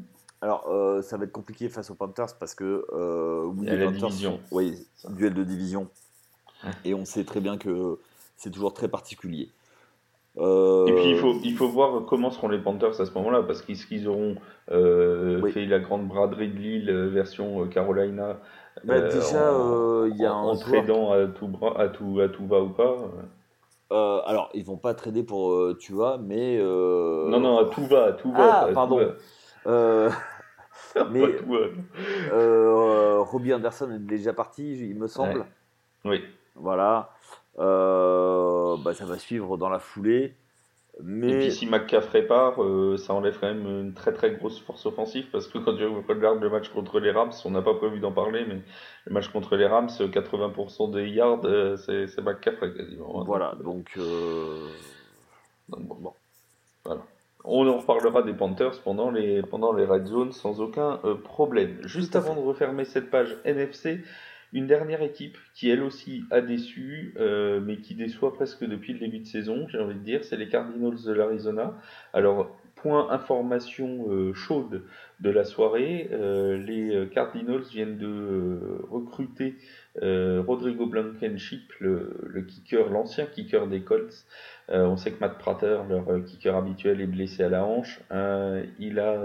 Alors, 0.47 1.03
ça 1.03 1.17
va 1.17 1.25
être 1.25 1.33
compliqué 1.33 1.69
face 1.69 1.91
aux 1.91 1.95
Panthers 1.95 2.39
parce 2.39 2.55
que 2.55 2.87
oui, 3.45 3.67
la 3.67 3.91
division. 3.91 4.39
Oui, 4.53 4.87
duel 5.11 5.35
de 5.35 5.43
division. 5.43 5.89
Et 6.85 6.95
on 6.95 7.05
sait 7.05 7.25
très 7.25 7.41
bien 7.41 7.59
que 7.59 7.99
c'est 8.37 8.51
toujours 8.51 8.73
très 8.73 8.89
particulier. 8.89 9.51
Et 10.39 10.93
puis 10.93 11.11
il 11.11 11.17
faut, 11.17 11.35
il 11.43 11.57
faut 11.57 11.69
voir 11.69 12.05
comment 12.05 12.31
seront 12.31 12.49
les 12.49 12.59
Panthers 12.59 13.01
à 13.01 13.07
ce 13.07 13.13
moment-là, 13.13 13.43
parce 13.43 13.63
qu'ils 13.63 14.07
auront 14.07 14.37
euh, 14.71 15.43
fait 15.51 15.65
la 15.65 15.79
grande 15.79 16.07
braderie 16.07 16.49
de 16.49 16.59
Lille 16.59 16.91
euh, 16.91 17.09
version 17.09 17.63
euh, 17.63 17.67
Carolina. 17.67 18.37
Bah, 18.85 19.01
déjà, 19.01 19.51
il 20.11 20.17
y 20.19 20.27
a 20.27 20.35
en, 20.35 20.53
un 20.53 20.57
tradant 20.57 21.13
à 21.13 21.27
tout, 21.27 21.51
à, 21.77 21.89
tout, 21.89 22.21
à 22.21 22.29
tout 22.29 22.47
va 22.47 22.61
ou 22.61 22.69
pas. 22.69 22.99
alors, 24.27 24.51
ils 24.53 24.65
vont 24.65 24.77
pas 24.77 24.93
trader 24.93 25.23
pour 25.23 25.75
tu 25.79 25.93
vois, 25.93 26.19
mais. 26.19 26.59
Non, 26.59 27.41
non, 27.41 27.59
à 27.59 27.65
tout 27.65 27.87
va, 27.87 28.05
à 28.05 28.13
tout 28.13 28.31
va. 28.31 28.67
Ah, 28.67 28.69
pardon. 28.75 29.01
mais 31.11 31.25
Robbie 32.33 33.55
Anderson 33.55 33.91
est 33.93 33.99
déjà 33.99 34.33
parti, 34.33 34.79
il 34.79 34.97
me 34.97 35.07
semble. 35.07 35.47
Oui. 36.05 36.23
Voilà. 36.55 37.11
Euh, 37.59 38.77
bah, 38.79 38.95
ça 38.95 39.05
va 39.05 39.19
suivre 39.19 39.57
dans 39.57 39.69
la 39.69 39.79
foulée. 39.79 40.35
Mais... 41.03 41.29
Et 41.29 41.39
puis 41.39 41.53
si 41.53 41.67
McCaffrey 41.67 42.23
part, 42.23 42.63
euh, 42.63 42.97
ça 42.97 43.13
enlève 43.13 43.39
quand 43.39 43.49
même 43.49 43.67
une 43.67 43.93
très 43.93 44.15
très 44.15 44.31
grosse 44.33 44.59
force 44.61 44.87
offensive 44.87 45.27
parce 45.31 45.47
que 45.47 45.59
quand 45.59 45.77
tu 45.77 45.85
regardes 45.85 46.41
le 46.41 46.49
match 46.49 46.71
contre 46.71 47.01
les 47.01 47.11
Rams, 47.11 47.33
on 47.45 47.51
n'a 47.51 47.61
pas 47.61 47.75
prévu 47.75 48.01
d'en 48.01 48.13
parler, 48.13 48.47
mais 48.49 48.63
le 49.05 49.13
match 49.13 49.29
contre 49.29 49.57
les 49.57 49.67
Rams, 49.67 49.89
80% 49.89 50.93
des 50.93 51.09
yards, 51.11 51.45
euh, 51.45 51.77
c'est 51.77 52.23
McCaffrey 52.23 52.73
quasiment. 52.73 53.21
Hein. 53.21 53.25
Voilà, 53.27 53.55
donc. 53.63 53.99
bon, 55.69 56.15
Voilà. 56.85 57.03
On 57.47 57.67
en 57.69 57.79
reparlera 57.79 58.23
des 58.23 58.35
Panthers 58.35 58.81
pendant 58.83 59.11
les, 59.11 59.43
pendant 59.43 59.73
les 59.73 59.85
Red 59.85 60.07
Zones 60.07 60.33
sans 60.33 60.61
aucun 60.61 61.01
problème. 61.25 61.79
Juste 61.85 62.17
avant 62.17 62.35
de 62.35 62.41
refermer 62.41 62.85
cette 62.85 63.09
page 63.09 63.37
NFC, 63.45 64.03
une 64.53 64.67
dernière 64.67 65.03
équipe 65.03 65.37
qui 65.55 65.71
elle 65.71 65.83
aussi 65.83 66.25
a 66.31 66.41
déçu, 66.41 67.15
euh, 67.19 67.61
mais 67.61 67.79
qui 67.79 67.95
déçoit 67.95 68.33
presque 68.33 68.65
depuis 68.65 68.93
le 68.93 69.01
début 69.01 69.19
de 69.19 69.27
saison, 69.27 69.67
j'ai 69.69 69.79
envie 69.79 69.95
de 69.95 70.01
dire, 70.01 70.25
c'est 70.25 70.37
les 70.37 70.49
Cardinals 70.49 71.03
de 71.05 71.13
l'Arizona. 71.13 71.75
Alors, 72.13 72.57
point 72.77 73.11
information 73.11 74.07
euh, 74.09 74.35
chaude 74.35 74.83
de 75.21 75.31
la 75.31 75.45
soirée, 75.45 76.09
euh, 76.13 76.57
les 76.59 77.09
Cardinals 77.13 77.63
viennent 77.63 77.99
de 77.99 78.81
recruter 78.91 79.57
Rodrigo 80.01 80.87
Blankenship, 80.87 81.73
le, 81.81 82.17
le 82.23 82.43
kicker, 82.43 82.91
l'ancien 82.91 83.27
kicker 83.27 83.67
des 83.67 83.81
Colts. 83.81 84.27
On 84.69 84.97
sait 84.97 85.13
que 85.13 85.21
Matt 85.21 85.39
Prater, 85.39 85.79
leur 85.89 86.25
kicker 86.25 86.55
habituel, 86.57 87.01
est 87.01 87.07
blessé 87.07 87.45
à 87.45 87.49
la 87.49 87.65
hanche. 87.65 88.01
il 88.79 88.99
a 88.99 89.23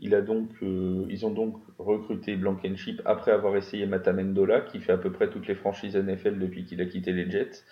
il 0.00 0.14
a 0.14 0.20
donc, 0.20 0.50
euh, 0.62 1.06
ils 1.08 1.24
ont 1.24 1.30
donc 1.30 1.56
recruté 1.78 2.36
Blankenship 2.36 3.00
après 3.04 3.30
avoir 3.30 3.56
essayé 3.56 3.86
Matamendola, 3.86 4.60
qui 4.60 4.80
fait 4.80 4.92
à 4.92 4.98
peu 4.98 5.12
près 5.12 5.30
toutes 5.30 5.46
les 5.46 5.54
franchises 5.54 5.96
NFL 5.96 6.38
depuis 6.38 6.64
qu'il 6.64 6.80
a 6.80 6.86
quitté 6.86 7.12
les 7.12 7.30
Jets. 7.30 7.64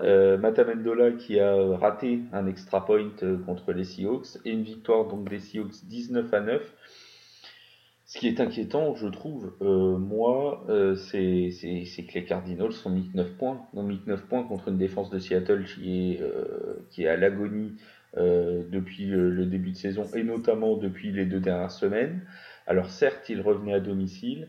Euh, 0.00 0.36
Matamendola 0.38 1.12
qui 1.12 1.40
a 1.40 1.76
raté 1.76 2.20
un 2.32 2.46
extra 2.46 2.84
point 2.84 3.10
euh, 3.22 3.38
contre 3.38 3.72
les 3.72 3.84
Seahawks 3.84 4.38
et 4.44 4.50
une 4.50 4.62
victoire 4.62 5.06
donc 5.06 5.28
des 5.28 5.38
Seahawks 5.38 5.84
19 5.86 6.32
à 6.32 6.40
9. 6.40 6.74
Ce 8.10 8.18
qui 8.18 8.26
est 8.26 8.40
inquiétant, 8.40 8.96
je 8.96 9.06
trouve, 9.06 9.52
euh, 9.62 9.96
moi, 9.96 10.64
c'est 10.96 11.50
que 11.52 12.14
les 12.14 12.24
Cardinals 12.24 12.72
ont 12.84 12.90
mis 12.90 13.08
9 13.14 13.36
points. 13.36 13.68
Ont 13.72 13.84
mis 13.84 14.00
9 14.04 14.26
points 14.26 14.42
contre 14.42 14.66
une 14.66 14.78
défense 14.78 15.10
de 15.10 15.20
Seattle 15.20 15.64
qui 15.64 16.14
est, 16.14 16.22
qui 16.90 17.04
est 17.04 17.08
à 17.08 17.16
l'agonie 17.16 17.76
depuis 18.16 19.06
le, 19.06 19.46
début 19.46 19.70
de 19.70 19.76
saison 19.76 20.02
et 20.12 20.24
notamment 20.24 20.76
depuis 20.76 21.12
les 21.12 21.24
deux 21.24 21.38
dernières 21.38 21.70
semaines. 21.70 22.26
Alors 22.66 22.90
certes, 22.90 23.28
il 23.28 23.42
revenait 23.42 23.74
à 23.74 23.80
domicile, 23.80 24.48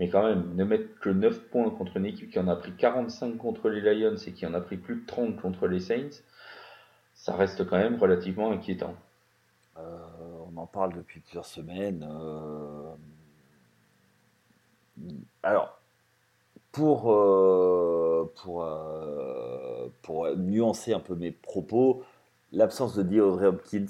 mais 0.00 0.08
quand 0.08 0.26
même, 0.26 0.56
ne 0.56 0.64
mettre 0.64 0.98
que 0.98 1.10
9 1.10 1.42
points 1.48 1.70
contre 1.70 1.98
une 1.98 2.06
équipe 2.06 2.32
qui 2.32 2.40
en 2.40 2.48
a 2.48 2.56
pris 2.56 2.72
45 2.72 3.36
contre 3.36 3.70
les 3.70 3.82
Lions 3.82 4.16
et 4.16 4.32
qui 4.32 4.46
en 4.46 4.54
a 4.54 4.60
pris 4.60 4.78
plus 4.78 4.96
de 4.96 5.06
30 5.06 5.40
contre 5.40 5.68
les 5.68 5.78
Saints, 5.78 6.24
ça 7.14 7.36
reste 7.36 7.64
quand 7.68 7.78
même 7.78 7.94
relativement 8.00 8.50
inquiétant. 8.50 8.96
Euh, 9.78 9.98
on 10.52 10.56
en 10.56 10.66
parle 10.66 10.94
depuis 10.94 11.20
plusieurs 11.20 11.46
semaines. 11.46 12.06
Euh, 12.08 12.94
alors, 15.42 15.80
pour, 16.72 17.12
euh, 17.12 18.32
pour, 18.42 18.66
pour 20.02 20.36
nuancer 20.36 20.92
un 20.92 21.00
peu 21.00 21.14
mes 21.14 21.30
propos, 21.30 22.02
l'absence 22.52 22.94
de 22.94 23.02
DeAndre 23.02 23.44
Hopkins 23.44 23.86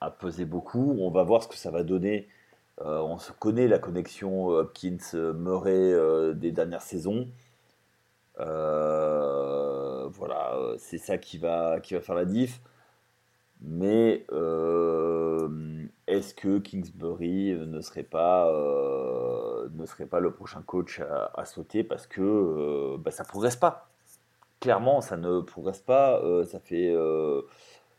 a 0.00 0.10
pesé 0.10 0.44
beaucoup. 0.44 0.96
On 1.00 1.10
va 1.10 1.22
voir 1.22 1.42
ce 1.42 1.48
que 1.48 1.56
ça 1.56 1.70
va 1.70 1.82
donner 1.82 2.28
on 2.78 3.16
se 3.16 3.32
connaît 3.32 3.68
la 3.68 3.78
connexion 3.78 4.48
Hopkins-Murray 4.48 6.34
des 6.34 6.52
dernières 6.52 6.82
saisons. 6.82 7.26
voilà, 8.36 9.64
c'est 10.78 10.98
ça 10.98 11.16
qui 11.16 11.38
va, 11.38 11.80
qui 11.80 11.94
va 11.94 12.02
faire 12.02 12.14
la 12.14 12.26
diff. 12.26 12.60
Mais 13.62 14.26
est-ce 16.06 16.34
que 16.34 16.58
Kingsbury 16.58 17.54
ne 17.54 17.80
serait 17.80 18.02
pas, 18.02 18.50
ne 19.72 19.86
serait 19.86 20.06
pas 20.06 20.20
le 20.20 20.30
prochain 20.30 20.62
coach 20.62 21.00
à, 21.34 21.44
sauter 21.44 21.82
parce 21.82 22.06
que 22.06 22.96
bah, 22.98 23.10
ça 23.10 23.24
progresse 23.24 23.56
pas? 23.56 23.88
Clairement, 24.60 25.00
ça 25.00 25.16
ne 25.16 25.40
progresse 25.40 25.80
pas. 25.80 26.22
ça 26.44 26.60
fait 26.60 26.94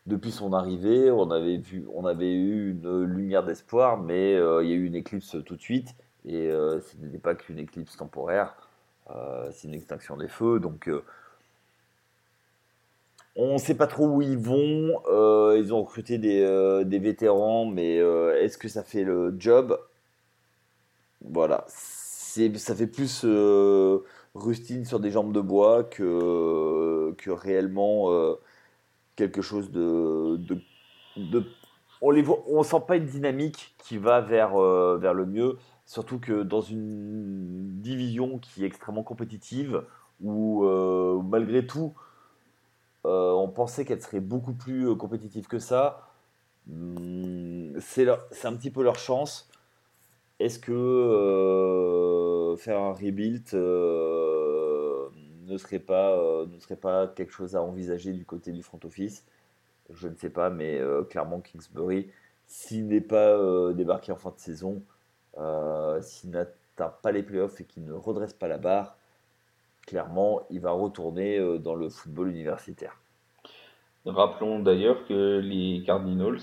depuis 0.08 0.32
son 0.32 0.54
arrivée, 0.54 1.10
on 1.10 1.30
avait, 1.30 1.58
vu, 1.58 1.86
on 1.94 2.06
avait 2.06 2.32
eu 2.32 2.70
une 2.70 3.04
lumière 3.04 3.44
d'espoir, 3.44 3.98
mais 3.98 4.34
euh, 4.34 4.64
il 4.64 4.70
y 4.70 4.72
a 4.72 4.76
eu 4.76 4.86
une 4.86 4.94
éclipse 4.94 5.36
tout 5.44 5.54
de 5.54 5.60
suite. 5.60 5.94
Et 6.24 6.48
euh, 6.48 6.80
ce 6.80 6.96
n'était 6.96 7.18
pas 7.18 7.34
qu'une 7.34 7.58
éclipse 7.58 7.96
temporaire, 7.96 8.54
euh, 9.10 9.48
c'est 9.52 9.68
une 9.68 9.74
extinction 9.74 10.16
des 10.16 10.28
feux. 10.28 10.60
Donc 10.60 10.90
on 13.38 13.54
ne 13.54 13.58
sait 13.58 13.74
pas 13.74 13.86
trop 13.86 14.06
où 14.08 14.20
ils 14.22 14.36
vont. 14.36 15.00
ils 15.56 15.72
ont 15.72 15.82
recruté 15.82 16.18
des, 16.18 16.82
des 16.84 16.98
vétérans, 16.98 17.66
mais 17.66 17.96
est-ce 17.96 18.58
que 18.58 18.68
ça 18.68 18.82
fait 18.82 19.04
le 19.04 19.34
job? 19.38 19.78
Voilà. 21.22 21.64
Ça 21.68 22.74
fait 22.74 22.86
plus 22.86 23.24
rustine 24.34 24.84
sur 24.84 25.00
des 25.00 25.10
jambes 25.10 25.32
de 25.32 25.40
bois 25.40 25.84
que, 25.84 27.14
réellement 27.28 28.36
quelque 29.18 29.42
chose 29.42 29.70
de, 29.72 30.38
on 32.00 32.10
les 32.12 32.24
on 32.46 32.62
sent 32.62 32.82
pas 32.86 32.96
une 32.96 33.06
dynamique 33.06 33.74
qui 33.78 33.98
va 33.98 34.20
vers 34.20 34.56
euh, 34.56 34.96
vers 34.96 35.12
le 35.12 35.26
mieux 35.26 35.56
surtout 35.84 36.20
que 36.20 36.44
dans 36.44 36.60
une 36.60 37.80
division 37.80 38.38
qui 38.38 38.62
est 38.62 38.66
extrêmement 38.66 39.02
compétitive 39.02 39.82
où 40.20 40.64
euh, 40.64 41.20
malgré 41.22 41.66
tout 41.66 41.94
euh, 43.06 43.32
on 43.32 43.48
pensait 43.48 43.84
qu'elle 43.84 44.02
serait 44.02 44.20
beaucoup 44.20 44.54
plus 44.54 44.96
compétitive 44.96 45.46
que 45.46 45.58
ça 45.58 46.08
hmm, 46.66 47.78
c'est 47.80 48.08
un 48.08 48.54
petit 48.54 48.70
peu 48.70 48.82
leur 48.82 48.96
chance 48.96 49.48
est-ce 50.40 50.58
que 50.58 52.54
faire 52.58 52.78
un 52.80 52.92
rebuild 52.92 53.44
ne 55.48 55.58
serait 55.58 55.78
pas, 55.78 56.12
euh, 56.16 56.46
ne 56.46 56.58
serait 56.60 56.76
pas 56.76 57.08
quelque 57.08 57.32
chose 57.32 57.56
à 57.56 57.62
envisager 57.62 58.12
du 58.12 58.24
côté 58.24 58.52
du 58.52 58.62
front 58.62 58.80
office? 58.84 59.24
Je 59.90 60.08
ne 60.08 60.14
sais 60.16 60.30
pas, 60.30 60.50
mais 60.50 60.78
euh, 60.78 61.02
clairement 61.04 61.40
Kingsbury, 61.40 62.10
s'il 62.46 62.88
n'est 62.88 63.00
pas 63.00 63.30
euh, 63.30 63.72
débarqué 63.72 64.12
en 64.12 64.16
fin 64.16 64.30
de 64.30 64.38
saison, 64.38 64.82
s'il 66.02 66.30
n'atteint 66.30 66.94
pas 67.02 67.12
les 67.12 67.22
playoffs 67.22 67.60
et 67.60 67.64
qu'il 67.64 67.84
ne 67.84 67.92
redresse 67.92 68.34
pas 68.34 68.48
la 68.48 68.58
barre, 68.58 68.97
clairement, 69.88 70.42
il 70.50 70.60
va 70.60 70.70
retourner 70.70 71.58
dans 71.58 71.74
le 71.74 71.88
football 71.88 72.28
universitaire. 72.28 72.92
Rappelons 74.04 74.60
d'ailleurs 74.60 75.04
que 75.06 75.40
les 75.40 75.82
Cardinals 75.84 76.40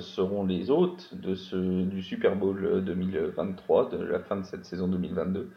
seront 0.00 0.44
les 0.44 0.70
hôtes 0.70 1.14
du 1.14 2.02
Super 2.02 2.36
Bowl 2.36 2.84
2023, 2.84 3.90
de 3.90 4.04
la 4.04 4.20
fin 4.20 4.36
de 4.36 4.44
cette 4.44 4.64
saison 4.64 4.88
2022. 4.88 5.50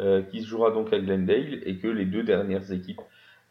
Euh, 0.00 0.22
qui 0.22 0.42
se 0.42 0.48
jouera 0.48 0.72
donc 0.72 0.92
à 0.92 0.98
Glendale 0.98 1.60
et 1.64 1.78
que 1.78 1.86
les 1.86 2.04
deux 2.04 2.24
dernières 2.24 2.72
équipes 2.72 3.00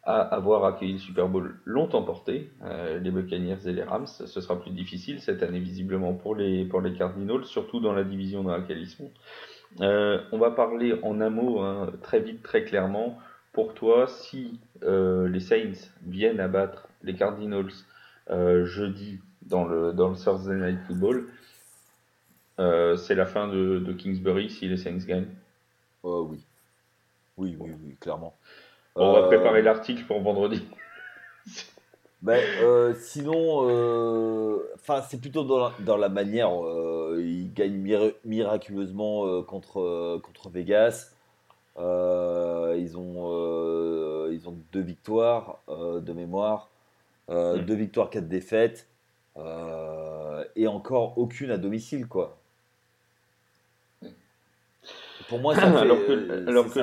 à 0.02 0.20
avoir 0.20 0.66
accueilli 0.66 0.92
le 0.92 0.98
Super 0.98 1.26
Bowl 1.26 1.58
l'ont 1.64 1.88
emporté, 1.94 2.50
euh, 2.64 2.98
les 2.98 3.10
Buccaneers 3.10 3.66
et 3.66 3.72
les 3.72 3.82
Rams. 3.82 4.06
Ce 4.06 4.42
sera 4.42 4.60
plus 4.60 4.70
difficile 4.70 5.20
cette 5.20 5.42
année 5.42 5.60
visiblement 5.60 6.12
pour 6.12 6.34
les, 6.34 6.66
pour 6.66 6.82
les 6.82 6.92
Cardinals, 6.92 7.46
surtout 7.46 7.80
dans 7.80 7.94
la 7.94 8.04
division 8.04 8.42
dans 8.42 8.54
laquelle 8.54 8.78
ils 8.78 8.90
sont. 8.90 9.10
Euh, 9.80 10.20
on 10.32 10.38
va 10.38 10.50
parler 10.50 10.98
en 11.02 11.20
un 11.20 11.30
mot, 11.30 11.60
hein, 11.60 11.92
très 12.02 12.20
vite, 12.20 12.42
très 12.42 12.64
clairement. 12.64 13.18
Pour 13.52 13.74
toi, 13.74 14.06
si 14.08 14.58
les 14.82 15.40
Saints 15.40 15.90
viennent 16.02 16.40
abattre 16.40 16.88
les 17.04 17.14
Cardinals 17.14 17.70
jeudi 18.28 19.20
dans 19.42 19.64
le, 19.64 19.92
dans 19.92 20.08
le 20.08 20.16
Thursday 20.16 20.56
Night 20.56 20.80
Football, 20.88 21.28
c'est 22.58 23.14
la 23.14 23.26
fin 23.26 23.46
de, 23.46 23.78
de 23.78 23.92
Kingsbury 23.92 24.50
si 24.50 24.66
les 24.66 24.76
Saints 24.76 25.06
gagnent? 25.06 25.30
Oh, 26.02 26.26
oui. 26.30 26.44
Oui, 27.36 27.56
oui, 27.58 27.70
oui, 27.82 27.96
clairement. 27.98 28.36
On 28.94 29.12
va 29.12 29.22
préparer 29.26 29.60
euh, 29.60 29.64
l'article 29.64 30.04
pour 30.04 30.20
vendredi. 30.20 30.62
ben, 32.24 32.42
euh, 32.62 32.94
sinon, 32.98 33.68
euh, 33.68 34.58
enfin, 34.76 35.02
c'est 35.02 35.20
plutôt 35.20 35.44
dans 35.44 35.58
la, 35.58 35.72
dans 35.80 35.98
la 35.98 36.08
manière. 36.08 36.48
ils 37.18 37.52
gagnent 37.52 38.10
miraculeusement 38.24 39.42
contre, 39.42 40.18
contre 40.22 40.48
Vegas. 40.48 41.12
ils, 41.76 42.96
ont, 42.96 44.30
ils 44.30 44.48
ont 44.48 44.56
deux 44.72 44.80
victoires 44.80 45.58
de 45.68 46.12
mémoire. 46.14 46.70
Hmm. 47.28 47.58
Deux 47.58 47.74
victoires, 47.74 48.08
quatre 48.08 48.28
défaites. 48.28 48.88
et 50.56 50.66
encore 50.66 51.18
aucune 51.18 51.50
à 51.50 51.58
domicile, 51.58 52.06
quoi. 52.08 52.38
Pour 55.28 55.40
moi, 55.40 55.54
ça 55.54 55.62
alors 55.78 55.98
que, 55.98 56.48
alors 56.48 56.72
que 56.72 56.80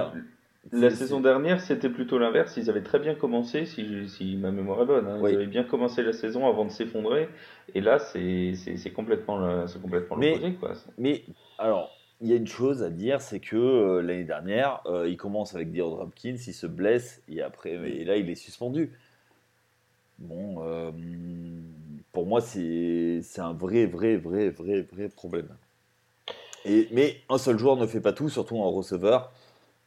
la 0.71 0.91
saison 0.91 1.19
dernière, 1.19 1.59
c'était 1.59 1.89
plutôt 1.89 2.19
l'inverse. 2.19 2.55
Ils 2.57 2.69
avaient 2.69 2.83
très 2.83 2.99
bien 2.99 3.15
commencé, 3.15 3.65
si, 3.65 4.07
si 4.07 4.37
ma 4.37 4.51
mémoire 4.51 4.81
est 4.83 4.85
bonne. 4.85 5.07
Hein. 5.07 5.19
Ils 5.23 5.35
avaient 5.35 5.47
bien 5.47 5.63
commencé 5.63 6.03
la 6.03 6.13
saison 6.13 6.47
avant 6.47 6.65
de 6.65 6.69
s'effondrer. 6.69 7.29
Et 7.73 7.81
là, 7.81 7.97
c'est 7.99 8.53
complètement, 8.93 9.65
complètement 9.81 10.17
l'opposé. 10.17 10.55
Mais 10.97 11.23
alors, 11.57 11.89
il 12.21 12.29
y 12.29 12.33
a 12.33 12.35
une 12.35 12.47
chose 12.47 12.83
à 12.83 12.89
dire, 12.89 13.21
c'est 13.21 13.39
que 13.39 13.55
euh, 13.55 14.01
l'année 14.01 14.23
dernière, 14.23 14.81
euh, 14.85 15.09
il 15.09 15.17
commence 15.17 15.55
avec 15.55 15.71
DeAndre 15.71 16.01
Hopkins, 16.01 16.35
il 16.35 16.53
se 16.53 16.67
blesse, 16.67 17.23
et 17.27 17.41
après, 17.41 17.71
et 17.71 18.05
là, 18.05 18.17
il 18.17 18.29
est 18.29 18.35
suspendu. 18.35 18.91
Bon, 20.19 20.63
euh, 20.63 20.91
pour 22.11 22.27
moi, 22.27 22.39
c'est 22.39 23.21
un 23.37 23.53
vrai, 23.53 23.87
vrai, 23.87 24.17
vrai, 24.17 24.49
vrai, 24.49 24.81
vrai 24.81 25.09
problème 25.09 25.49
mais 26.91 27.17
un 27.29 27.37
seul 27.37 27.57
joueur 27.57 27.75
ne 27.75 27.85
fait 27.85 28.01
pas 28.01 28.13
tout, 28.13 28.29
surtout 28.29 28.57
en 28.57 28.71
receveur. 28.71 29.31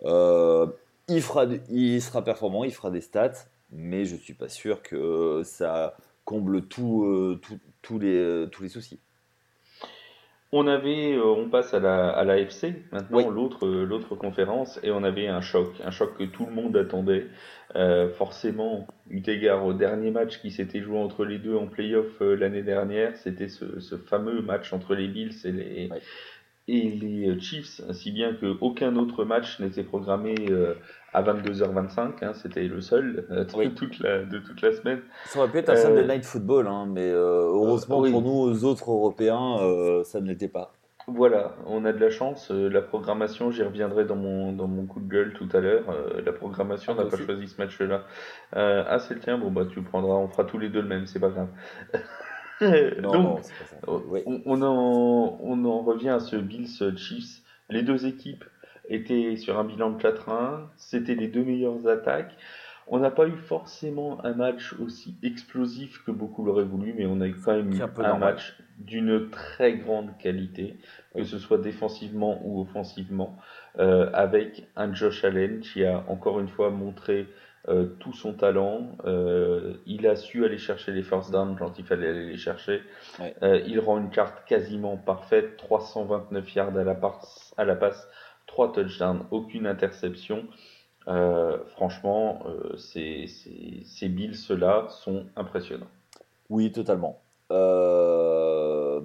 Euh, 0.04 0.66
il, 1.08 1.22
fera, 1.22 1.46
il 1.70 2.00
sera 2.02 2.22
performant, 2.22 2.64
il 2.64 2.72
fera 2.72 2.90
des 2.90 3.00
stats, 3.00 3.46
mais 3.70 4.04
je 4.04 4.14
ne 4.14 4.20
suis 4.20 4.34
pas 4.34 4.48
sûr 4.48 4.82
que 4.82 5.42
ça 5.44 5.96
comble 6.24 6.66
tout, 6.66 7.04
euh, 7.04 7.40
tout, 7.82 7.98
les, 7.98 8.46
tous 8.50 8.62
les 8.62 8.68
soucis. 8.68 9.00
On 10.56 10.68
avait, 10.68 11.14
euh, 11.14 11.24
on 11.24 11.48
passe 11.48 11.74
à 11.74 11.80
la, 11.80 12.10
à 12.10 12.22
la 12.22 12.38
FC, 12.38 12.84
maintenant 12.92 13.28
l'autre, 13.28 13.66
l'autre 13.66 14.14
conférence, 14.14 14.78
et 14.84 14.92
on 14.92 15.02
avait 15.02 15.26
un 15.26 15.40
choc, 15.40 15.72
un 15.82 15.90
choc 15.90 16.16
que 16.16 16.24
tout 16.24 16.46
le 16.46 16.52
monde 16.52 16.76
attendait. 16.76 17.26
forcément, 18.16 18.86
eu 19.10 19.20
égard 19.26 19.66
au 19.66 19.72
dernier 19.72 20.12
match 20.12 20.40
qui 20.40 20.52
s'était 20.52 20.80
joué 20.80 20.96
entre 20.96 21.24
les 21.24 21.38
deux 21.38 21.56
en 21.56 21.66
playoff 21.66 22.20
l'année 22.20 22.62
dernière, 22.62 23.16
c'était 23.16 23.48
ce, 23.48 23.80
ce, 23.80 23.96
fameux 23.96 24.42
match 24.42 24.72
entre 24.72 24.94
les 24.94 25.08
Bills 25.08 25.34
et 25.44 25.50
les, 25.50 25.90
et 26.66 26.88
les 26.90 27.28
euh, 27.28 27.38
Chiefs, 27.38 27.82
si 27.92 28.10
bien 28.10 28.34
qu'aucun 28.34 28.96
autre 28.96 29.24
match 29.24 29.60
n'était 29.60 29.82
programmé 29.82 30.34
euh, 30.50 30.74
à 31.12 31.22
22h25, 31.22 32.24
hein, 32.24 32.32
c'était 32.32 32.62
le 32.62 32.80
seul 32.80 33.26
euh, 33.30 33.44
de, 33.44 33.68
toute 33.68 33.98
la, 33.98 34.24
de 34.24 34.38
toute 34.38 34.62
la 34.62 34.72
semaine. 34.72 35.00
Ça 35.26 35.40
aurait 35.40 35.50
pu 35.50 35.58
être 35.58 35.70
un 35.70 35.76
Sunday 35.76 36.06
Night 36.06 36.24
Football, 36.24 36.66
hein, 36.66 36.86
mais 36.90 37.10
heureusement 37.10 38.02
pour 38.02 38.22
nous, 38.22 38.30
aux 38.30 38.64
autres 38.64 38.90
Européens, 38.90 39.58
ça 40.04 40.20
ne 40.20 40.28
l'était 40.28 40.48
pas. 40.48 40.72
Voilà, 41.06 41.54
on 41.66 41.84
a 41.84 41.92
de 41.92 41.98
la 41.98 42.08
chance. 42.08 42.50
la 42.50 42.80
programmation, 42.80 43.50
j'y 43.50 43.62
reviendrai 43.62 44.06
dans 44.06 44.16
mon, 44.16 44.54
dans 44.54 44.66
mon 44.66 44.86
coup 44.86 45.00
de 45.00 45.08
gueule 45.08 45.34
tout 45.34 45.48
à 45.52 45.60
l'heure. 45.60 45.84
la 46.24 46.32
programmation 46.32 46.96
ah, 46.98 47.04
n'a 47.04 47.10
pas 47.10 47.18
choisi 47.18 47.46
ce 47.46 47.60
match-là. 47.60 48.04
ah, 48.52 48.98
c'est 49.00 49.12
le 49.12 49.20
tien, 49.20 49.36
bon 49.36 49.50
bah 49.50 49.66
tu 49.68 49.80
le 49.80 49.84
prendras, 49.84 50.14
on 50.14 50.28
fera 50.28 50.44
tous 50.44 50.56
les 50.56 50.70
deux 50.70 50.80
le 50.80 50.88
même, 50.88 51.04
c'est 51.04 51.20
pas 51.20 51.28
grave. 51.28 51.48
Donc, 53.02 53.40
on, 53.86 54.62
en, 54.62 55.38
on 55.40 55.64
en 55.64 55.82
revient 55.82 56.10
à 56.10 56.20
ce 56.20 56.36
Bills 56.36 56.96
Chiefs. 56.96 57.42
Les 57.70 57.82
deux 57.82 58.06
équipes 58.06 58.44
étaient 58.88 59.36
sur 59.36 59.58
un 59.58 59.64
bilan 59.64 59.90
de 59.90 60.02
4-1. 60.02 60.66
C'était 60.76 61.14
les 61.14 61.28
deux 61.28 61.44
meilleures 61.44 61.86
attaques. 61.88 62.36
On 62.86 62.98
n'a 62.98 63.10
pas 63.10 63.26
eu 63.26 63.36
forcément 63.36 64.22
un 64.24 64.34
match 64.34 64.74
aussi 64.78 65.16
explosif 65.22 66.04
que 66.04 66.10
beaucoup 66.10 66.44
l'auraient 66.44 66.64
voulu, 66.64 66.92
mais 66.96 67.06
on 67.06 67.20
a 67.22 67.26
eu 67.26 67.34
quand 67.34 67.56
même 67.56 67.72
eu 67.72 67.80
un, 67.80 68.18
match 68.18 68.58
d'une 68.78 69.30
très 69.30 69.74
grande 69.78 70.16
qualité, 70.18 70.76
que 71.14 71.24
ce 71.24 71.38
soit 71.38 71.56
défensivement 71.56 72.42
ou 72.44 72.60
offensivement, 72.60 73.38
euh, 73.78 74.10
avec 74.12 74.66
un 74.76 74.92
Josh 74.92 75.24
Allen 75.24 75.60
qui 75.60 75.84
a 75.84 76.04
encore 76.08 76.40
une 76.40 76.48
fois 76.48 76.68
montré 76.68 77.26
euh, 77.68 77.86
tout 78.00 78.12
son 78.12 78.34
talent. 78.34 78.96
Euh, 79.04 79.74
il 79.86 80.06
a 80.06 80.16
su 80.16 80.44
aller 80.44 80.58
chercher 80.58 80.92
les 80.92 81.02
first 81.02 81.30
downs 81.30 81.56
quand 81.58 81.78
il 81.78 81.84
fallait 81.84 82.08
aller 82.08 82.26
les 82.26 82.36
chercher. 82.36 82.82
il 83.42 83.80
rend 83.80 83.98
une 83.98 84.10
carte 84.10 84.44
quasiment 84.46 84.96
parfaite, 84.96 85.56
329 85.56 86.54
yards 86.54 86.76
à 86.76 86.84
la, 86.84 86.94
passe, 86.94 87.54
à 87.56 87.64
la 87.64 87.76
passe, 87.76 88.08
3 88.46 88.72
touchdowns, 88.72 89.24
aucune 89.30 89.66
interception. 89.66 90.44
franchement, 91.06 92.44
ces, 92.76 93.26
ces, 93.26 94.08
Bills, 94.08 94.36
ceux-là, 94.36 94.86
sont 94.88 95.26
impressionnants. 95.36 95.90
Oui, 96.50 96.72
totalement. 96.72 97.20
Euh, 97.50 99.00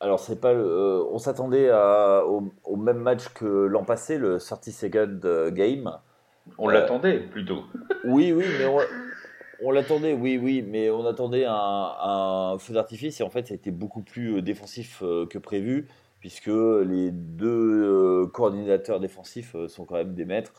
alors, 0.00 0.20
c'est 0.20 0.40
pas. 0.40 0.52
Euh, 0.52 1.04
on 1.10 1.18
s'attendait 1.18 1.70
au, 1.72 2.52
au, 2.64 2.76
même 2.76 2.98
match 2.98 3.28
que 3.30 3.44
l'an 3.44 3.84
passé, 3.84 4.18
le 4.18 4.38
30 4.38 4.64
Second 4.64 5.20
euh, 5.24 5.50
Game. 5.50 5.90
On 6.56 6.68
l'attendait 6.68 7.20
plutôt. 7.20 7.64
oui, 8.04 8.32
oui, 8.32 8.44
mais 8.58 8.66
on, 9.62 9.70
l'attendait, 9.70 10.14
oui, 10.14 10.38
oui, 10.42 10.64
mais 10.66 10.90
on 10.90 11.04
attendait 11.06 11.44
un, 11.44 11.52
un 11.54 12.58
feu 12.58 12.74
d'artifice 12.74 13.20
et 13.20 13.22
en 13.22 13.30
fait, 13.30 13.46
ça 13.46 13.54
a 13.54 13.56
été 13.56 13.70
beaucoup 13.70 14.02
plus 14.02 14.40
défensif 14.42 15.00
que 15.00 15.38
prévu 15.38 15.88
puisque 16.20 16.46
les 16.46 17.10
deux 17.12 18.26
coordinateurs 18.32 19.00
défensifs 19.00 19.54
sont 19.68 19.84
quand 19.84 19.94
même 19.94 20.14
des 20.14 20.24
maîtres. 20.24 20.52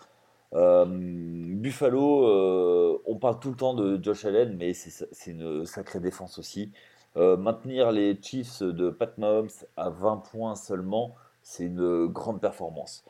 Euh, 0.53 0.85
Buffalo, 0.87 2.25
euh, 2.25 3.01
on 3.05 3.17
parle 3.17 3.39
tout 3.39 3.49
le 3.51 3.55
temps 3.55 3.73
de 3.73 4.01
Josh 4.01 4.25
Allen, 4.25 4.55
mais 4.57 4.73
c'est 4.73 5.31
une 5.31 5.65
sacrée 5.65 5.99
défense 5.99 6.39
aussi. 6.39 6.71
Euh, 7.17 7.37
maintenir 7.37 7.91
les 7.91 8.19
Chiefs 8.21 8.61
de 8.61 8.89
Pat 8.89 9.17
Mahomes 9.17 9.49
à 9.77 9.89
20 9.89 10.17
points 10.31 10.55
seulement, 10.55 11.15
c'est 11.43 11.65
une 11.65 12.07
grande 12.07 12.41
performance. 12.41 13.03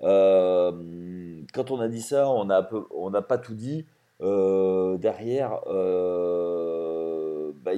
Quand 0.00 1.70
on 1.70 1.80
a 1.80 1.88
dit 1.88 2.02
ça, 2.02 2.28
on 2.28 2.44
n'a 2.44 3.22
pas 3.22 3.38
tout 3.38 3.54
dit. 3.54 3.86
derrière, 4.20 5.60
bah, 7.62 7.72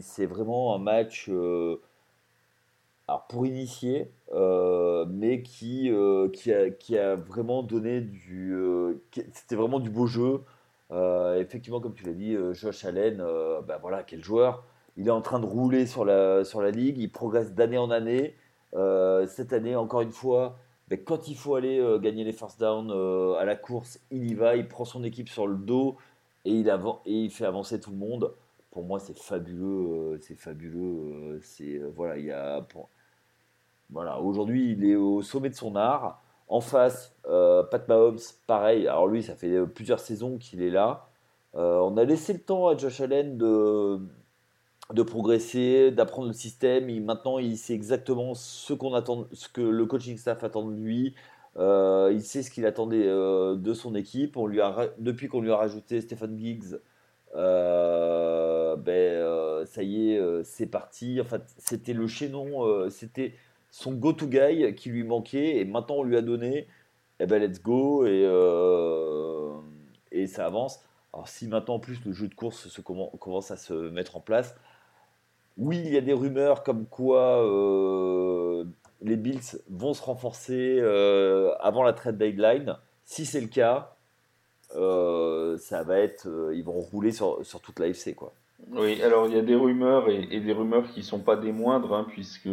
c'est 0.00 0.26
vraiment 0.26 0.74
un 0.74 0.78
match 0.78 1.30
alors 3.08 3.26
pour 3.26 3.46
initier, 3.46 4.12
euh, 4.34 5.06
mais 5.08 5.42
qui, 5.42 5.90
euh, 5.90 6.28
a, 6.92 7.16
vraiment 7.16 7.62
donné 7.62 8.02
du. 8.02 8.52
Euh, 8.54 9.02
c'était 9.32 9.56
vraiment 9.56 9.80
du 9.80 9.88
beau 9.88 10.06
jeu. 10.06 10.42
effectivement, 11.38 11.80
comme 11.80 11.94
tu 11.94 12.04
l'as 12.04 12.12
dit, 12.12 12.36
Josh 12.52 12.84
Allen, 12.84 13.24
ben 13.66 13.78
voilà, 13.80 14.02
quel 14.02 14.22
joueur. 14.22 14.64
Il 14.98 15.08
est 15.08 15.12
en 15.12 15.22
train 15.22 15.40
de 15.40 15.46
rouler 15.46 15.86
sur 15.86 16.04
la 16.04 16.70
ligue, 16.70 16.98
il 16.98 17.10
progresse 17.10 17.54
d'année 17.54 17.78
en 17.78 17.90
année. 17.90 18.34
cette 19.26 19.52
année, 19.52 19.74
encore 19.76 20.02
une 20.02 20.12
fois, 20.12 20.58
ben 20.88 20.98
quand 21.04 21.28
il 21.28 21.36
faut 21.36 21.54
aller 21.54 21.82
gagner 22.00 22.24
les 22.24 22.32
first 22.32 22.58
down 22.60 22.90
à 23.38 23.44
la 23.44 23.56
course, 23.56 24.00
il 24.10 24.30
y 24.30 24.34
va, 24.34 24.56
il 24.56 24.68
prend 24.68 24.84
son 24.84 25.04
équipe 25.04 25.28
sur 25.28 25.46
le 25.46 25.56
dos 25.56 25.96
et 26.44 26.52
il, 26.52 26.68
et 26.68 27.24
il 27.24 27.30
fait 27.30 27.44
avancer 27.44 27.80
tout 27.80 27.90
le 27.90 27.96
monde. 27.96 28.34
Pour 28.70 28.84
moi, 28.84 28.98
c'est 28.98 29.18
fabuleux. 29.18 30.18
c'est 30.20 30.34
fabuleux. 30.34 31.40
voilà, 31.94 32.16
il. 32.16 32.32
Voilà, 33.90 34.20
aujourd'hui, 34.20 34.72
il 34.72 34.84
est 34.84 34.96
au 34.96 35.22
sommet 35.22 35.48
de 35.48 35.54
son 35.54 35.74
art. 35.76 36.22
En 36.48 36.60
face, 36.60 37.14
euh, 37.26 37.62
Pat 37.62 37.86
Mahomes, 37.88 38.18
pareil. 38.46 38.86
Alors 38.88 39.06
lui, 39.06 39.22
ça 39.22 39.34
fait 39.34 39.66
plusieurs 39.66 40.00
saisons 40.00 40.38
qu'il 40.38 40.62
est 40.62 40.70
là. 40.70 41.08
Euh, 41.54 41.78
on 41.78 41.96
a 41.96 42.04
laissé 42.04 42.32
le 42.32 42.40
temps 42.40 42.68
à 42.68 42.76
Josh 42.76 43.00
Allen 43.00 43.38
de, 43.38 44.00
de 44.94 45.02
progresser, 45.02 45.90
d'apprendre 45.90 46.28
le 46.28 46.34
système. 46.34 46.86
maintenant, 47.04 47.38
il 47.38 47.58
sait 47.58 47.74
exactement 47.74 48.34
ce, 48.34 48.72
qu'on 48.72 48.94
attend, 48.94 49.26
ce 49.32 49.48
que 49.48 49.60
le 49.60 49.86
coaching 49.86 50.16
staff 50.16 50.44
attend 50.44 50.64
de 50.64 50.74
lui. 50.74 51.14
Euh, 51.56 52.10
il 52.12 52.22
sait 52.22 52.42
ce 52.42 52.50
qu'il 52.50 52.66
attendait 52.66 53.06
de 53.06 53.74
son 53.74 53.94
équipe. 53.94 54.36
On 54.36 54.46
lui 54.46 54.60
a, 54.60 54.88
depuis 54.98 55.28
qu'on 55.28 55.40
lui 55.40 55.50
a 55.50 55.56
rajouté 55.56 56.00
Stephen 56.00 56.38
Giggs, 56.38 56.76
ben, 57.34 58.76
ça 59.66 59.82
y 59.82 60.12
est, 60.12 60.44
c'est 60.44 60.66
parti. 60.66 61.20
C'était 61.58 61.92
le 61.92 62.06
chaînon, 62.06 62.88
c'était 62.90 63.34
son 63.70 63.92
go-to 63.92 64.26
guy 64.26 64.74
qui 64.74 64.90
lui 64.90 65.04
manquait 65.04 65.58
et 65.58 65.64
maintenant 65.64 65.96
on 65.96 66.02
lui 66.02 66.16
a 66.16 66.22
donné, 66.22 66.66
eh 67.20 67.26
ben 67.26 67.42
let's 67.42 67.62
go 67.62 68.06
et, 68.06 68.22
euh, 68.24 69.54
et 70.10 70.26
ça 70.26 70.46
avance. 70.46 70.80
Alors 71.12 71.28
si 71.28 71.48
maintenant 71.48 71.74
en 71.74 71.80
plus 71.80 72.04
le 72.04 72.12
jeu 72.12 72.28
de 72.28 72.34
course 72.34 72.68
se 72.68 72.80
commence 72.80 73.50
à 73.50 73.56
se 73.56 73.90
mettre 73.90 74.16
en 74.16 74.20
place, 74.20 74.54
oui 75.58 75.82
il 75.84 75.92
y 75.92 75.96
a 75.96 76.00
des 76.00 76.12
rumeurs 76.12 76.62
comme 76.62 76.86
quoi 76.86 77.44
euh, 77.44 78.64
les 79.02 79.16
Bills 79.16 79.58
vont 79.68 79.94
se 79.94 80.02
renforcer 80.02 80.78
euh, 80.80 81.54
avant 81.60 81.82
la 81.82 81.92
trade 81.92 82.18
deadline. 82.18 82.76
Si 83.04 83.26
c'est 83.26 83.40
le 83.40 83.46
cas, 83.48 83.94
ça 84.70 85.82
va 85.82 85.98
être, 85.98 86.50
ils 86.52 86.64
vont 86.64 86.80
rouler 86.80 87.12
sur, 87.12 87.42
toute 87.62 87.78
la 87.78 87.88
FC 87.88 88.14
quoi. 88.14 88.32
Oui, 88.66 89.00
alors 89.02 89.28
il 89.28 89.34
y 89.34 89.38
a 89.38 89.42
des 89.42 89.54
rumeurs 89.54 90.10
et, 90.10 90.40
des 90.40 90.52
rumeurs 90.52 90.88
qui 90.90 91.02
sont 91.02 91.20
pas 91.20 91.36
des 91.36 91.52
moindres, 91.52 91.94
hein, 91.94 92.06
puisque 92.08 92.48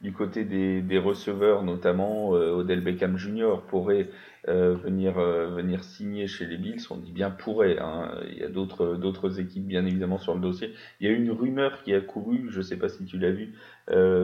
du 0.00 0.12
côté 0.12 0.44
des, 0.44 0.98
receveurs, 0.98 1.62
notamment 1.62 2.34
euh, 2.34 2.52
Odell 2.52 2.80
Beckham 2.80 3.18
Jr. 3.18 3.56
pourrait 3.68 4.08
euh, 4.48 4.74
venir 4.74 5.18
euh, 5.18 5.48
venir 5.48 5.84
signer 5.84 6.26
chez 6.26 6.46
les 6.46 6.56
Bills. 6.56 6.80
On 6.90 6.96
dit 6.96 7.12
bien 7.12 7.30
pourrait. 7.30 7.78
Hein. 7.78 8.10
Il 8.30 8.38
y 8.38 8.42
a 8.42 8.48
d'autres 8.48 8.96
d'autres 8.96 9.40
équipes 9.40 9.66
bien 9.66 9.84
évidemment 9.84 10.16
sur 10.16 10.34
le 10.34 10.40
dossier. 10.40 10.72
Il 11.00 11.10
y 11.10 11.12
a 11.12 11.14
une 11.14 11.30
rumeur 11.30 11.82
qui 11.82 11.92
a 11.92 12.00
couru, 12.00 12.46
je 12.50 12.62
sais 12.62 12.78
pas 12.78 12.88
si 12.88 13.04
tu 13.04 13.18
l'as 13.18 13.30
vu 13.30 13.54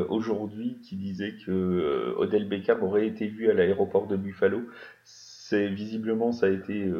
aujourd'hui, 0.08 0.78
qui 0.82 0.96
disait 0.96 1.34
que 1.44 2.14
Odell 2.18 2.48
Beckham 2.48 2.82
aurait 2.84 3.06
été 3.06 3.26
vu 3.26 3.50
à 3.50 3.54
l'aéroport 3.54 4.06
de 4.06 4.16
Buffalo. 4.16 4.62
C'est 5.04 5.68
visiblement 5.68 6.32
ça 6.32 6.46
a 6.46 6.50
été 6.50 6.90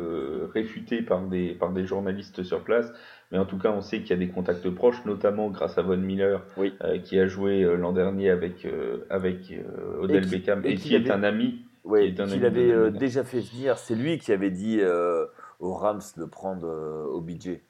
réfuté 0.53 1.03
par 1.03 1.23
des 1.23 1.55
par 1.55 1.73
des 1.73 1.87
journalistes 1.87 2.43
sur 2.43 2.63
place. 2.63 2.93
Mais 3.33 3.39
en 3.39 3.45
tout 3.45 3.59
cas, 3.59 3.71
on 3.73 3.81
sait 3.81 4.01
qu'il 4.01 4.11
y 4.11 4.13
a 4.13 4.17
des 4.17 4.29
contacts 4.29 4.69
proches, 4.71 5.05
notamment 5.05 5.51
grâce 5.51 5.79
à 5.79 5.83
Von 5.83 5.97
Miller, 5.97 6.45
euh, 6.59 6.99
qui 6.99 7.19
a 7.19 7.27
joué 7.27 7.63
euh, 7.63 7.75
l'an 7.75 7.93
dernier 7.93 8.31
avec, 8.31 8.65
euh, 8.65 9.05
avec 9.11 9.53
Odell 10.01 10.29
Beckham 10.29 10.63
et, 10.65 10.77
qui, 10.77 10.95
est 10.95 11.11
un 11.11 11.23
ami. 11.23 11.63
Oui, 11.85 12.15
qu'il 12.15 12.45
avait 12.45 12.91
déjà 12.93 13.25
fait 13.25 13.41
venir. 13.41 13.79
C'est 13.79 13.95
lui 13.95 14.19
qui 14.19 14.33
avait 14.33 14.51
dit 14.51 14.81
aux 15.61 15.75
Rams 15.75 16.01
de 16.17 16.25
prendre 16.25 16.67
au 17.13 17.21
budget. 17.21 17.63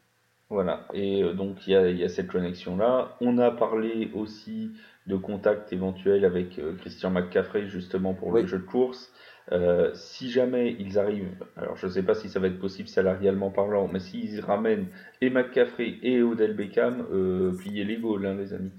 Voilà, 0.48 0.86
et 0.94 1.24
donc 1.34 1.66
il 1.66 1.72
y 1.72 1.76
a, 1.76 1.90
y 1.90 2.04
a, 2.04 2.08
cette 2.08 2.28
connexion-là. 2.28 3.16
On 3.20 3.38
a 3.38 3.50
parlé 3.50 4.12
aussi 4.14 4.70
de 5.08 5.16
contacts 5.16 5.72
éventuels 5.72 6.24
avec 6.24 6.60
Christian 6.78 7.10
McCaffrey, 7.10 7.66
justement 7.66 8.14
pour 8.14 8.32
le 8.32 8.46
jeu 8.46 8.58
de 8.58 8.64
course. 8.64 9.12
Euh, 9.52 9.92
si 9.94 10.28
jamais 10.30 10.74
ils 10.80 10.98
arrivent, 10.98 11.44
alors 11.56 11.76
je 11.76 11.86
ne 11.86 11.92
sais 11.92 12.02
pas 12.02 12.14
si 12.14 12.28
ça 12.28 12.40
va 12.40 12.48
être 12.48 12.58
possible 12.58 12.88
salarialement 12.88 13.50
parlant, 13.50 13.88
mais 13.92 14.00
s'ils 14.00 14.40
ramènent 14.40 14.88
et 15.20 15.30
McCaffrey 15.30 15.98
et 16.02 16.20
Odell 16.20 16.54
Beckham, 16.54 17.06
euh, 17.12 17.52
pliez 17.56 17.84
les 17.84 17.96
gaules, 17.96 18.26
hein, 18.26 18.34
les 18.34 18.52
amis. 18.52 18.72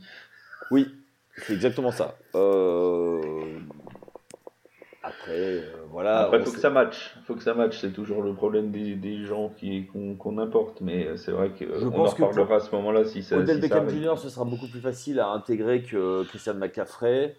Oui, 0.71 0.93
c'est 1.37 1.53
exactement 1.53 1.91
ça. 1.91 2.17
Euh, 2.35 3.21
après, 5.03 5.31
euh, 5.31 5.61
voilà. 5.89 6.23
Après, 6.23 6.39
il 6.39 6.45
faut 6.45 6.51
que 6.51 6.59
ça 6.59 6.69
matche. 6.69 7.15
faut 7.23 7.35
que 7.35 7.43
ça 7.43 7.53
matche. 7.53 7.79
C'est 7.79 7.93
toujours 7.93 8.21
le 8.21 8.33
problème 8.33 8.71
des, 8.71 8.95
des 8.95 9.23
gens 9.23 9.53
qu'on 10.19 10.37
importe, 10.37 10.81
mais 10.81 11.15
c'est 11.15 11.31
vrai 11.31 11.51
qu'on 11.51 11.93
on 11.93 11.99
en 12.01 12.03
reparlera 12.03 12.55
à 12.55 12.59
ce 12.59 12.75
moment-là 12.75 13.05
si 13.05 13.23
ça. 13.23 13.37
Odell 13.37 13.61
Beckham 13.61 13.87
Jr. 13.87 14.17
ce 14.17 14.27
sera 14.27 14.43
beaucoup 14.43 14.67
plus 14.67 14.81
facile 14.81 15.21
à 15.21 15.29
intégrer 15.29 15.81
que 15.81 16.25
Christian 16.25 16.55
McCaffrey. 16.55 17.37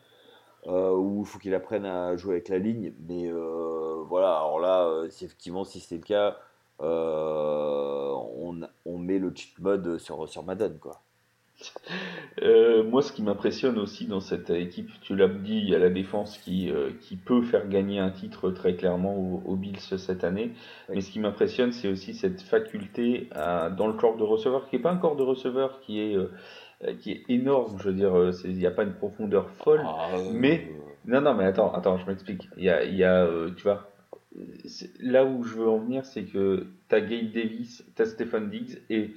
Euh, 0.68 0.94
où 0.94 1.22
il 1.22 1.26
faut 1.26 1.38
qu'il 1.38 1.54
apprenne 1.54 1.86
à 1.86 2.14
jouer 2.16 2.34
avec 2.34 2.50
la 2.50 2.58
ligne. 2.58 2.92
Mais 3.08 3.26
euh, 3.26 4.02
voilà, 4.06 4.36
alors 4.36 4.60
là, 4.60 4.84
euh, 4.84 5.06
effectivement, 5.06 5.64
si 5.64 5.80
c'est 5.80 5.96
le 5.96 6.02
cas, 6.02 6.36
on, 6.80 8.60
on, 8.84 8.98
met 8.98 9.18
le 9.18 9.32
cheat 9.34 9.58
mode 9.60 9.98
sur, 9.98 10.28
sur 10.28 10.42
Madden. 10.42 10.78
Quoi. 10.78 11.00
moi, 12.84 13.00
ce 13.00 13.12
qui 13.12 13.22
m'impressionne 13.22 13.78
aussi 13.78 14.06
dans 14.06 14.20
cette 14.20 14.50
équipe, 14.50 14.90
tu 15.00 15.16
l'as 15.16 15.28
dit, 15.28 15.56
il 15.56 15.70
y 15.70 15.74
a 15.74 15.78
la 15.78 15.88
défense 15.88 16.36
qui, 16.36 16.70
qui 17.00 17.16
peut 17.16 17.42
faire 17.42 17.66
gagner 17.68 17.98
un 17.98 18.10
titre 18.10 18.50
très 18.50 18.76
clairement 18.76 19.42
aux, 19.46 19.56
Bills 19.56 19.80
cette 19.80 20.22
année. 20.22 20.52
Mais 20.90 21.00
ce 21.00 21.10
qui 21.10 21.18
m'impressionne, 21.18 21.72
c'est 21.72 21.88
aussi 21.88 22.14
cette 22.14 22.42
faculté 22.42 23.30
dans 23.34 23.86
le 23.86 23.94
corps 23.94 24.18
de 24.18 24.24
receveur, 24.24 24.68
qui 24.68 24.76
n'est 24.76 24.82
pas 24.82 24.92
un 24.92 24.98
corps 24.98 25.16
de 25.16 25.24
receveur 25.24 25.80
qui 25.80 25.98
est 26.00 26.16
qui 27.00 27.12
est 27.12 27.24
énorme. 27.28 27.76
Je 27.78 27.88
veux 27.88 27.94
dire, 27.94 28.16
euh, 28.16 28.32
il 28.44 28.56
n'y 28.56 28.66
a 28.66 28.70
pas 28.70 28.84
une 28.84 28.94
profondeur 28.94 29.50
folle, 29.50 29.80
ah, 29.84 30.08
mais 30.32 30.68
non, 31.06 31.20
non, 31.20 31.34
mais 31.34 31.44
attends, 31.44 31.72
attends, 31.72 31.98
je 31.98 32.06
m'explique. 32.06 32.48
Il 32.56 32.64
y 32.64 32.70
a, 32.70 32.84
y 32.84 33.04
a 33.04 33.24
euh, 33.24 33.50
tu 33.56 33.62
vois, 33.64 33.90
là 35.00 35.24
où 35.24 35.42
je 35.42 35.56
veux 35.56 35.68
en 35.68 35.78
venir, 35.78 36.04
c'est 36.04 36.24
que 36.24 36.66
t'as 36.88 37.00
Gabe 37.00 37.32
Davis, 37.32 37.84
t'as 37.94 38.04
Stephen 38.04 38.50
Diggs, 38.50 38.78
et 38.90 39.14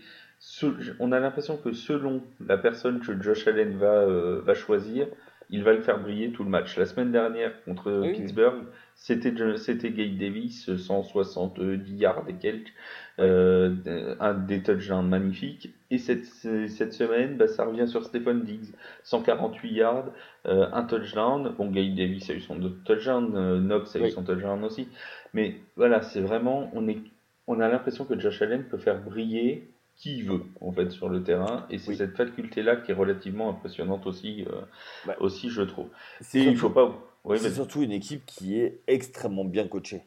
on 1.00 1.12
a 1.12 1.20
l'impression 1.20 1.58
que 1.58 1.72
selon 1.72 2.24
la 2.46 2.58
personne 2.58 3.00
que 3.00 3.22
Josh 3.22 3.48
Allen 3.48 3.78
va, 3.78 4.06
va 4.06 4.54
choisir, 4.56 5.08
il 5.52 5.64
va 5.64 5.74
le 5.74 5.82
faire 5.82 6.00
briller 6.00 6.32
tout 6.32 6.44
le 6.44 6.50
match. 6.50 6.78
La 6.78 6.86
semaine 6.86 7.12
dernière 7.12 7.52
contre 7.66 8.10
Pittsburgh, 8.14 8.64
c'était 8.96 9.34
c'était 9.58 9.92
Gabe 9.92 10.18
Davis, 10.18 10.76
170 10.76 11.94
yards 11.94 12.24
et 12.28 12.36
quelques, 12.36 12.74
euh, 13.20 14.16
un 14.20 14.34
des 14.34 14.64
touchdowns 14.64 15.08
magnifiques. 15.08 15.74
Et 15.92 15.98
cette, 15.98 16.26
cette 16.26 16.94
semaine, 16.94 17.36
bah, 17.36 17.48
ça 17.48 17.66
revient 17.66 17.88
sur 17.88 18.06
Stephen 18.06 18.44
Diggs, 18.44 18.74
148 19.04 19.74
yards, 19.74 20.06
euh, 20.46 20.68
un 20.72 20.84
touchdown. 20.84 21.54
Bon, 21.58 21.70
Davis 21.70 22.30
a 22.30 22.34
eu 22.34 22.40
son 22.40 22.58
touchdown, 22.86 23.36
euh, 23.36 23.60
Knox 23.60 23.96
a 23.98 24.00
eu 24.00 24.10
son 24.10 24.24
touchdown 24.24 24.64
aussi. 24.64 24.88
Mais 25.34 25.58
voilà, 25.76 26.02
c'est 26.02 26.22
vraiment, 26.22 26.72
on 26.74 26.88
est, 26.88 27.00
on 27.46 27.60
a 27.60 27.68
l'impression 27.68 28.06
que 28.06 28.18
Josh 28.18 28.42
Allen 28.42 28.64
peut 28.64 28.78
faire 28.78 29.02
briller 29.02 29.70
qui 29.98 30.18
il 30.18 30.24
veut 30.24 30.44
en 30.62 30.72
fait 30.72 30.90
sur 30.92 31.10
le 31.10 31.24
terrain. 31.24 31.68
Et 31.70 31.78
c'est 31.78 31.94
cette 31.94 32.16
faculté 32.16 32.64
là 32.64 32.78
qui 32.78 32.92
est 32.92 32.96
relativement 32.96 33.50
impressionnante 33.50 34.08
aussi 34.08 34.46
euh, 34.50 35.14
aussi 35.20 35.50
je 35.50 35.62
trouve. 35.62 35.90
et 36.34 36.44
il 36.44 36.58
faut 36.58 36.70
pas 36.70 36.98
c'est 37.36 37.52
surtout 37.52 37.84
une 37.84 37.92
équipe 37.92 38.26
qui 38.26 38.60
est 38.60 38.82
extrêmement 38.88 39.46
bien 39.46 39.68
coachée 39.68 40.02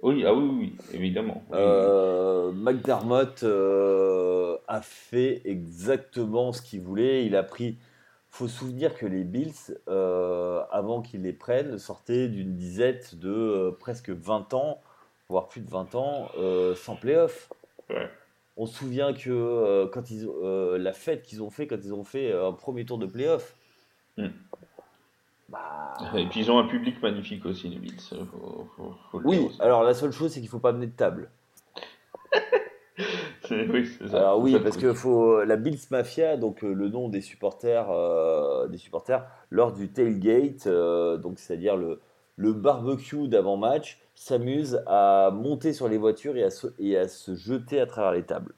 oui 0.00 0.24
ah 0.26 0.34
oui 0.34 0.48
oui 0.58 0.76
évidemment 0.92 1.42
euh, 1.52 2.52
McDermott 2.52 3.42
euh, 3.42 4.56
a 4.68 4.80
fait 4.80 5.42
exactement 5.44 6.52
ce 6.52 6.62
qu'il 6.62 6.80
voulait 6.80 7.24
il 7.26 7.36
a 7.36 7.42
pris 7.42 7.78
faut 8.30 8.46
se 8.46 8.58
souvenir 8.58 8.96
que 8.96 9.06
les 9.06 9.24
Bills 9.24 9.78
avant 9.86 11.02
qu'ils 11.02 11.22
les 11.22 11.32
prennent 11.32 11.78
sortaient 11.78 12.28
d'une 12.28 12.56
disette 12.56 13.18
de 13.18 13.76
presque 13.80 14.10
20 14.10 14.54
ans 14.54 14.80
voire 15.28 15.48
plus 15.48 15.62
de 15.62 15.70
20 15.70 15.94
ans 15.94 16.28
sans 16.76 16.96
playoff 16.96 17.48
ouais. 17.90 18.08
On 18.60 18.66
se 18.66 18.76
souvient 18.76 19.14
que 19.14 19.30
euh, 19.30 19.86
quand 19.86 20.10
ils, 20.10 20.26
euh, 20.26 20.78
la 20.78 20.92
fête 20.92 21.22
qu'ils 21.22 21.42
ont 21.44 21.48
fait 21.48 21.68
quand 21.68 21.78
ils 21.82 21.94
ont 21.94 22.02
fait 22.02 22.32
un 22.32 22.52
premier 22.52 22.84
tour 22.84 22.98
de 22.98 23.06
playoff. 23.06 23.54
Hmm. 24.16 24.30
Bah... 25.48 25.94
Et 26.16 26.26
puis 26.26 26.40
ils 26.40 26.50
ont 26.50 26.58
un 26.58 26.66
public 26.66 27.02
magnifique 27.02 27.44
aussi, 27.46 27.68
les 27.68 27.78
Bills. 27.78 27.96
oui, 29.24 29.48
alors 29.60 29.82
la 29.82 29.94
seule 29.94 30.12
chose, 30.12 30.30
c'est 30.30 30.40
qu'il 30.40 30.48
ne 30.48 30.50
faut 30.50 30.58
pas 30.58 30.72
mener 30.72 30.86
de 30.86 30.92
table. 30.92 31.30
oui, 33.50 33.88
ça. 34.10 34.18
Alors 34.18 34.40
oui, 34.40 34.58
parce 34.62 34.76
que 34.76 34.92
faut 34.92 35.42
la 35.44 35.56
Bills 35.56 35.80
Mafia, 35.90 36.36
donc 36.36 36.62
euh, 36.62 36.72
le 36.72 36.88
nom 36.88 37.08
des 37.08 37.20
supporters, 37.20 37.88
des 38.68 38.78
supporters 38.78 39.26
lors 39.50 39.72
du 39.72 39.88
tailgate, 39.88 40.68
donc 40.68 41.38
c'est-à-dire 41.38 41.76
le, 41.76 42.00
le 42.36 42.52
barbecue 42.52 43.28
d'avant-match, 43.28 43.98
s'amuse 44.14 44.82
à 44.86 45.30
monter 45.32 45.72
sur 45.72 45.88
les 45.88 45.98
voitures 45.98 46.36
et 46.36 46.44
à 46.44 46.50
se, 46.50 46.68
et 46.78 46.96
à 46.96 47.08
se 47.08 47.34
jeter 47.34 47.80
à 47.80 47.86
travers 47.86 48.12
les 48.12 48.22
tables. 48.22 48.54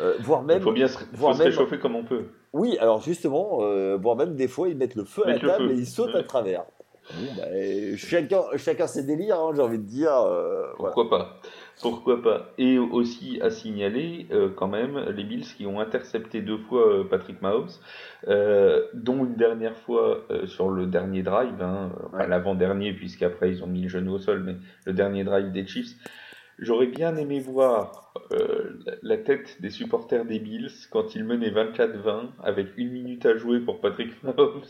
Euh, 0.00 0.14
voire 0.20 0.42
même, 0.42 0.58
il 0.58 0.62
faut 0.62 0.72
bien 0.72 0.88
se, 0.88 1.42
réchauffer 1.42 1.78
comme 1.78 1.94
on 1.94 2.04
peut. 2.04 2.26
Oui, 2.52 2.78
alors 2.78 3.00
justement, 3.00 3.58
euh, 3.62 3.96
voire 4.00 4.16
même 4.16 4.34
des 4.34 4.48
fois, 4.48 4.68
ils 4.68 4.76
mettent 4.76 4.94
le 4.94 5.04
feu 5.04 5.22
à 5.26 5.32
la 5.32 5.38
table 5.38 5.70
et 5.70 5.74
ils 5.74 5.86
sautent 5.86 6.14
à 6.14 6.22
travers. 6.22 6.64
Bah, 7.38 7.44
chacun, 7.96 8.42
chacun 8.56 8.86
ses 8.86 9.02
délires, 9.02 9.40
hein, 9.40 9.52
j'ai 9.54 9.62
envie 9.62 9.78
de 9.78 9.84
dire. 9.84 10.12
Euh, 10.12 10.66
Pourquoi 10.76 11.08
pas 11.08 11.40
Pourquoi 11.80 12.22
pas 12.22 12.50
Et 12.58 12.78
aussi 12.78 13.38
à 13.40 13.48
signaler 13.48 14.26
euh, 14.30 14.50
quand 14.54 14.68
même 14.68 14.98
les 15.16 15.24
Bills 15.24 15.46
qui 15.56 15.66
ont 15.66 15.80
intercepté 15.80 16.42
deux 16.42 16.58
fois 16.58 17.08
Patrick 17.08 17.40
Mahomes, 17.40 17.70
dont 18.94 19.24
une 19.24 19.36
dernière 19.36 19.76
fois 19.76 20.26
sur 20.46 20.68
le 20.68 20.86
dernier 20.86 21.22
drive, 21.22 21.62
hein, 21.62 21.90
l'avant-dernier 22.28 22.92
puisqu'après 22.92 23.50
ils 23.52 23.64
ont 23.64 23.68
mis 23.68 23.82
le 23.82 23.88
genou 23.88 24.14
au 24.14 24.18
sol, 24.18 24.42
mais 24.44 24.56
le 24.84 24.92
dernier 24.92 25.24
drive 25.24 25.50
des 25.50 25.66
Chiefs. 25.66 25.96
J'aurais 26.58 26.88
bien 26.88 27.16
aimé 27.16 27.38
voir 27.38 28.12
euh, 28.32 28.80
la 29.02 29.16
tête 29.16 29.60
des 29.60 29.70
supporters 29.70 30.24
des 30.24 30.40
Bills 30.40 30.72
quand 30.90 31.14
ils 31.14 31.24
menaient 31.24 31.50
24-20 31.50 32.30
avec 32.42 32.66
une 32.76 32.90
minute 32.90 33.24
à 33.26 33.36
jouer 33.36 33.60
pour 33.60 33.80
Patrick 33.80 34.20
Mahomes. 34.24 34.62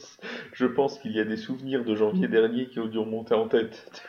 Je 0.52 0.66
pense 0.66 0.98
qu'il 0.98 1.12
y 1.12 1.20
a 1.20 1.24
des 1.24 1.38
souvenirs 1.38 1.84
de 1.84 1.94
janvier 1.94 2.28
dernier 2.28 2.66
qui 2.66 2.78
ont 2.78 2.86
dû 2.86 2.98
remonter 2.98 3.34
en 3.34 3.48
tête. 3.48 3.90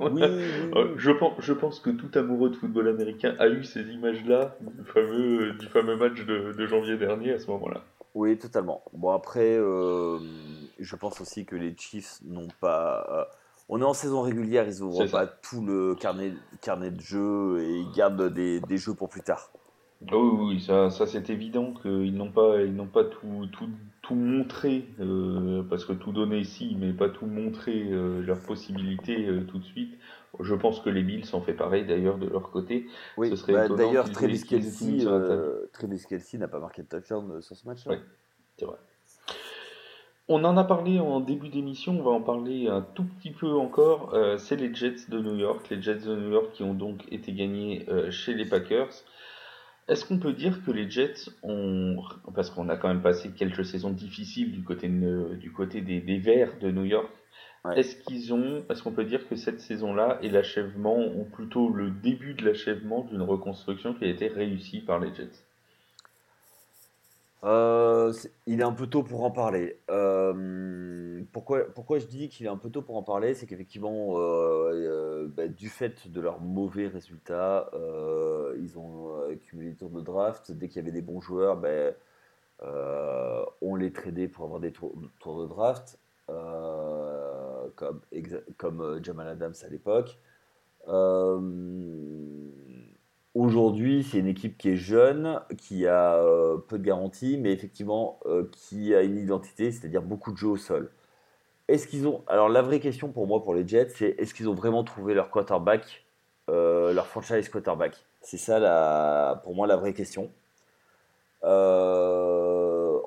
Euh, 0.00 0.94
je, 0.96 1.10
pense, 1.10 1.34
je 1.40 1.52
pense 1.52 1.80
que 1.80 1.90
tout 1.90 2.08
amoureux 2.16 2.48
de 2.48 2.54
football 2.54 2.88
américain 2.88 3.34
a 3.40 3.48
eu 3.48 3.64
ces 3.64 3.82
images-là 3.82 4.56
du 4.60 4.84
fameux, 4.84 5.52
du 5.54 5.66
fameux 5.66 5.96
match 5.96 6.24
de, 6.24 6.66
janvier 6.66 6.96
dernier 6.96 7.32
à 7.32 7.38
ce 7.40 7.50
moment-là. 7.50 7.82
Oui, 8.14 8.38
totalement. 8.38 8.84
Bon, 8.92 9.10
après, 9.10 9.58
euh, 9.58 10.20
je 10.78 10.96
pense 10.96 11.20
aussi 11.20 11.44
que 11.44 11.56
les 11.56 11.74
Chiefs 11.76 12.20
n'ont 12.24 12.48
pas 12.60 13.28
on 13.68 13.80
est 13.80 13.84
en 13.84 13.94
saison 13.94 14.22
régulière, 14.22 14.66
ils 14.68 14.80
n'ouvrent 14.80 15.10
pas 15.10 15.26
tout 15.26 15.64
le 15.64 15.94
carnet, 15.94 16.34
carnet 16.60 16.90
de 16.90 17.00
jeux 17.00 17.62
et 17.62 17.80
ils 17.80 17.92
gardent 17.92 18.32
des, 18.32 18.60
jeux 18.76 18.94
pour 18.94 19.08
plus 19.08 19.22
tard. 19.22 19.50
Ah 20.10 20.16
oui, 20.16 20.60
ça, 20.60 20.90
ça 20.90 21.06
c'est 21.06 21.30
évident 21.30 21.72
qu'ils 21.80 22.14
n'ont 22.14 22.30
pas, 22.30 22.60
ils 22.60 22.74
n'ont 22.74 22.88
pas 22.88 23.04
tout, 23.04 23.46
tout, 23.52 23.70
tout 24.02 24.14
montré, 24.14 24.86
euh, 25.00 25.62
parce 25.62 25.86
que 25.86 25.92
tout 25.94 26.12
donner 26.12 26.38
ici, 26.38 26.76
mais 26.78 26.92
pas 26.92 27.08
tout 27.08 27.24
montrer 27.24 27.88
euh, 27.90 28.20
leurs 28.20 28.40
possibilités 28.40 29.26
euh, 29.26 29.44
tout 29.44 29.58
de 29.58 29.64
suite. 29.64 29.98
Je 30.40 30.54
pense 30.54 30.80
que 30.80 30.90
les 30.90 31.02
Bills 31.02 31.24
en 31.32 31.40
fait 31.40 31.54
pareil 31.54 31.86
d'ailleurs 31.86 32.18
de 32.18 32.26
leur 32.26 32.50
côté. 32.50 32.86
Oui, 33.16 33.32
bah, 33.48 33.68
d'ailleurs 33.68 34.10
Travis 34.10 34.42
Kelsey 34.42 36.38
n'a 36.38 36.48
pas 36.48 36.58
marqué 36.58 36.82
de 36.82 36.88
touchdown 36.88 37.40
sur 37.40 37.56
ce 37.56 37.66
match-là. 37.66 37.94
Oui, 37.94 37.98
c'est 38.58 38.66
vrai. 38.66 38.76
On 40.26 40.42
en 40.44 40.56
a 40.56 40.64
parlé 40.64 40.98
en 41.00 41.20
début 41.20 41.50
d'émission, 41.50 42.00
on 42.00 42.02
va 42.02 42.10
en 42.10 42.22
parler 42.22 42.66
un 42.66 42.80
tout 42.80 43.04
petit 43.04 43.30
peu 43.30 43.52
encore. 43.52 44.14
Euh, 44.14 44.38
c'est 44.38 44.56
les 44.56 44.74
Jets 44.74 45.10
de 45.10 45.18
New 45.20 45.36
York, 45.36 45.68
les 45.68 45.82
Jets 45.82 46.06
de 46.06 46.16
New 46.16 46.32
York 46.32 46.52
qui 46.54 46.62
ont 46.62 46.72
donc 46.72 47.04
été 47.12 47.34
gagnés 47.34 47.84
euh, 47.88 48.10
chez 48.10 48.32
les 48.32 48.46
Packers. 48.46 48.88
Est-ce 49.86 50.06
qu'on 50.06 50.18
peut 50.18 50.32
dire 50.32 50.64
que 50.64 50.70
les 50.70 50.90
Jets 50.90 51.30
ont, 51.42 52.02
parce 52.34 52.48
qu'on 52.48 52.70
a 52.70 52.76
quand 52.78 52.88
même 52.88 53.02
passé 53.02 53.32
quelques 53.36 53.66
saisons 53.66 53.90
difficiles 53.90 54.52
du 54.52 54.64
côté, 54.64 54.88
du 54.88 55.52
côté 55.52 55.82
des, 55.82 56.00
des 56.00 56.18
Verts 56.18 56.58
de 56.58 56.70
New 56.70 56.84
York, 56.84 57.10
est-ce 57.76 57.96
qu'ils 57.96 58.32
ont, 58.32 58.64
est-ce 58.70 58.82
qu'on 58.82 58.92
peut 58.92 59.04
dire 59.04 59.28
que 59.28 59.36
cette 59.36 59.60
saison-là 59.60 60.18
et 60.22 60.30
l'achèvement, 60.30 61.04
ou 61.04 61.24
plutôt 61.24 61.68
le 61.68 61.90
début 61.90 62.32
de 62.32 62.46
l'achèvement 62.46 63.02
d'une 63.04 63.22
reconstruction 63.22 63.92
qui 63.92 64.04
a 64.04 64.08
été 64.08 64.28
réussie 64.28 64.80
par 64.80 65.00
les 65.00 65.14
Jets? 65.14 65.43
Euh, 67.44 68.12
il 68.46 68.60
est 68.60 68.64
un 68.64 68.72
peu 68.72 68.86
tôt 68.86 69.02
pour 69.02 69.22
en 69.24 69.30
parler. 69.30 69.78
Euh, 69.90 71.22
pourquoi, 71.32 71.98
je 71.98 72.06
dis 72.06 72.28
qu'il 72.28 72.46
est 72.46 72.48
un 72.48 72.56
peu 72.56 72.70
tôt 72.70 72.80
pour 72.82 72.96
en 72.96 73.02
parler 73.02 73.34
C'est 73.34 73.46
qu'effectivement, 73.46 74.14
euh, 74.16 75.28
bah, 75.28 75.48
du 75.48 75.68
fait 75.68 76.10
de 76.10 76.20
leurs 76.20 76.40
mauvais 76.40 76.88
résultats, 76.88 77.70
ils 78.58 78.78
ont 78.78 79.30
accumulé 79.30 79.70
des 79.70 79.76
tours 79.76 79.90
de 79.90 80.00
draft. 80.00 80.52
Dès 80.52 80.68
qu'il 80.68 80.76
y 80.76 80.80
avait 80.80 80.92
des 80.92 81.02
bons 81.02 81.20
joueurs, 81.20 81.56
bah, 81.56 81.92
on 83.60 83.76
les 83.76 83.92
tradait 83.92 84.28
pour 84.28 84.44
avoir 84.44 84.60
des 84.60 84.72
tours, 84.72 84.94
de 84.96 85.46
draft, 85.46 85.98
comme 87.76 89.02
Jamal 89.02 89.28
Adams 89.28 89.54
à 89.62 89.68
l'époque. 89.68 90.18
Aujourd'hui, 93.34 94.04
c'est 94.04 94.18
une 94.18 94.28
équipe 94.28 94.56
qui 94.56 94.70
est 94.70 94.76
jeune, 94.76 95.40
qui 95.58 95.88
a 95.88 96.14
euh, 96.18 96.56
peu 96.56 96.78
de 96.78 96.84
garanties, 96.84 97.36
mais 97.36 97.50
effectivement 97.52 98.20
euh, 98.26 98.48
qui 98.52 98.94
a 98.94 99.02
une 99.02 99.18
identité, 99.18 99.72
c'est-à-dire 99.72 100.02
beaucoup 100.02 100.30
de 100.30 100.36
jeux 100.36 100.48
au 100.48 100.56
sol. 100.56 100.92
Est-ce 101.66 101.88
qu'ils 101.88 102.06
ont 102.06 102.22
Alors 102.28 102.48
la 102.48 102.62
vraie 102.62 102.78
question 102.78 103.10
pour 103.10 103.26
moi, 103.26 103.42
pour 103.42 103.54
les 103.54 103.66
Jets, 103.66 103.88
c'est 103.88 104.14
est-ce 104.18 104.34
qu'ils 104.34 104.48
ont 104.48 104.54
vraiment 104.54 104.84
trouvé 104.84 105.14
leur 105.14 105.30
quarterback, 105.30 106.04
euh, 106.48 106.92
leur 106.92 107.06
franchise 107.08 107.48
quarterback? 107.48 108.06
C'est 108.20 108.38
ça, 108.38 108.60
la, 108.60 109.40
pour 109.42 109.54
moi, 109.56 109.66
la 109.66 109.76
vraie 109.76 109.94
question. 109.94 110.30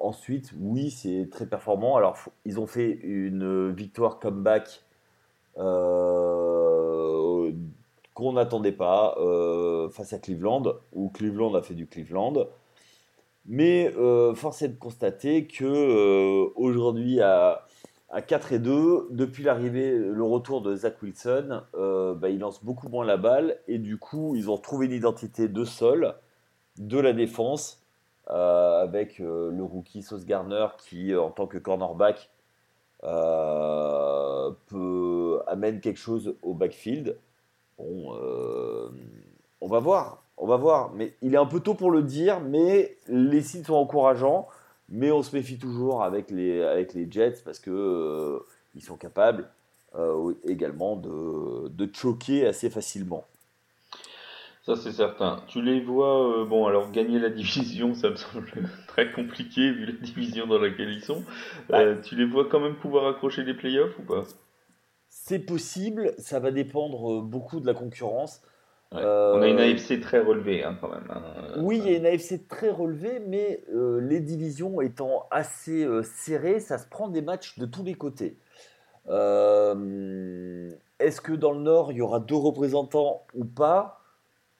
ensuite, 0.01 0.51
oui, 0.59 0.91
c'est 0.91 1.29
très 1.31 1.45
performant. 1.45 1.95
Alors, 1.95 2.17
ils 2.45 2.59
ont 2.59 2.67
fait 2.67 2.99
une 3.03 3.71
victoire 3.71 4.19
comeback 4.19 4.83
qu'on 8.17 8.33
n'attendait 8.33 8.71
pas 8.71 9.15
euh, 9.19 9.89
face 9.89 10.11
à 10.11 10.17
Cleveland, 10.17 10.63
où 10.91 11.09
Cleveland 11.09 11.53
a 11.53 11.61
fait 11.61 11.75
du 11.75 11.85
Cleveland. 11.85 12.47
Mais 13.45 13.93
euh, 13.95 14.33
force 14.33 14.63
est 14.63 14.69
de 14.69 14.75
constater 14.75 15.45
que 15.45 15.63
euh, 15.65 16.49
aujourd'hui 16.55 17.21
à, 17.21 17.67
4 18.25 18.53
et 18.53 18.59
2, 18.59 19.09
depuis 19.11 19.43
l'arrivée, 19.43 19.95
le 19.95 20.23
retour 20.23 20.63
de 20.63 20.75
Zach 20.75 20.99
Wilson, 21.03 21.61
bah, 21.73 22.29
il 22.29 22.39
lance 22.39 22.63
beaucoup 22.63 22.89
moins 22.89 23.05
la 23.05 23.17
balle 23.17 23.59
et 23.67 23.77
du 23.77 23.99
coup 23.99 24.35
ils 24.35 24.49
ont 24.49 24.57
trouvé 24.57 24.87
une 24.87 24.93
identité 24.93 25.47
de 25.47 25.63
sol, 25.63 26.15
de 26.79 26.97
la 26.97 27.13
défense, 27.13 27.83
avec 28.25 29.19
le 29.19 29.61
rookie 29.61 30.01
Sauce 30.01 30.25
Garner 30.25 30.67
qui 30.79 31.13
en 31.15 31.29
tant 31.29 31.45
que 31.45 31.59
cornerback 31.59 32.31
peut 34.67 35.41
amène 35.45 35.81
quelque 35.81 35.99
chose 35.99 36.35
au 36.41 36.55
backfield. 36.55 37.17
Bon, 37.77 38.15
euh, 38.15 38.89
on 39.61 39.67
va 39.67 39.79
voir, 39.79 40.23
on 40.37 40.47
va 40.47 40.57
voir. 40.57 40.91
Mais 40.93 41.13
il 41.21 41.33
est 41.33 41.37
un 41.37 41.45
peu 41.45 41.59
tôt 41.59 41.73
pour 41.73 41.91
le 41.91 42.01
dire, 42.03 42.39
mais 42.39 42.95
les 43.07 43.41
signes 43.41 43.63
sont 43.63 43.75
encourageants. 43.75 44.47
Mais 44.89 45.11
on 45.11 45.21
se 45.21 45.35
méfie 45.35 45.57
toujours 45.57 46.03
avec 46.03 46.31
les, 46.31 46.61
avec 46.61 46.93
les 46.93 47.11
Jets 47.11 47.41
parce 47.43 47.59
que 47.59 47.71
euh, 47.71 48.39
ils 48.73 48.81
sont 48.81 48.95
capables 48.95 49.49
euh, 49.95 50.33
également 50.45 50.95
de, 50.95 51.67
de 51.69 51.89
choquer 51.93 52.45
assez 52.47 52.69
facilement. 52.69 53.25
Ça, 54.67 54.75
c'est 54.75 54.91
certain. 54.91 55.41
Tu 55.47 55.61
les 55.61 55.79
vois, 55.79 56.41
euh, 56.41 56.45
bon, 56.45 56.67
alors 56.67 56.91
gagner 56.91 57.19
la 57.19 57.29
division, 57.29 57.95
ça 57.95 58.09
me 58.09 58.15
semble 58.17 58.51
très 58.87 59.11
compliqué 59.13 59.71
vu 59.71 59.85
la 59.85 59.93
division 59.93 60.45
dans 60.45 60.59
laquelle 60.59 60.89
ils 60.89 61.03
sont. 61.03 61.23
Euh, 61.71 62.01
tu 62.01 62.15
les 62.15 62.25
vois 62.25 62.49
quand 62.49 62.59
même 62.59 62.75
pouvoir 62.75 63.07
accrocher 63.07 63.43
les 63.43 63.53
playoffs 63.53 63.97
ou 63.97 64.03
pas? 64.03 64.25
C'est 65.27 65.39
possible, 65.39 66.13
ça 66.17 66.39
va 66.39 66.51
dépendre 66.51 67.17
euh, 67.17 67.21
beaucoup 67.21 67.59
de 67.59 67.65
la 67.65 67.73
concurrence. 67.73 68.41
On 68.93 69.41
a 69.41 69.47
une 69.47 69.59
AFC 69.59 69.99
très 69.99 70.21
relevée 70.21 70.63
hein, 70.63 70.77
quand 70.79 70.87
même. 70.87 71.03
Hein. 71.09 71.21
Oui, 71.57 71.81
il 71.83 71.91
y 71.91 71.93
a 71.93 71.97
une 71.97 72.05
AFC 72.05 72.47
très 72.47 72.69
relevée, 72.69 73.19
mais 73.27 73.61
les 73.99 74.21
divisions 74.21 74.79
étant 74.79 75.27
assez 75.29 75.85
serrées, 76.03 76.61
ça 76.61 76.77
se 76.77 76.87
prend 76.87 77.09
des 77.09 77.21
matchs 77.21 77.59
de 77.59 77.65
tous 77.65 77.83
les 77.83 77.95
côtés. 77.95 78.37
Est-ce 80.99 81.21
que 81.21 81.33
dans 81.33 81.51
le 81.51 81.59
Nord, 81.59 81.91
il 81.91 81.97
y 81.97 82.01
aura 82.01 82.19
deux 82.21 82.35
représentants 82.35 83.23
ou 83.35 83.45
pas? 83.45 84.01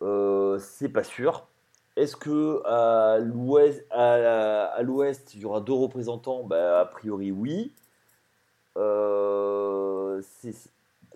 Euh, 0.01 0.59
c'est 0.59 0.89
pas 0.89 1.03
sûr. 1.03 1.47
Est-ce 1.95 2.15
que 2.15 2.61
à 2.65 3.18
l'ouest, 3.18 3.84
à, 3.89 4.80
l'ouest, 4.84 5.34
il 5.34 5.41
y 5.41 5.45
aura 5.45 5.61
deux 5.61 5.74
représentants? 5.74 6.43
Bah, 6.43 6.82
A 6.82 6.86
priori, 6.86 7.32
oui. 7.32 7.72
Euh, 8.78 10.07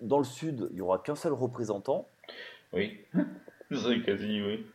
dans 0.00 0.18
le 0.18 0.24
sud, 0.24 0.68
il 0.72 0.78
y 0.78 0.80
aura 0.80 0.98
qu'un 0.98 1.14
seul 1.14 1.32
représentant. 1.32 2.08
Oui, 2.72 2.98
c'est 3.70 4.02
quasi 4.02 4.42
oui. 4.42 4.66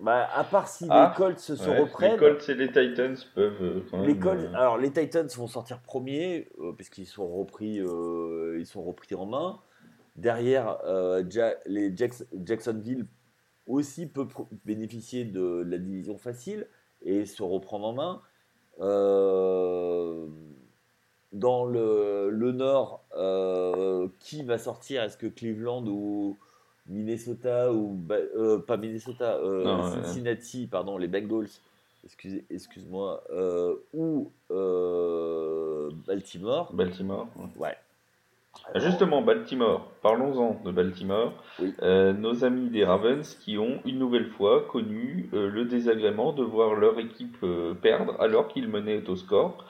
Bah, 0.00 0.28
à 0.32 0.44
part 0.44 0.68
si 0.68 0.86
ah, 0.88 1.10
les 1.10 1.16
Colts 1.16 1.38
se 1.38 1.52
reprennent. 1.68 2.12
Les 2.12 2.18
Colts 2.18 2.48
et 2.48 2.54
les 2.54 2.68
Titans 2.68 3.16
peuvent. 3.34 3.62
Euh, 3.62 3.80
quand 3.90 3.98
même, 3.98 4.40
les 4.40 4.54
alors 4.54 4.78
les 4.78 4.92
Titans 4.92 5.26
vont 5.36 5.48
sortir 5.48 5.80
premiers 5.80 6.48
puisqu'ils 6.76 7.06
sont 7.06 7.26
repris, 7.26 7.80
ils 7.80 8.66
sont 8.66 8.84
repris 8.84 9.14
en 9.16 9.26
main. 9.26 9.60
Derrière, 10.16 10.78
les 11.66 11.92
Jacksonville 11.96 13.06
aussi 13.66 14.06
peut 14.06 14.28
bénéficier 14.64 15.24
de 15.24 15.64
la 15.66 15.78
division 15.78 16.18
facile 16.18 16.68
et 17.02 17.26
se 17.26 17.42
reprendre 17.42 17.86
en 17.86 17.92
main. 17.94 18.22
Euh, 21.34 21.38
dans 21.38 21.64
le, 21.64 22.30
le 22.30 22.52
Nord, 22.52 23.02
euh, 23.16 24.08
qui 24.20 24.42
va 24.42 24.58
sortir? 24.58 25.02
Est-ce 25.02 25.16
que 25.16 25.26
Cleveland 25.26 25.84
ou 25.86 26.36
Minnesota 26.86 27.72
ou 27.72 27.98
euh, 28.10 28.58
pas 28.58 28.76
Minnesota, 28.76 29.38
Cincinnati, 29.92 30.66
pardon, 30.66 30.96
les 30.96 31.08
Bengals, 31.08 31.48
excusez, 32.04 32.44
excuse-moi, 32.50 33.22
ou 33.92 34.30
Baltimore? 36.06 36.72
Baltimore. 36.72 37.28
Ouais. 37.56 37.76
Justement, 38.76 39.20
Baltimore, 39.20 39.88
parlons-en 40.00 40.60
de 40.64 40.70
Baltimore. 40.70 41.32
Euh, 41.82 42.12
nos 42.12 42.44
amis 42.44 42.70
des 42.70 42.84
Ravens 42.84 43.34
qui 43.40 43.58
ont 43.58 43.80
une 43.84 43.98
nouvelle 43.98 44.28
fois 44.28 44.62
connu 44.70 45.28
euh, 45.34 45.50
le 45.50 45.64
désagrément 45.64 46.32
de 46.32 46.44
voir 46.44 46.74
leur 46.74 46.98
équipe 47.00 47.36
euh, 47.42 47.74
perdre 47.74 48.14
alors 48.20 48.46
qu'ils 48.46 48.68
menaient 48.68 49.08
au 49.08 49.16
score. 49.16 49.64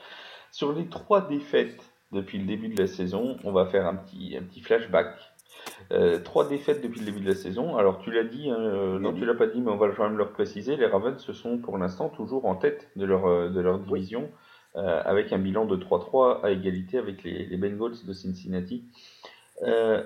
Sur 0.55 0.73
les 0.73 0.87
trois 0.87 1.27
défaites 1.27 1.83
depuis 2.13 2.39
le 2.39 2.47
début 2.47 2.69
de 2.69 2.81
la 2.81 2.87
saison, 2.87 3.37
on 3.43 3.51
va 3.51 3.67
faire 3.67 3.87
un 3.87 3.97
petit, 3.97 4.37
un 4.37 4.43
petit 4.43 4.61
flashback. 4.61 5.17
trois 6.23 6.49
défaites 6.49 6.81
depuis 6.81 7.01
le 7.01 7.07
début 7.07 7.21
de 7.21 7.29
la 7.29 7.35
saison. 7.35 7.77
Alors 7.77 7.99
tu 7.99 8.13
l'as 8.13 8.23
dit, 8.23 8.51
hein, 8.51 8.99
non 9.01 9.13
tu 9.13 9.25
l'as 9.25 9.35
pas 9.35 9.49
dit, 9.49 9.61
mais 9.61 9.73
on 9.73 9.77
va 9.77 9.89
quand 9.89 10.05
même 10.05 10.19
le 10.19 10.29
préciser. 10.29 10.77
Les 10.77 10.87
Ravens 10.87 11.19
se 11.19 11.33
sont 11.33 11.59
pour 11.59 11.77
l'instant 11.77 12.09
toujours 12.09 12.47
en 12.47 12.55
tête 12.55 12.89
de 12.95 13.05
leur, 13.05 13.51
de 13.51 13.61
leur 13.61 13.81
division. 13.81 14.31
Euh, 14.77 15.01
avec 15.05 15.33
un 15.33 15.39
bilan 15.39 15.67
de 15.67 15.77
3-3 15.77 16.45
à 16.45 16.51
égalité 16.51 16.99
avec 16.99 17.23
les, 17.23 17.57
Bengals 17.57 18.05
de 18.05 18.13
Cincinnati. 18.13 18.83
Euh, 19.63 20.03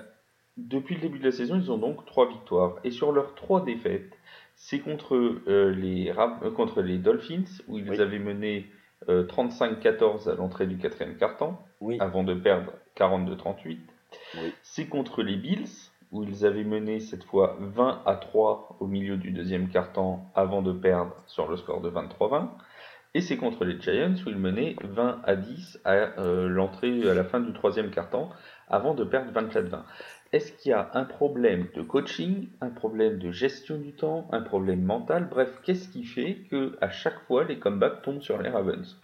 depuis 0.57 0.93
le 0.93 1.01
début 1.01 1.17
de 1.17 1.23
la 1.23 1.31
saison, 1.31 1.59
ils 1.59 1.71
ont 1.71 1.79
donc 1.79 2.05
3 2.05 2.29
victoires. 2.29 2.75
Et 2.83 2.91
sur 2.91 3.11
leurs 3.11 3.33
3 3.33 3.65
défaites, 3.65 4.13
c'est 4.55 4.77
contre, 4.77 5.15
euh, 5.15 5.71
les, 5.71 6.13
contre 6.55 6.83
les 6.83 6.99
Dolphins, 6.99 7.45
où 7.67 7.79
ils 7.79 7.99
avaient 7.99 8.19
mené 8.19 8.67
35-14 9.07 10.29
à 10.29 10.35
l'entrée 10.35 10.67
du 10.67 10.77
quatrième 10.77 11.15
quart-temps, 11.15 11.61
avant 11.99 12.23
de 12.23 12.33
perdre 12.33 12.73
42-38. 12.97 13.77
C'est 14.63 14.87
contre 14.87 15.23
les 15.23 15.35
Bills, 15.35 15.69
où 16.11 16.23
ils 16.23 16.45
avaient 16.45 16.63
mené 16.63 16.99
cette 16.99 17.23
fois 17.23 17.57
20 17.59 18.01
à 18.05 18.15
3 18.15 18.77
au 18.79 18.87
milieu 18.87 19.17
du 19.17 19.31
deuxième 19.31 19.69
quart-temps, 19.69 20.31
avant 20.35 20.61
de 20.61 20.71
perdre 20.71 21.15
sur 21.27 21.47
le 21.49 21.57
score 21.57 21.81
de 21.81 21.89
23-20. 21.89 22.49
Et 23.15 23.21
c'est 23.21 23.37
contre 23.37 23.65
les 23.65 23.79
Giants 23.81 24.13
où 24.25 24.29
ils 24.29 24.37
menaient 24.37 24.75
20 24.83 25.21
à 25.23 25.35
10 25.35 25.79
à 25.83 25.93
euh, 25.93 26.47
l'entrée 26.47 27.09
à 27.09 27.15
la 27.15 27.23
fin 27.23 27.39
du 27.39 27.53
troisième 27.53 27.89
quart-temps 27.89 28.29
avant 28.67 28.93
de 28.93 29.03
perdre 29.03 29.31
24-20. 29.31 29.81
Est-ce 30.31 30.51
qu'il 30.51 30.69
y 30.69 30.73
a 30.73 30.91
un 30.93 31.05
problème 31.05 31.67
de 31.73 31.81
coaching, 31.81 32.49
un 32.61 32.69
problème 32.69 33.17
de 33.17 33.31
gestion 33.31 33.77
du 33.77 33.93
temps, 33.93 34.27
un 34.31 34.41
problème 34.41 34.83
mental? 34.83 35.27
Bref, 35.27 35.59
qu'est-ce 35.63 35.89
qui 35.89 36.03
fait 36.03 36.35
que 36.51 36.77
à 36.81 36.89
chaque 36.89 37.19
fois 37.21 37.43
les 37.45 37.57
comebacks 37.57 38.03
tombent 38.03 38.21
sur 38.21 38.39
les 38.39 38.49
Ravens? 38.49 38.97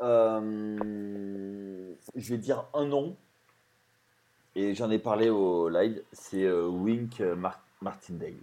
Euh, 0.00 1.94
Je 2.14 2.34
vais 2.34 2.38
dire 2.38 2.66
un 2.74 2.86
nom. 2.86 3.16
Et 4.56 4.74
j'en 4.74 4.90
ai 4.90 4.98
parlé 4.98 5.30
au 5.30 5.68
live, 5.68 6.02
c'est 6.12 6.44
euh, 6.44 6.66
Wink 6.66 7.20
Martindale. 7.80 8.34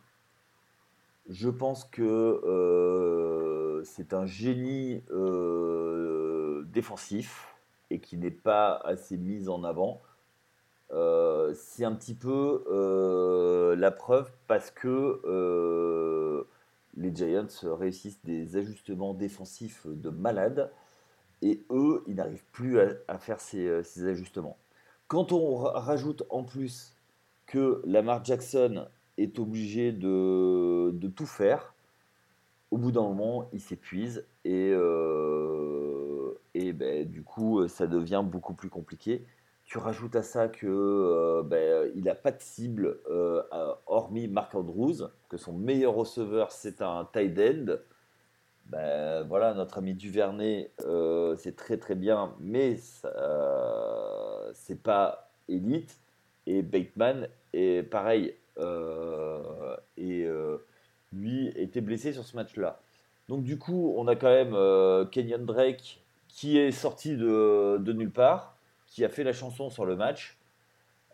Je 1.30 1.50
pense 1.50 1.86
que 1.86 2.02
euh, 2.04 3.84
c'est 3.86 4.14
un 4.14 4.26
génie 4.26 5.04
euh, 5.12 6.64
défensif 6.74 7.56
et 7.90 8.00
qui 8.00 8.18
n'est 8.18 8.32
pas 8.32 8.76
assez 8.84 9.16
mis 9.18 9.48
en 9.48 9.64
avant. 9.64 10.02
Euh, 10.92 11.54
c'est 11.56 11.86
un 11.86 11.94
petit 11.94 12.14
peu 12.14 12.64
la 13.78 13.92
preuve 13.92 14.32
parce 14.48 14.72
que 14.72 16.46
les 16.98 17.16
Giants 17.16 17.48
réussissent 17.64 18.24
des 18.24 18.58
ajustements 18.58 19.14
défensifs 19.14 19.88
de 19.88 20.10
malade 20.10 20.72
et 21.42 21.64
eux, 21.72 22.04
ils 22.08 22.16
n'arrivent 22.16 22.46
plus 22.52 22.80
à, 22.80 23.18
faire 23.18 23.40
ces, 23.40 24.06
ajustements. 24.06 24.58
Quand 25.08 25.32
on 25.32 25.56
rajoute 25.56 26.24
en 26.30 26.44
plus 26.44 26.96
que 27.48 27.82
Lamar 27.86 28.24
Jackson 28.24 28.88
est 29.18 29.40
obligé 29.40 29.92
de, 29.92 31.08
tout 31.16 31.26
faire. 31.26 31.74
Au 32.70 32.78
bout 32.78 32.92
d'un 32.92 33.02
moment, 33.02 33.50
il 33.52 33.60
s'épuise 33.60 34.26
et, 34.46 34.72
euh, 34.74 36.34
et 36.54 36.72
ben, 36.72 37.06
du 37.06 37.22
coup, 37.22 37.68
ça 37.68 37.88
devient 37.88 38.24
beaucoup 38.26 38.54
plus 38.54 38.70
compliqué. 38.70 39.26
Tu 39.72 39.78
rajoutes 39.78 40.18
à 40.18 40.22
ça 40.22 40.50
que 40.50 40.68
euh, 40.68 41.44
ben, 41.46 41.90
il 41.96 42.04
n'a 42.04 42.16
pas 42.16 42.32
de 42.32 42.42
cible 42.42 43.00
euh, 43.10 43.42
hormis 43.86 44.28
Mark 44.28 44.54
Andrews, 44.54 45.08
que 45.30 45.38
son 45.38 45.54
meilleur 45.54 45.94
receveur 45.94 46.52
c'est 46.52 46.82
un 46.82 47.08
tight 47.14 47.40
end. 47.40 47.78
Ben, 48.66 49.24
voilà, 49.24 49.54
notre 49.54 49.78
ami 49.78 49.94
Duvernay, 49.94 50.72
c'est 51.38 51.56
très 51.56 51.78
très 51.78 51.96
bien, 51.96 52.36
mais 52.42 52.76
c'est 54.54 54.82
pas 54.84 55.32
élite. 55.48 56.00
Et 56.48 56.64
Bateman 56.64 57.30
est 57.54 57.84
pareil, 57.84 58.36
euh, 58.58 59.76
et 59.98 60.24
euh, 60.26 60.58
lui 61.14 61.48
était 61.56 61.82
blessé 61.82 62.14
sur 62.14 62.26
ce 62.26 62.36
match-là. 62.36 62.80
Donc 63.30 63.44
du 63.44 63.58
coup, 63.58 63.94
on 63.98 64.08
a 64.08 64.16
quand 64.16 64.30
même 64.30 64.54
euh, 64.54 65.06
Kenyon 65.06 65.46
Drake 65.46 66.02
qui 66.28 66.58
est 66.58 66.72
sorti 66.72 67.16
de, 67.16 67.78
de, 67.78 67.94
nulle 67.94 68.12
part, 68.12 68.56
qui 68.92 69.06
a 69.06 69.10
fait 69.10 69.24
la 69.24 69.32
chanson 69.34 69.70
sur 69.70 69.86
le 69.86 69.96
match, 69.96 70.38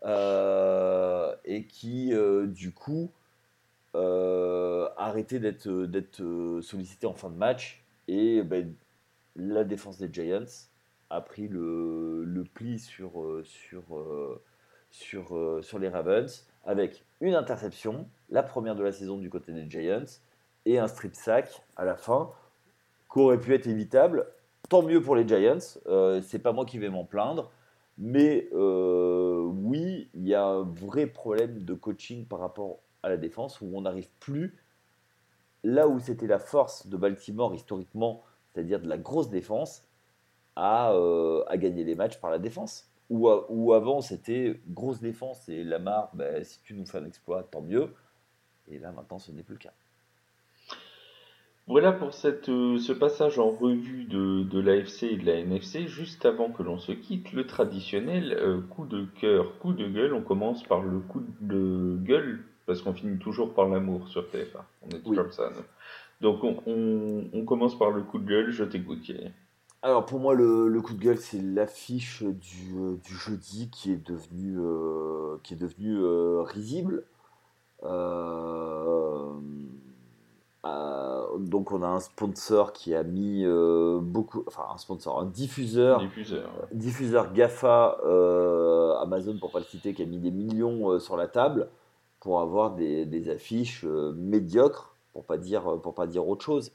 et 0.04 1.66
qui, 1.66 2.12
du 2.48 2.72
coup, 2.72 3.10
a 3.94 4.92
arrêté 4.96 5.38
d'être 5.38 6.60
sollicité 6.60 7.06
en 7.06 7.14
fin 7.14 7.30
de 7.30 7.36
match. 7.36 7.84
Et 8.08 8.42
ben, 8.42 8.74
la 9.36 9.64
défense 9.64 9.98
des 9.98 10.12
Giants 10.12 10.68
a 11.10 11.20
pris 11.20 11.48
le, 11.48 12.44
pli 12.52 12.78
sur 12.78 13.22
les 15.78 15.88
Ravens 15.88 16.46
avec 16.64 17.04
une 17.20 17.34
interception, 17.34 18.08
la 18.30 18.42
première 18.42 18.76
de 18.76 18.82
la 18.82 18.92
saison 18.92 19.16
du 19.16 19.30
côté 19.30 19.52
des 19.52 19.70
Giants, 19.70 20.20
et 20.66 20.78
un 20.78 20.86
strip 20.86 21.14
sack 21.14 21.62
à 21.76 21.84
la 21.84 21.96
fin, 21.96 22.30
qui 23.10 23.20
aurait 23.20 23.40
pu 23.40 23.54
être 23.54 23.66
évitable. 23.66 24.26
Tant 24.68 24.82
mieux 24.82 25.00
pour 25.00 25.16
les 25.16 25.26
Giants, 25.26 25.78
euh, 25.86 26.20
c'est 26.20 26.38
pas 26.38 26.52
moi 26.52 26.66
qui 26.66 26.78
vais 26.78 26.90
m'en 26.90 27.04
plaindre, 27.04 27.50
mais 27.98 28.48
euh, 28.52 29.42
oui, 29.42 30.08
il 30.14 30.26
y 30.26 30.34
a 30.34 30.44
un 30.44 30.62
vrai 30.62 31.06
problème 31.06 31.64
de 31.64 31.74
coaching 31.74 32.26
par 32.26 32.38
rapport 32.38 32.78
à 33.02 33.08
la 33.08 33.16
défense 33.16 33.60
où 33.60 33.70
on 33.74 33.82
n'arrive 33.82 34.08
plus 34.20 34.56
là 35.64 35.88
où 35.88 35.98
c'était 35.98 36.26
la 36.26 36.38
force 36.38 36.86
de 36.86 36.96
Baltimore 36.96 37.54
historiquement, 37.54 38.22
c'est-à-dire 38.48 38.80
de 38.80 38.88
la 38.88 38.98
grosse 38.98 39.30
défense, 39.30 39.84
à, 40.56 40.92
euh, 40.92 41.44
gagner 41.56 41.84
les 41.84 41.94
matchs 41.94 42.20
par 42.20 42.30
la 42.30 42.38
défense. 42.38 42.90
Ou, 43.10 43.72
avant, 43.72 44.02
c'était 44.02 44.60
grosse 44.68 45.00
défense 45.00 45.48
et 45.48 45.64
Lamar, 45.64 46.10
ben, 46.14 46.44
si 46.44 46.60
tu 46.60 46.74
nous 46.74 46.84
fais 46.84 46.98
un 46.98 47.06
exploit, 47.06 47.42
tant 47.42 47.62
mieux. 47.62 47.94
Et 48.70 48.78
là, 48.78 48.92
maintenant, 48.92 49.18
ce 49.18 49.32
n'est 49.32 49.42
plus 49.42 49.54
le 49.54 49.60
cas. 49.60 49.72
Voilà 51.68 51.92
pour 51.92 52.14
cette, 52.14 52.48
euh, 52.48 52.78
ce 52.78 52.92
passage 52.92 53.38
en 53.38 53.50
revue 53.50 54.04
de, 54.04 54.42
de 54.42 54.58
l'AFC 54.58 55.02
et 55.04 55.16
de 55.16 55.26
la 55.26 55.34
NFC. 55.34 55.86
Juste 55.86 56.24
avant 56.24 56.50
que 56.50 56.62
l'on 56.62 56.78
se 56.78 56.92
quitte, 56.92 57.32
le 57.32 57.46
traditionnel 57.46 58.32
euh, 58.32 58.60
coup 58.60 58.86
de 58.86 59.06
cœur, 59.20 59.58
coup 59.58 59.74
de 59.74 59.86
gueule. 59.86 60.14
On 60.14 60.22
commence 60.22 60.62
par 60.64 60.80
le 60.80 60.98
coup 60.98 61.22
de 61.40 61.98
gueule 62.02 62.40
parce 62.68 62.82
qu'on 62.82 62.92
finit 62.92 63.18
toujours 63.18 63.54
par 63.54 63.68
l'amour 63.68 64.08
sur 64.08 64.28
TFA. 64.30 64.64
On 64.82 64.90
est 64.90 65.02
comme 65.14 65.32
ça. 65.32 65.50
Donc 66.20 66.42
on, 66.44 67.44
commence 67.46 67.78
par 67.78 67.90
le 67.90 68.02
coup 68.02 68.18
de 68.18 68.28
gueule, 68.28 68.50
je 68.50 68.64
t'écoute. 68.64 69.10
Alors 69.82 70.04
pour 70.04 70.20
moi, 70.20 70.34
le, 70.34 70.80
coup 70.82 70.92
de 70.92 71.00
gueule, 71.00 71.18
c'est 71.18 71.40
l'affiche 71.40 72.22
du, 72.22 72.76
euh, 72.76 72.96
jeudi 73.04 73.70
qui 73.70 73.92
est 73.92 74.06
devenue, 74.06 74.58
euh, 74.58 75.36
qui 75.42 75.54
est 75.54 75.56
devenu 75.56 75.96
euh, 75.96 76.42
risible. 76.42 77.04
Donc 81.48 81.72
on 81.72 81.82
a 81.82 81.86
un 81.86 82.00
sponsor 82.00 82.72
qui 82.72 82.94
a 82.94 83.02
mis 83.02 83.44
beaucoup, 84.00 84.44
enfin 84.46 84.64
un 84.72 84.78
sponsor, 84.78 85.20
un 85.20 85.26
diffuseur, 85.26 86.02
diffuseur, 86.72 87.32
GAFA 87.32 87.98
Amazon 89.02 89.38
pour 89.38 89.50
pas 89.50 89.58
le 89.58 89.64
citer, 89.64 89.94
qui 89.94 90.02
a 90.02 90.06
mis 90.06 90.18
des 90.18 90.30
millions 90.30 90.98
sur 90.98 91.16
la 91.16 91.26
table 91.26 91.68
pour 92.20 92.40
avoir 92.40 92.74
des, 92.74 93.06
des 93.06 93.30
affiches 93.30 93.84
médiocres, 93.84 94.94
pour 95.12 95.24
pas 95.24 95.38
dire 95.38 95.80
pour 95.82 95.94
pas 95.94 96.06
dire 96.06 96.28
autre 96.28 96.44
chose. 96.44 96.72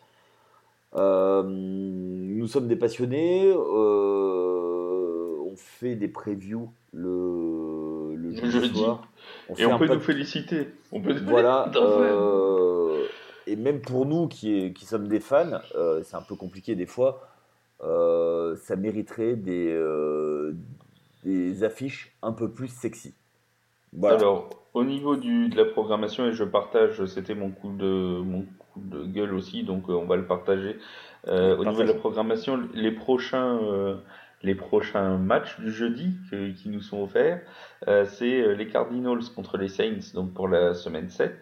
Euh, 0.96 1.44
nous 1.44 2.48
sommes 2.48 2.68
des 2.68 2.76
passionnés. 2.76 3.48
Euh, 3.48 5.38
on 5.46 5.56
fait 5.56 5.96
des 5.96 6.08
previews 6.08 6.72
le, 6.94 8.16
le 8.16 8.34
jeudi 8.50 8.80
soir. 8.80 9.08
et 9.58 9.66
on 9.66 9.78
peut 9.78 9.88
nous 9.88 10.00
féliciter. 10.00 10.70
On 10.92 11.02
peut 11.02 11.16
voilà. 11.26 11.72
Euh, 11.76 12.53
et 13.54 13.56
même 13.56 13.82
pour 13.82 14.06
nous 14.06 14.28
qui, 14.28 14.74
qui 14.74 14.86
sommes 14.86 15.08
des 15.08 15.20
fans, 15.20 15.60
c'est 16.04 16.16
un 16.16 16.22
peu 16.22 16.36
compliqué 16.36 16.76
des 16.76 16.86
fois. 16.86 17.22
ça 17.80 18.76
mériterait 18.76 19.36
des, 19.36 19.74
des 21.24 21.64
affiches 21.64 22.16
un 22.22 22.34
peu 22.34 22.50
plus 22.50 22.68
sexy. 22.68 23.14
Alors, 24.04 24.50
au 24.74 24.84
niveau 24.84 25.16
du, 25.16 25.50
de 25.50 25.58
la 25.58 25.66
programmation, 25.66 26.26
et 26.28 26.34
je 26.34 26.44
partage, 26.44 27.06
c'était 27.06 27.36
mon 27.36 27.52
coup 27.52 27.72
de 27.72 28.22
mon 28.22 28.46
de 28.76 29.06
gueule 29.06 29.34
aussi, 29.34 29.64
donc 29.64 29.90
euh, 29.90 29.94
on 29.94 30.06
va 30.06 30.16
le 30.16 30.26
partager. 30.26 30.78
Euh, 31.28 31.56
au 31.58 31.66
niveau 31.66 31.84
de 31.84 31.88
la 31.88 31.94
programmation, 31.94 32.60
les 32.74 32.92
prochains, 32.92 33.60
euh, 33.64 33.96
les 34.42 34.56
prochains 34.56 35.18
matchs 35.18 35.60
du 35.60 35.72
jeudi 35.72 36.16
qui 36.58 36.70
nous 36.70 36.82
sont 36.82 37.02
offerts, 37.02 37.42
c'est 38.06 38.56
les 38.56 38.68
Cardinals 38.68 39.24
contre 39.34 39.58
les 39.58 39.70
Saints, 39.70 40.14
donc 40.14 40.34
pour 40.34 40.50
la 40.50 40.74
semaine 40.74 41.10
7. 41.10 41.34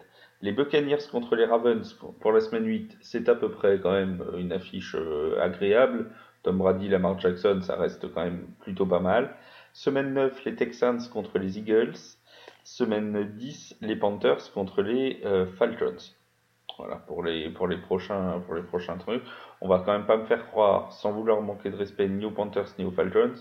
Les 0.42 0.50
Buccaneers 0.52 1.08
contre 1.10 1.36
les 1.36 1.44
Ravens 1.44 1.94
pour, 2.20 2.32
la 2.32 2.40
semaine 2.40 2.66
8, 2.66 2.98
c'est 3.00 3.28
à 3.28 3.36
peu 3.36 3.50
près 3.50 3.78
quand 3.80 3.92
même 3.92 4.24
une 4.36 4.52
affiche 4.52 4.96
agréable. 5.40 6.10
Tom 6.42 6.58
Brady, 6.58 6.88
Lamar 6.88 7.18
Jackson, 7.20 7.60
ça 7.62 7.76
reste 7.76 8.12
quand 8.12 8.24
même 8.24 8.48
plutôt 8.60 8.84
pas 8.84 8.98
mal. 8.98 9.36
Semaine 9.72 10.12
9, 10.14 10.44
les 10.44 10.56
Texans 10.56 10.98
contre 11.12 11.38
les 11.38 11.58
Eagles. 11.58 11.94
Semaine 12.64 13.32
10, 13.36 13.78
les 13.82 13.94
Panthers 13.94 14.52
contre 14.52 14.82
les 14.82 15.22
Falcons. 15.58 16.12
Voilà, 16.78 16.96
pour 16.96 17.22
les, 17.22 17.50
pour 17.50 17.68
les 17.68 17.76
prochains, 17.76 18.40
pour 18.44 18.54
les 18.54 18.62
prochains 18.62 18.96
trucs. 18.96 19.22
On 19.60 19.68
va 19.68 19.78
quand 19.78 19.92
même 19.92 20.06
pas 20.06 20.16
me 20.16 20.24
faire 20.24 20.46
croire, 20.46 20.92
sans 20.92 21.12
vouloir 21.12 21.40
manquer 21.40 21.70
de 21.70 21.76
respect 21.76 22.08
ni 22.08 22.24
aux 22.24 22.30
Panthers 22.30 22.74
ni 22.78 22.84
aux 22.84 22.90
Falcons, 22.90 23.34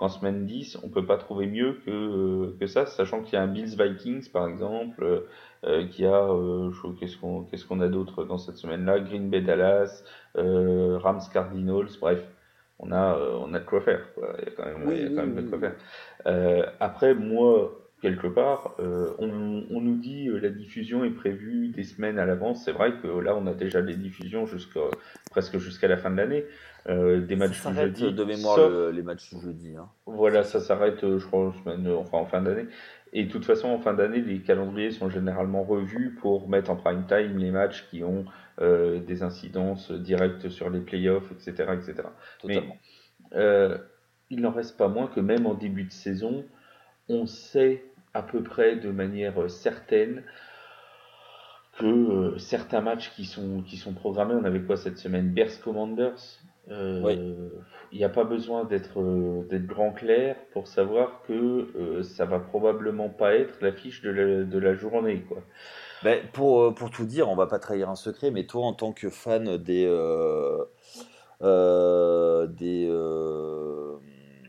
qu'en 0.00 0.08
semaine 0.08 0.46
10, 0.46 0.78
on 0.82 0.88
peut 0.88 1.04
pas 1.04 1.18
trouver 1.18 1.46
mieux 1.46 1.74
que, 1.84 1.90
euh, 1.90 2.56
que 2.58 2.66
ça, 2.66 2.86
sachant 2.86 3.20
qu'il 3.20 3.34
y 3.34 3.36
a 3.36 3.42
un 3.42 3.46
Bills 3.46 3.76
Vikings, 3.78 4.30
par 4.30 4.48
exemple, 4.48 5.04
euh, 5.04 5.20
euh 5.64 5.86
qui 5.88 6.06
a, 6.06 6.24
euh, 6.24 6.70
qu'est-ce 6.98 7.18
qu'on, 7.18 7.42
qu'est-ce 7.42 7.66
qu'on 7.66 7.82
a 7.82 7.88
d'autre 7.88 8.24
dans 8.24 8.38
cette 8.38 8.56
semaine-là, 8.56 9.00
Green 9.00 9.28
Bay 9.28 9.42
Dallas, 9.42 10.02
Rams 10.34 11.20
Cardinals, 11.30 11.90
bref. 12.00 12.24
On 12.78 12.92
a, 12.92 13.14
on 13.42 13.52
a 13.52 13.58
de 13.60 13.64
quoi 13.66 13.82
faire. 13.82 14.14
Quoi. 14.14 14.34
Il 14.38 14.44
y 14.44 14.48
a 14.48 14.52
quand 14.52 14.64
même, 14.64 14.90
il 14.90 15.02
y 15.02 15.04
a 15.04 15.08
quand 15.08 15.26
même 15.26 15.34
de 15.34 15.50
quoi 15.50 15.58
faire. 15.58 16.72
après, 16.80 17.14
moi, 17.14 17.70
quelque 18.00 18.26
part, 18.26 18.74
euh, 18.80 19.12
on, 19.18 19.26
nous 19.28 19.96
dit 19.96 20.28
euh, 20.28 20.38
la 20.38 20.48
diffusion 20.48 21.04
est 21.04 21.10
prévue 21.10 21.68
des 21.68 21.84
semaines 21.84 22.18
à 22.18 22.26
l'avance. 22.26 22.64
C'est 22.64 22.72
vrai 22.72 22.94
que 23.00 23.06
là, 23.06 23.36
on 23.36 23.46
a 23.46 23.54
déjà 23.54 23.80
les 23.80 23.96
diffusions 23.96 24.46
jusqu'à 24.46 24.80
presque 25.30 25.58
jusqu'à 25.58 25.88
la 25.88 25.96
fin 25.96 26.10
de 26.10 26.16
l'année. 26.16 26.44
Euh, 26.88 27.20
des 27.20 27.36
matchs 27.36 27.60
ça 27.60 27.72
jeudi. 27.74 28.12
de 28.12 28.24
mémoire 28.24 28.90
les 28.90 29.02
matchs 29.02 29.34
du 29.34 29.40
jeudi. 29.40 29.76
Hein. 29.76 29.88
Voilà, 30.06 30.44
ça 30.44 30.60
s'arrête, 30.60 31.00
je 31.02 31.24
crois, 31.26 31.48
enfin, 31.48 31.76
en 32.12 32.24
fin 32.24 32.40
d'année. 32.40 32.66
Et 33.12 33.24
de 33.24 33.30
toute 33.30 33.44
façon, 33.44 33.68
en 33.68 33.78
fin 33.78 33.92
d'année, 33.92 34.20
les 34.20 34.40
calendriers 34.40 34.92
sont 34.92 35.10
généralement 35.10 35.62
revus 35.62 36.16
pour 36.20 36.48
mettre 36.48 36.70
en 36.70 36.76
prime 36.76 37.04
time 37.06 37.36
les 37.36 37.50
matchs 37.50 37.86
qui 37.90 38.02
ont 38.02 38.24
des 38.60 39.22
incidences 39.22 39.90
directes 39.90 40.48
sur 40.50 40.68
les 40.68 40.80
playoffs, 40.80 41.32
etc., 41.32 41.72
etc. 41.72 42.08
Totalement. 42.40 42.76
Mais 43.32 43.78
il 44.30 44.40
n'en 44.40 44.52
reste 44.52 44.76
pas 44.76 44.88
moins 44.88 45.08
que 45.08 45.20
même 45.20 45.46
en 45.46 45.54
début 45.54 45.84
de 45.84 45.92
saison, 45.92 46.44
on 47.10 47.26
sait 47.26 47.82
à 48.14 48.22
peu 48.22 48.42
près 48.42 48.76
de 48.76 48.90
manière 48.90 49.40
euh, 49.40 49.48
certaine 49.48 50.22
que 51.78 51.86
euh, 51.86 52.38
certains 52.38 52.80
matchs 52.80 53.12
qui 53.14 53.24
sont, 53.24 53.62
qui 53.62 53.76
sont 53.76 53.94
programmés, 53.94 54.34
on 54.34 54.44
avait 54.44 54.60
quoi 54.60 54.76
cette 54.76 54.98
semaine? 54.98 55.30
Bears 55.30 55.60
Commanders. 55.62 56.38
Euh, 56.70 57.48
il 57.90 57.98
n'y 57.98 58.04
a 58.04 58.08
pas 58.08 58.22
besoin 58.22 58.64
d'être 58.64 59.02
d'être 59.48 59.66
grand 59.66 59.92
clair 59.92 60.36
pour 60.52 60.68
savoir 60.68 61.22
que 61.26 62.02
ça 62.02 62.26
va 62.26 62.38
probablement 62.38 63.08
pas 63.08 63.34
être 63.34 63.60
l'affiche 63.60 64.02
de 64.02 64.10
la, 64.10 64.44
de 64.44 64.58
la 64.58 64.74
journée. 64.74 65.22
Quoi. 65.22 65.38
Ben, 66.04 66.20
pour, 66.32 66.72
pour 66.74 66.90
tout 66.90 67.06
dire, 67.06 67.28
on 67.28 67.34
va 67.34 67.46
pas 67.46 67.58
trahir 67.58 67.88
un 67.88 67.96
secret, 67.96 68.30
mais 68.30 68.44
toi 68.44 68.66
en 68.66 68.72
tant 68.74 68.92
que 68.92 69.08
fan 69.10 69.56
des, 69.56 69.86
des 71.40 72.88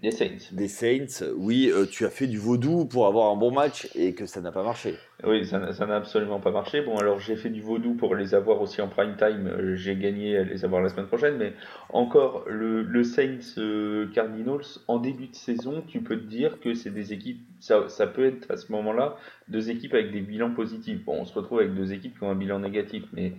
des 0.01 0.09
Saints. 0.09 0.51
Des 0.51 0.67
Saints, 0.67 1.27
oui, 1.35 1.69
euh, 1.71 1.85
tu 1.85 2.05
as 2.05 2.09
fait 2.09 2.25
du 2.25 2.39
vaudou 2.39 2.85
pour 2.85 3.05
avoir 3.05 3.31
un 3.31 3.35
bon 3.35 3.51
match 3.51 3.87
et 3.93 4.15
que 4.15 4.25
ça 4.25 4.41
n'a 4.41 4.51
pas 4.51 4.63
marché. 4.63 4.95
Oui, 5.23 5.45
ça 5.45 5.59
n'a 5.59 5.95
absolument 5.95 6.39
pas 6.39 6.49
marché. 6.49 6.81
Bon, 6.81 6.97
alors 6.97 7.19
j'ai 7.19 7.35
fait 7.35 7.51
du 7.51 7.61
vaudou 7.61 7.93
pour 7.93 8.15
les 8.15 8.33
avoir 8.33 8.61
aussi 8.61 8.81
en 8.81 8.87
prime 8.87 9.15
time. 9.15 9.45
Euh, 9.45 9.75
j'ai 9.75 9.95
gagné 9.95 10.37
à 10.37 10.43
les 10.43 10.65
avoir 10.65 10.81
la 10.81 10.89
semaine 10.89 11.05
prochaine, 11.05 11.37
mais 11.37 11.53
encore, 11.89 12.45
le, 12.47 13.03
Saints 13.03 13.59
euh, 13.59 14.07
Cardinals, 14.11 14.65
en 14.87 14.97
début 14.97 15.27
de 15.27 15.35
saison, 15.35 15.83
tu 15.87 16.01
peux 16.01 16.17
te 16.17 16.25
dire 16.25 16.59
que 16.59 16.73
c'est 16.73 16.89
des 16.89 17.13
équipes, 17.13 17.45
ça, 17.59 17.87
ça, 17.87 18.07
peut 18.07 18.25
être 18.25 18.49
à 18.49 18.57
ce 18.57 18.71
moment-là, 18.71 19.17
deux 19.49 19.69
équipes 19.69 19.93
avec 19.93 20.11
des 20.11 20.21
bilans 20.21 20.55
positifs. 20.55 21.05
Bon, 21.05 21.17
on 21.19 21.25
se 21.25 21.33
retrouve 21.35 21.59
avec 21.59 21.75
deux 21.75 21.93
équipes 21.93 22.17
qui 22.17 22.23
ont 22.23 22.31
un 22.31 22.35
bilan 22.35 22.57
négatif, 22.57 23.03
mais 23.13 23.33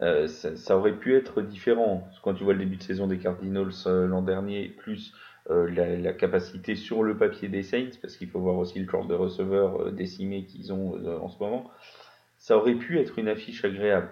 ça, 0.00 0.54
ça, 0.54 0.76
aurait 0.76 0.98
pu 0.98 1.16
être 1.16 1.40
différent. 1.40 2.06
Quand 2.22 2.34
tu 2.34 2.44
vois 2.44 2.52
le 2.52 2.58
début 2.58 2.76
de 2.76 2.82
saison 2.82 3.06
des 3.06 3.16
Cardinals 3.16 3.72
l'an 3.86 4.20
dernier, 4.20 4.68
plus 4.68 5.14
euh, 5.50 5.68
la, 5.68 6.14
capacité 6.14 6.74
sur 6.74 7.02
le 7.02 7.18
papier 7.18 7.48
des 7.48 7.62
Saints, 7.62 7.98
parce 8.00 8.16
qu'il 8.16 8.28
faut 8.28 8.40
voir 8.40 8.56
aussi 8.56 8.78
le 8.78 8.88
genre 8.88 9.06
de 9.06 9.14
receveur 9.14 9.82
euh, 9.82 9.90
décimé 9.90 10.46
qu'ils 10.46 10.72
ont 10.72 10.96
euh, 10.96 11.18
en 11.18 11.28
ce 11.28 11.38
moment, 11.38 11.70
ça 12.38 12.56
aurait 12.56 12.76
pu 12.76 12.98
être 12.98 13.18
une 13.18 13.28
affiche 13.28 13.62
agréable. 13.62 14.08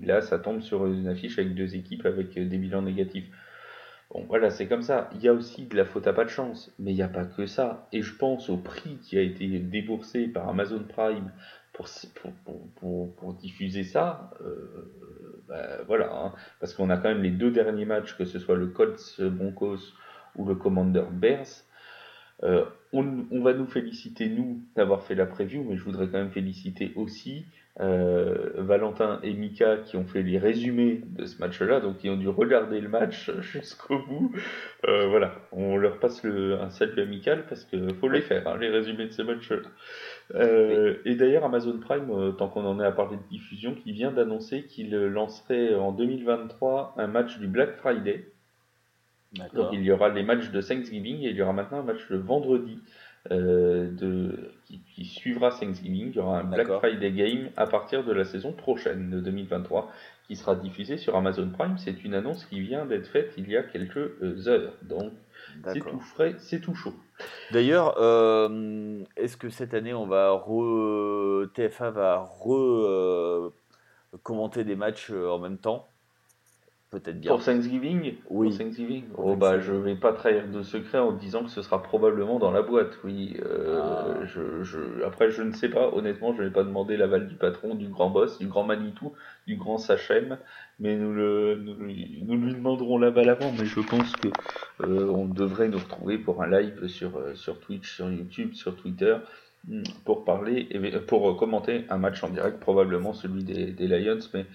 Là, 0.00 0.20
ça 0.20 0.38
tombe 0.38 0.60
sur 0.60 0.86
une 0.86 1.08
affiche 1.08 1.40
avec 1.40 1.56
deux 1.56 1.74
équipes 1.74 2.06
avec 2.06 2.38
des 2.38 2.56
bilans 2.56 2.82
négatifs. 2.82 3.28
Bon, 4.10 4.26
voilà, 4.28 4.50
c'est 4.50 4.68
comme 4.68 4.82
ça. 4.82 5.10
Il 5.14 5.22
y 5.22 5.28
a 5.28 5.32
aussi 5.32 5.66
de 5.66 5.76
la 5.76 5.84
faute 5.84 6.06
à 6.06 6.12
pas 6.12 6.24
de 6.24 6.30
chance, 6.30 6.72
mais 6.78 6.92
il 6.92 6.96
n'y 6.96 7.02
a 7.02 7.08
pas 7.08 7.24
que 7.24 7.46
ça. 7.46 7.88
Et 7.92 8.02
je 8.02 8.14
pense 8.14 8.48
au 8.48 8.58
prix 8.58 8.96
qui 9.02 9.18
a 9.18 9.22
été 9.22 9.58
déboursé 9.58 10.28
par 10.28 10.48
Amazon 10.48 10.84
Prime 10.88 11.32
pour, 11.72 13.34
diffuser 13.34 13.82
ça. 13.82 14.30
bah, 15.48 15.82
voilà, 15.88 16.12
hein. 16.12 16.32
parce 16.60 16.74
qu'on 16.74 16.90
a 16.90 16.96
quand 16.96 17.08
même 17.08 17.22
les 17.22 17.30
deux 17.30 17.50
derniers 17.50 17.84
matchs, 17.86 18.16
que 18.16 18.24
ce 18.24 18.38
soit 18.38 18.56
le 18.56 18.68
Colts 18.68 19.20
Broncos 19.20 19.94
ou 20.38 20.46
le 20.46 20.54
Commander 20.54 21.04
Bears. 21.10 21.64
Euh, 22.44 22.64
on, 22.92 23.42
va 23.42 23.52
nous 23.52 23.66
féliciter, 23.66 24.28
nous, 24.28 24.62
d'avoir 24.74 25.02
fait 25.02 25.14
la 25.14 25.26
preview, 25.26 25.62
mais 25.68 25.76
je 25.76 25.84
voudrais 25.84 26.06
quand 26.06 26.18
même 26.18 26.30
féliciter 26.30 26.92
aussi 26.96 27.44
euh, 27.80 28.52
Valentin 28.56 29.20
et 29.22 29.34
Mika 29.34 29.76
qui 29.76 29.96
ont 29.96 30.06
fait 30.06 30.22
les 30.22 30.38
résumés 30.38 31.02
de 31.04 31.26
ce 31.26 31.38
match-là, 31.38 31.80
donc 31.80 31.98
qui 31.98 32.08
ont 32.08 32.16
dû 32.16 32.28
regarder 32.28 32.80
le 32.80 32.88
match 32.88 33.30
jusqu'au 33.40 33.98
bout. 33.98 34.32
Euh, 34.86 35.08
voilà, 35.08 35.34
on 35.52 35.76
leur 35.76 35.98
passe 35.98 36.24
un 36.24 36.70
salut 36.70 37.02
amical 37.02 37.44
parce 37.46 37.64
qu'il 37.64 37.94
faut 37.96 38.08
les 38.08 38.22
faire, 38.22 38.48
hein, 38.48 38.56
les 38.58 38.70
résumés 38.70 39.06
de 39.06 39.12
ces 39.12 39.24
matchs-là. 39.24 39.68
Et 41.04 41.14
d'ailleurs, 41.14 41.44
Amazon 41.44 41.78
Prime, 41.78 42.34
tant 42.38 42.48
qu'on 42.48 42.64
en 42.64 42.80
est 42.80 42.86
à 42.86 42.92
parler 42.92 43.16
de 43.16 43.28
diffusion, 43.28 43.74
qui 43.74 43.92
vient 43.92 44.12
d'annoncer 44.12 44.64
qu'il 44.64 44.94
lancerait 44.94 45.74
en 45.74 45.92
2023 45.92 46.94
un 46.96 47.06
match 47.06 47.38
du 47.38 47.48
Black 47.48 47.76
Friday. 47.76 48.24
Donc 49.32 49.68
il 49.72 49.82
y 49.82 49.92
aura 49.92 50.08
les 50.08 50.22
matchs 50.22 50.50
de 50.50 50.60
Thanksgiving 50.60 51.20
et 51.22 51.30
il 51.30 51.36
y 51.36 51.42
aura 51.42 51.52
maintenant 51.52 51.80
un 51.80 51.82
match 51.82 52.08
le 52.08 52.18
vendredi 52.18 52.78
euh, 53.30 53.90
de, 53.90 54.52
qui, 54.94 55.04
suivra 55.04 55.50
Thanksgiving. 55.50 56.10
Il 56.10 56.16
y 56.16 56.18
aura 56.18 56.38
un 56.38 56.44
Black 56.44 56.68
Friday 56.78 57.12
Game 57.12 57.50
à 57.56 57.66
partir 57.66 58.04
de 58.04 58.12
la 58.12 58.24
saison 58.24 58.52
prochaine 58.52 59.10
de 59.10 59.20
2023 59.20 59.92
qui 60.26 60.36
sera 60.36 60.54
diffusé 60.54 60.96
sur 60.96 61.14
Amazon 61.16 61.50
Prime. 61.50 61.76
C'est 61.76 62.04
une 62.04 62.14
annonce 62.14 62.46
qui 62.46 62.60
vient 62.60 62.86
d'être 62.86 63.06
faite 63.06 63.34
il 63.36 63.50
y 63.50 63.56
a 63.56 63.62
quelques 63.62 63.96
euh, 63.96 64.48
heures. 64.48 64.72
Donc 64.82 65.12
c'est 65.64 65.80
tout 65.80 66.00
frais, 66.00 66.36
c'est 66.38 66.60
tout 66.60 66.74
chaud. 66.74 66.94
D'ailleurs, 67.52 67.96
euh, 67.98 69.04
est-ce 69.16 69.36
que 69.36 69.50
cette 69.50 69.74
année 69.74 69.92
on 69.92 70.06
va 70.06 70.30
re... 70.32 71.50
TFA 71.52 71.90
va 71.90 72.18
re 72.18 73.52
commenter 74.22 74.64
des 74.64 74.76
matchs 74.76 75.10
en 75.10 75.38
même 75.38 75.58
temps? 75.58 75.86
Peut-être 76.90 77.20
bien. 77.20 77.30
Pour 77.30 77.44
Thanksgiving? 77.44 78.14
Oui. 78.30 78.48
Pour 78.48 78.58
Thanksgiving 78.58 79.04
Oh 79.16 79.36
bah 79.36 79.60
je 79.60 79.72
vais 79.72 79.94
pas 79.94 80.12
trahir 80.12 80.48
de 80.48 80.62
secret 80.62 80.98
en 80.98 81.12
disant 81.12 81.44
que 81.44 81.50
ce 81.50 81.62
sera 81.62 81.82
probablement 81.82 82.38
dans 82.38 82.50
la 82.50 82.62
boîte, 82.62 82.98
oui. 83.04 83.36
Euh, 83.44 83.80
Ah. 83.80 84.24
je, 84.24 84.62
je- 84.62 85.04
Après 85.04 85.30
je 85.30 85.42
ne 85.42 85.52
sais 85.52 85.68
pas, 85.68 85.90
honnêtement 85.94 86.32
je 86.34 86.42
n'ai 86.42 86.50
pas 86.50 86.64
demandé 86.64 86.96
l'aval 86.96 87.28
du 87.28 87.34
patron, 87.34 87.74
du 87.74 87.88
grand 87.88 88.10
boss, 88.10 88.38
du 88.38 88.46
grand 88.46 88.64
Manitou, 88.64 89.12
du 89.46 89.56
grand 89.56 89.78
Sachem, 89.78 90.38
mais 90.80 90.96
nous, 90.96 91.12
le, 91.12 91.56
nous, 91.56 91.74
lui- 91.74 92.22
nous 92.26 92.36
lui 92.36 92.54
demanderons 92.54 92.98
l'aval 92.98 93.28
avant, 93.28 93.52
mais 93.58 93.66
je 93.66 93.80
pense 93.80 94.12
que 94.16 94.28
euh, 94.82 95.08
on 95.10 95.26
devrait 95.26 95.68
nous 95.68 95.78
retrouver 95.78 96.18
pour 96.18 96.42
un 96.42 96.46
live 96.48 96.86
sur, 96.88 97.16
euh, 97.18 97.34
sur 97.34 97.58
Twitch, 97.60 97.94
sur 97.96 98.10
YouTube, 98.10 98.54
sur 98.54 98.76
Twitter, 98.76 99.16
hmm, 99.66 99.82
pour 100.04 100.24
parler, 100.24 100.68
et- 100.70 100.90
pour 101.00 101.36
commenter 101.36 101.84
un 101.90 101.98
match 101.98 102.22
en 102.22 102.28
direct, 102.30 102.60
probablement 102.60 103.12
celui 103.12 103.42
des, 103.44 103.66
des 103.72 103.88
Lions, 103.88 104.18
mais 104.34 104.46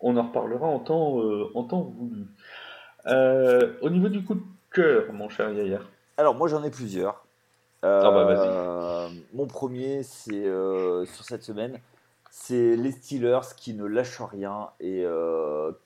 on 0.00 0.16
en 0.16 0.22
reparlera 0.28 0.66
en 0.66 0.78
temps, 0.78 1.20
euh, 1.20 1.50
en 1.54 1.64
temps 1.64 1.82
voulu. 1.82 2.26
Euh, 3.06 3.74
au 3.80 3.90
niveau 3.90 4.08
du 4.08 4.24
coup 4.24 4.34
de 4.34 4.42
cœur, 4.72 5.12
mon 5.12 5.28
cher 5.28 5.50
Yaya. 5.52 5.80
Alors, 6.16 6.34
moi, 6.34 6.48
j'en 6.48 6.62
ai 6.62 6.70
plusieurs. 6.70 7.24
Ah 7.82 8.10
bah, 8.10 8.26
Euh, 8.28 9.08
Mon 9.32 9.46
premier, 9.46 10.02
c'est 10.02 10.44
sur 11.06 11.24
cette 11.24 11.42
semaine, 11.42 11.78
c'est 12.30 12.76
les 12.76 12.92
Steelers 12.92 13.54
qui 13.56 13.72
ne 13.74 13.84
lâchent 13.86 14.20
rien. 14.20 14.68
Et 14.80 15.04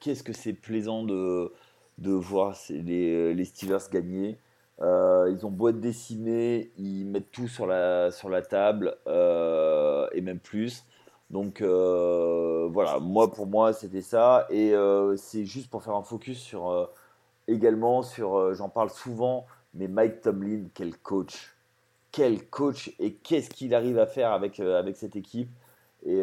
qu'est-ce 0.00 0.22
que 0.24 0.32
c'est 0.32 0.54
plaisant 0.54 1.04
de, 1.04 1.52
de 1.98 2.10
voir 2.10 2.56
les, 2.70 3.32
les 3.34 3.44
Steelers 3.44 3.88
gagner. 3.92 4.38
Euh, 4.82 5.30
ils 5.30 5.46
ont 5.46 5.50
beau 5.50 5.68
être 5.68 5.80
décimés, 5.80 6.72
ils 6.76 7.04
mettent 7.04 7.30
tout 7.30 7.46
sur 7.46 7.66
la, 7.66 8.10
sur 8.10 8.28
la 8.28 8.42
table 8.42 8.96
euh, 9.06 10.08
et 10.12 10.20
même 10.20 10.40
plus. 10.40 10.84
Donc 11.34 11.62
euh, 11.62 12.68
voilà, 12.70 13.00
moi 13.00 13.32
pour 13.32 13.48
moi 13.48 13.72
c'était 13.72 14.02
ça. 14.02 14.46
Et 14.50 14.72
euh, 14.72 15.16
c'est 15.16 15.44
juste 15.44 15.68
pour 15.68 15.82
faire 15.82 15.96
un 15.96 16.04
focus 16.04 16.38
sur 16.38 16.70
euh, 16.70 16.86
également 17.48 18.04
sur, 18.04 18.54
j'en 18.54 18.68
parle 18.68 18.88
souvent, 18.88 19.44
mais 19.74 19.88
Mike 19.88 20.20
Tomlin, 20.20 20.66
quel 20.74 20.96
coach, 20.96 21.56
quel 22.12 22.48
coach 22.48 22.94
et 23.00 23.14
qu'est-ce 23.14 23.50
qu'il 23.50 23.74
arrive 23.74 23.98
à 23.98 24.06
faire 24.06 24.30
avec, 24.30 24.60
avec 24.60 24.96
cette 24.96 25.16
équipe. 25.16 25.50
Et 26.06 26.22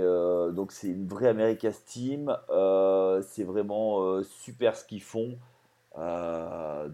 donc 0.54 0.72
c'est 0.72 0.88
une 0.88 1.08
vraie 1.08 1.28
America's 1.28 1.84
Team, 1.84 2.34
c'est 3.24 3.44
vraiment 3.44 4.24
super 4.24 4.78
ce 4.78 4.86
qu'ils 4.86 5.02
font. 5.04 5.38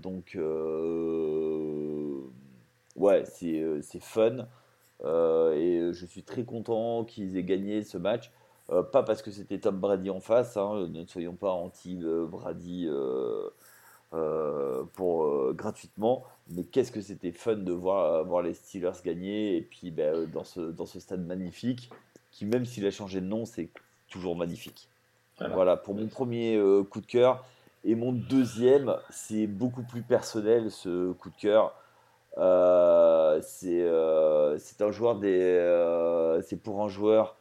Donc 0.01 0.37
ouais, 2.95 3.23
c'est 3.25 4.01
fun. 4.01 4.47
Euh, 5.03 5.53
et 5.53 5.93
je 5.93 6.05
suis 6.05 6.23
très 6.23 6.43
content 6.43 7.03
qu'ils 7.03 7.37
aient 7.37 7.43
gagné 7.43 7.83
ce 7.83 7.97
match. 7.97 8.31
Euh, 8.69 8.83
pas 8.83 9.03
parce 9.03 9.21
que 9.21 9.31
c'était 9.31 9.59
Tom 9.59 9.79
Brady 9.79 10.09
en 10.09 10.19
face, 10.19 10.57
hein, 10.57 10.87
ne 10.89 11.05
soyons 11.05 11.35
pas 11.35 11.51
anti-Brady 11.51 12.89
euh, 12.89 14.83
pour 14.93 15.53
gratuitement, 15.53 16.25
mais 16.49 16.63
qu'est-ce 16.63 16.91
que 16.91 17.01
c'était 17.01 17.31
fun 17.31 17.55
de 17.55 17.71
voir, 17.71 18.25
voir 18.25 18.41
les 18.41 18.53
Steelers 18.53 19.01
gagner 19.05 19.55
et 19.55 19.61
puis 19.61 19.91
ben, 19.91 20.25
dans, 20.25 20.43
ce, 20.43 20.59
dans 20.59 20.85
ce 20.85 20.99
stade 20.99 21.25
magnifique 21.25 21.89
qui 22.31 22.45
même 22.45 22.65
s'il 22.65 22.85
a 22.85 22.91
changé 22.91 23.21
de 23.21 23.25
nom 23.25 23.45
c'est 23.45 23.69
toujours 24.09 24.35
magnifique. 24.35 24.89
Voilà. 25.37 25.53
Voilà, 25.53 25.77
pour 25.77 25.93
mon 25.95 26.07
premier 26.07 26.59
coup 26.89 26.99
de 26.99 27.05
cœur. 27.05 27.45
Et 27.83 27.95
mon 27.95 28.11
deuxième, 28.11 28.95
c'est 29.11 29.47
beaucoup 29.47 29.83
plus 29.83 30.01
personnel 30.01 30.71
ce 30.71 31.13
coup 31.13 31.29
de 31.29 31.35
cœur. 31.37 31.73
Euh, 32.37 33.39
c'est 33.41 33.81
euh, 33.81 34.57
c'est 34.59 34.81
un 34.81 34.91
joueur 34.91 35.15
des, 35.15 35.39
euh, 35.39 36.41
c'est 36.41 36.61
pour 36.61 36.83
un 36.83 36.87
joueur 36.87 37.35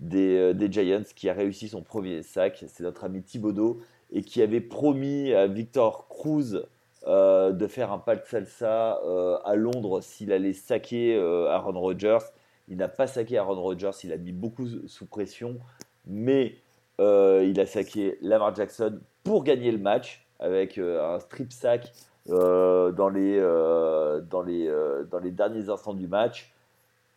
des, 0.00 0.52
des 0.52 0.70
Giants 0.70 1.02
qui 1.16 1.28
a 1.28 1.32
réussi 1.32 1.68
son 1.68 1.82
premier 1.82 2.22
sac. 2.22 2.64
C'est 2.68 2.82
notre 2.82 3.04
ami 3.04 3.22
Thibodeau 3.22 3.80
et 4.10 4.22
qui 4.22 4.42
avait 4.42 4.60
promis 4.60 5.32
à 5.32 5.46
Victor 5.46 6.08
Cruz 6.08 6.64
de 7.06 7.66
faire 7.66 7.90
un 7.90 7.98
pas 7.98 8.14
de 8.14 8.22
salsa 8.24 9.00
à 9.44 9.56
Londres 9.56 10.00
s'il 10.02 10.32
allait 10.32 10.52
saquer 10.52 11.18
Aaron 11.48 11.80
Rodgers. 11.80 12.18
Il 12.68 12.76
n'a 12.76 12.88
pas 12.88 13.06
saqué 13.06 13.38
Aaron 13.38 13.60
Rodgers, 13.60 13.90
il 14.04 14.12
a 14.12 14.16
mis 14.16 14.32
beaucoup 14.32 14.66
sous 14.86 15.06
pression, 15.06 15.58
mais 16.06 16.56
il 16.98 17.58
a 17.58 17.66
saqué 17.66 18.18
Lamar 18.20 18.54
Jackson 18.54 19.00
pour 19.24 19.44
gagner 19.44 19.72
le 19.72 19.78
match 19.78 20.26
avec 20.38 20.78
un 20.78 21.18
strip 21.20 21.52
sack 21.52 21.92
dans, 22.26 23.08
les, 23.08 23.38
euh, 23.38 24.20
dans, 24.20 24.42
les, 24.42 24.68
euh, 24.68 25.04
dans 25.04 25.18
les 25.18 25.30
derniers 25.30 25.68
instants 25.68 25.94
du 25.94 26.08
match. 26.08 26.52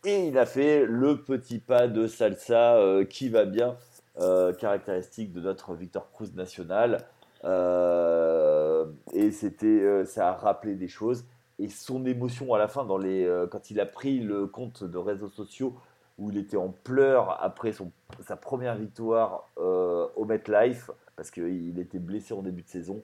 Et 0.04 0.28
il 0.28 0.38
a 0.38 0.46
fait 0.46 0.84
le 0.86 1.22
petit 1.22 1.58
pas 1.58 1.88
de 1.88 2.06
salsa 2.06 2.76
euh, 2.76 3.04
qui 3.04 3.28
va 3.28 3.44
bien, 3.44 3.76
euh, 4.20 4.52
caractéristique 4.52 5.32
de 5.32 5.40
notre 5.40 5.74
Victor 5.74 6.10
Cruz 6.12 6.30
national. 6.34 6.98
Euh, 7.44 8.86
et 9.12 9.30
c'était, 9.30 9.66
euh, 9.66 10.04
ça 10.04 10.28
a 10.28 10.32
rappelé 10.32 10.74
des 10.74 10.88
choses. 10.88 11.24
Et 11.58 11.68
son 11.68 12.04
émotion 12.04 12.52
à 12.54 12.58
la 12.58 12.68
fin, 12.68 12.84
dans 12.84 12.98
les, 12.98 13.24
euh, 13.24 13.46
quand 13.46 13.70
il 13.70 13.80
a 13.80 13.86
pris 13.86 14.20
le 14.20 14.46
compte 14.46 14.84
de 14.84 14.98
réseaux 14.98 15.28
sociaux 15.28 15.74
où 16.18 16.30
il 16.30 16.38
était 16.38 16.56
en 16.56 16.68
pleurs 16.68 17.42
après 17.42 17.72
son, 17.72 17.90
sa 18.26 18.36
première 18.36 18.76
victoire 18.76 19.48
euh, 19.58 20.06
au 20.16 20.24
MetLife, 20.24 20.90
parce 21.16 21.30
qu'il 21.30 21.78
était 21.78 21.98
blessé 21.98 22.32
en 22.34 22.42
début 22.42 22.62
de 22.62 22.68
saison, 22.68 23.02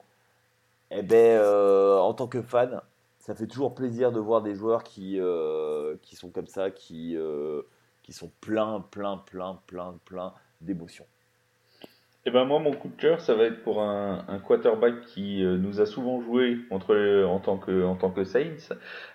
eh 0.94 1.02
ben, 1.02 1.38
euh, 1.40 1.98
en 1.98 2.14
tant 2.14 2.26
que 2.28 2.42
fan, 2.42 2.80
ça 3.18 3.34
fait 3.34 3.46
toujours 3.46 3.74
plaisir 3.74 4.12
de 4.12 4.20
voir 4.20 4.42
des 4.42 4.54
joueurs 4.54 4.82
qui, 4.82 5.18
euh, 5.20 5.96
qui 6.02 6.16
sont 6.16 6.30
comme 6.30 6.46
ça, 6.46 6.70
qui, 6.70 7.16
euh, 7.16 7.62
qui 8.02 8.12
sont 8.12 8.30
plein, 8.40 8.84
plein, 8.90 9.16
plein, 9.18 9.60
plein, 9.66 9.94
plein 10.04 10.32
d'émotions. 10.60 11.06
Et 12.24 12.30
ben 12.30 12.44
moi, 12.44 12.60
mon 12.60 12.70
coup 12.72 12.86
de 12.88 12.94
cœur, 12.94 13.20
ça 13.20 13.34
va 13.34 13.42
être 13.44 13.64
pour 13.64 13.82
un, 13.82 14.24
un 14.28 14.38
quarterback 14.38 15.00
qui 15.06 15.44
euh, 15.44 15.56
nous 15.56 15.80
a 15.80 15.86
souvent 15.86 16.20
joué 16.20 16.56
entre, 16.70 17.24
en, 17.24 17.40
tant 17.40 17.58
que, 17.58 17.84
en 17.84 17.96
tant 17.96 18.10
que 18.10 18.22
Saints. 18.22 18.74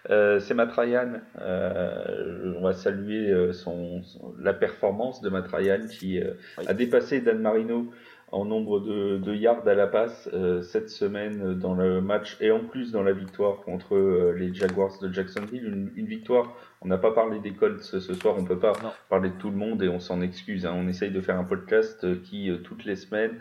Euh, 0.09 0.41
c'est 0.41 0.53
Matt 0.53 0.73
Ryan. 0.73 1.21
On 1.37 2.61
va 2.61 2.73
saluer 2.73 3.53
son, 3.53 4.03
son- 4.03 4.35
la 4.39 4.53
performance 4.53 5.21
de 5.21 5.29
Matt 5.29 5.47
Ryan 5.47 5.85
qui 5.87 6.19
Oui. 6.57 6.65
a 6.67 6.73
dépassé 6.73 7.21
Dan 7.21 7.39
Marino 7.39 7.87
en 8.31 8.43
nombre 8.45 8.79
de, 8.81 9.17
de 9.17 9.33
yards 9.33 9.65
à 9.67 9.73
la 9.73 9.87
passe 9.87 10.29
euh, 10.33 10.61
cette 10.61 10.89
semaine 10.89 11.53
dans 11.57 11.73
le 11.73 12.01
match 12.01 12.37
et 12.41 12.51
en 12.51 12.59
plus 12.59 12.91
dans 12.91 13.03
la 13.03 13.13
victoire 13.13 13.61
contre 13.61 13.95
euh, 13.95 14.33
les 14.37 14.53
Jaguars 14.53 14.99
de 15.01 15.11
Jacksonville. 15.11 15.63
Une, 15.65 15.91
une 15.95 16.05
victoire, 16.07 16.53
on 16.81 16.87
n'a 16.87 16.97
pas 16.97 17.11
parlé 17.11 17.39
des 17.39 17.53
Colts 17.53 17.81
ce 17.81 18.13
soir, 18.13 18.35
on 18.37 18.43
peut 18.43 18.59
pas 18.59 18.73
Non. 18.83 18.91
parler 19.09 19.29
de 19.29 19.35
tout 19.35 19.49
le 19.49 19.55
monde 19.57 19.81
et 19.81 19.87
on 19.87 19.99
s'en 19.99 20.21
excuse. 20.21 20.65
hein. 20.65 20.73
On 20.75 20.87
essaye 20.89 21.11
de 21.11 21.21
faire 21.21 21.39
un 21.39 21.45
podcast 21.45 22.03
euh, 22.03 22.15
qui, 22.23 22.49
euh, 22.49 22.57
toutes 22.57 22.83
les 22.83 22.97
semaines, 22.97 23.39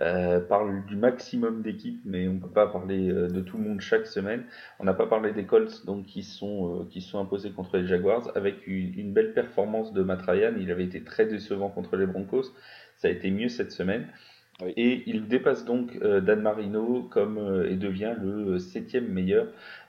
euh, 0.00 0.38
parle 0.40 0.84
du 0.86 0.94
maximum 0.94 1.62
d'équipes, 1.62 2.02
mais 2.04 2.28
on 2.28 2.34
ne 2.34 2.38
peut 2.38 2.46
pas 2.50 2.68
parler 2.68 3.08
euh, 3.10 3.28
de 3.28 3.40
tout 3.40 3.56
le 3.58 3.64
monde 3.64 3.80
chaque 3.80 4.06
semaine. 4.06 4.44
On 4.78 4.84
n'a 4.84 4.94
pas 4.94 5.06
parlé 5.06 5.32
des 5.32 5.44
Colts 5.44 5.86
donc, 5.86 6.04
qui, 6.06 6.22
sont, 6.22 6.82
euh, 6.82 6.84
qui 6.88 7.00
sont 7.00 7.18
imposés 7.18 7.50
contre 7.50 7.78
les 7.78 7.86
Jaguars 7.86 8.30
avec 8.36 8.66
une, 8.66 8.92
une 8.96 9.12
belle 9.12 9.32
performance 9.32 9.92
de 9.92 10.02
Matt 10.02 10.22
Ryan. 10.22 10.52
Il 10.60 10.70
avait 10.70 10.84
été 10.84 11.02
très 11.02 11.24
décevant 11.26 11.70
contre 11.70 11.96
les 11.96 12.06
Broncos. 12.06 12.52
Ça 12.98 13.08
a 13.08 13.10
été 13.12 13.30
mieux 13.30 13.48
cette 13.48 13.72
semaine. 13.72 14.08
Oui. 14.62 14.74
Et 14.76 15.04
il 15.06 15.28
dépasse 15.28 15.64
donc 15.64 15.96
euh, 16.02 16.20
Dan 16.20 16.40
Marino 16.42 17.04
comme, 17.04 17.38
euh, 17.38 17.70
et 17.70 17.76
devient 17.76 18.14
le 18.20 18.58
septième 18.58 19.06
meilleur 19.08 19.48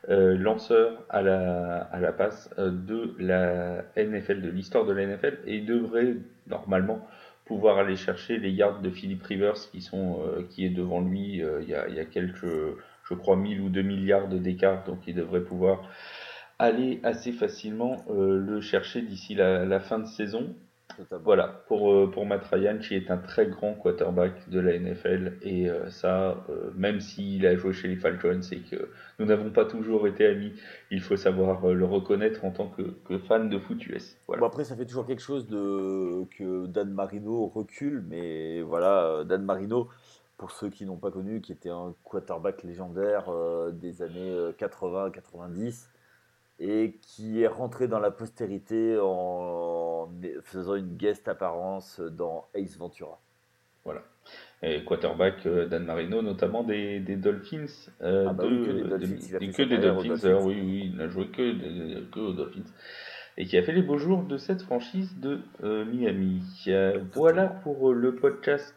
euh, 0.09 0.37
lanceur 0.37 1.03
à 1.09 1.21
la, 1.21 1.81
à 1.91 1.99
la 1.99 2.13
passe 2.13 2.49
euh, 2.59 2.71
de 2.71 3.15
la 3.19 3.83
NFL, 3.97 4.41
de 4.41 4.49
l'histoire 4.49 4.85
de 4.85 4.93
la 4.93 5.05
NFL, 5.05 5.39
et 5.45 5.57
il 5.57 5.65
devrait 5.65 6.17
normalement 6.47 7.07
pouvoir 7.45 7.79
aller 7.79 7.95
chercher 7.95 8.37
les 8.37 8.51
yards 8.51 8.81
de 8.81 8.89
Philip 8.91 9.21
Rivers 9.23 9.55
qui, 9.71 9.81
sont, 9.81 10.21
euh, 10.25 10.43
qui 10.49 10.65
est 10.65 10.69
devant 10.69 11.01
lui. 11.01 11.41
euh, 11.43 11.61
il, 11.63 11.69
y 11.69 11.75
a, 11.75 11.87
il 11.89 11.95
y 11.95 11.99
a 11.99 12.05
quelques, 12.05 12.45
je 13.03 13.13
crois, 13.15 13.35
1000 13.35 13.61
ou 13.61 13.69
2000 13.69 14.05
yards 14.05 14.27
d'écart, 14.29 14.83
donc 14.85 14.99
il 15.07 15.15
devrait 15.15 15.43
pouvoir 15.43 15.89
aller 16.59 16.99
assez 17.03 17.31
facilement 17.31 18.05
euh, 18.09 18.37
le 18.37 18.61
chercher 18.61 19.01
d'ici 19.01 19.35
la, 19.35 19.65
la 19.65 19.79
fin 19.79 19.99
de 19.99 20.05
saison. 20.07 20.55
Totalement. 20.97 21.23
Voilà, 21.23 21.47
pour, 21.67 21.93
euh, 21.93 22.11
pour 22.11 22.25
Matt 22.25 22.45
Ryan, 22.51 22.77
qui 22.77 22.95
est 22.95 23.09
un 23.09 23.17
très 23.17 23.47
grand 23.47 23.73
quarterback 23.73 24.49
de 24.49 24.59
la 24.59 24.77
NFL, 24.77 25.37
et 25.41 25.69
euh, 25.69 25.89
ça, 25.89 26.43
euh, 26.49 26.71
même 26.75 26.99
s'il 26.99 27.45
a 27.45 27.55
joué 27.55 27.73
chez 27.73 27.87
les 27.87 27.95
Falcons 27.95 28.41
et 28.51 28.59
que 28.59 28.89
nous 29.17 29.25
n'avons 29.25 29.49
pas 29.49 29.65
toujours 29.65 30.07
été 30.07 30.25
amis, 30.25 30.53
il 30.91 31.01
faut 31.01 31.15
savoir 31.15 31.67
le 31.67 31.85
reconnaître 31.85 32.43
en 32.43 32.51
tant 32.51 32.67
que, 32.67 32.81
que 33.05 33.17
fan 33.17 33.49
de 33.49 33.59
foot 33.59 33.85
US. 33.87 34.17
Voilà. 34.27 34.41
Bon, 34.41 34.47
après, 34.47 34.63
ça 34.65 34.75
fait 34.75 34.85
toujours 34.85 35.05
quelque 35.05 35.21
chose 35.21 35.47
de, 35.47 36.25
que 36.37 36.65
Dan 36.65 36.91
Marino 36.91 37.47
recule, 37.47 38.03
mais 38.07 38.61
voilà, 38.61 39.23
Dan 39.25 39.43
Marino, 39.43 39.89
pour 40.37 40.51
ceux 40.51 40.69
qui 40.69 40.85
n'ont 40.85 40.97
pas 40.97 41.11
connu, 41.11 41.41
qui 41.41 41.51
était 41.51 41.69
un 41.69 41.93
quarterback 42.03 42.63
légendaire 42.63 43.29
euh, 43.29 43.71
des 43.71 44.01
années 44.01 44.51
80-90 44.57 45.89
et 46.59 46.97
qui 47.01 47.41
est 47.41 47.47
rentré 47.47 47.87
dans 47.87 47.99
la 47.99 48.11
postérité 48.11 48.97
en 49.01 50.09
faisant 50.43 50.75
une 50.75 50.97
guest 50.97 51.27
apparence 51.27 51.99
dans 52.01 52.47
Ace 52.53 52.77
Ventura. 52.77 53.19
Voilà. 53.85 54.01
Et 54.61 54.83
quarterback 54.83 55.45
euh, 55.45 55.67
Dan 55.67 55.85
Marino, 55.85 56.21
notamment 56.21 56.63
des, 56.63 56.99
des 56.99 57.15
Dolphins. 57.15 57.65
euh, 58.01 58.27
Ah 58.29 58.33
bah 58.33 58.43
de, 58.43 58.49
oui, 58.49 58.65
que 58.67 58.71
des 58.71 58.83
Dolphins, 58.83 59.07
de- 59.07 59.25
il 59.29 59.35
a 59.35 59.39
que 59.53 59.63
des 59.63 59.77
Dolphins, 59.77 60.07
Dolphins. 60.09 60.27
alors 60.27 60.45
oui, 60.45 60.61
oui, 60.61 60.81
il 60.91 60.97
n'a 60.97 61.07
joué 61.07 61.27
que, 61.29 61.51
des- 61.53 62.03
que 62.11 62.19
aux 62.19 62.33
Dolphins. 62.33 62.63
Et 63.37 63.45
qui 63.45 63.57
a 63.57 63.63
fait 63.63 63.71
les 63.71 63.81
beaux 63.81 63.97
jours 63.97 64.23
de 64.23 64.37
cette 64.37 64.61
franchise 64.61 65.17
de 65.17 65.39
euh, 65.63 65.85
Miami. 65.85 66.41
Euh, 66.67 66.99
voilà 67.13 67.47
pour 67.47 67.93
le 67.93 68.15
podcast 68.15 68.75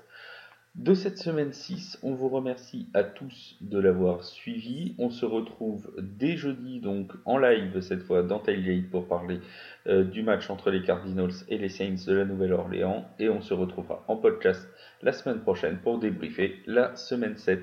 de 0.75 0.95
cette 0.95 1.18
semaine 1.18 1.53
6. 1.53 1.99
On 2.03 2.14
vous 2.14 2.29
remercie 2.29 2.89
à 2.95 3.05
tous 3.05 3.57
de 3.61 3.79
l'avoir 3.79 4.25
suivi. 4.25 4.95
On 4.99 5.11
se 5.11 5.27
retrouve 5.27 5.91
dès 5.99 6.37
jeudi, 6.37 6.81
donc 6.81 7.12
en 7.25 7.39
live 7.39 7.81
cette 7.81 8.03
fois 8.03 8.23
dans 8.23 8.39
Tailgate 8.39 8.91
pour 8.91 9.07
parler 9.07 9.41
euh, 9.87 10.05
du 10.05 10.23
match 10.23 10.51
entre 10.51 10.70
les 10.70 10.83
Cardinals 10.83 11.33
et 11.49 11.59
les 11.59 11.68
Saints 11.68 12.07
de 12.07 12.14
la 12.14 12.25
Nouvelle-Orléans. 12.25 13.05
Et 13.18 13.29
on 13.29 13.43
se 13.43 13.55
retrouvera 13.55 14.05
en 14.09 14.16
podcast 14.16 14.66
la 15.03 15.12
semaine 15.12 15.41
prochaine 15.41 15.79
pour 15.79 15.99
débriefer 15.99 16.57
la 16.66 16.97
semaine 16.97 17.37
7. 17.37 17.61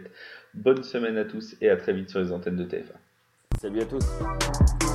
Bonne 0.53 0.83
semaine 0.83 1.17
à 1.17 1.25
tous 1.25 1.55
et 1.61 1.69
à 1.69 1.77
très 1.77 1.93
vite 1.93 2.09
sur 2.09 2.19
les 2.19 2.31
antennes 2.31 2.57
de 2.57 2.65
TF1. 2.65 2.93
Salut 3.59 3.81
à 3.81 3.85
tous. 3.85 4.88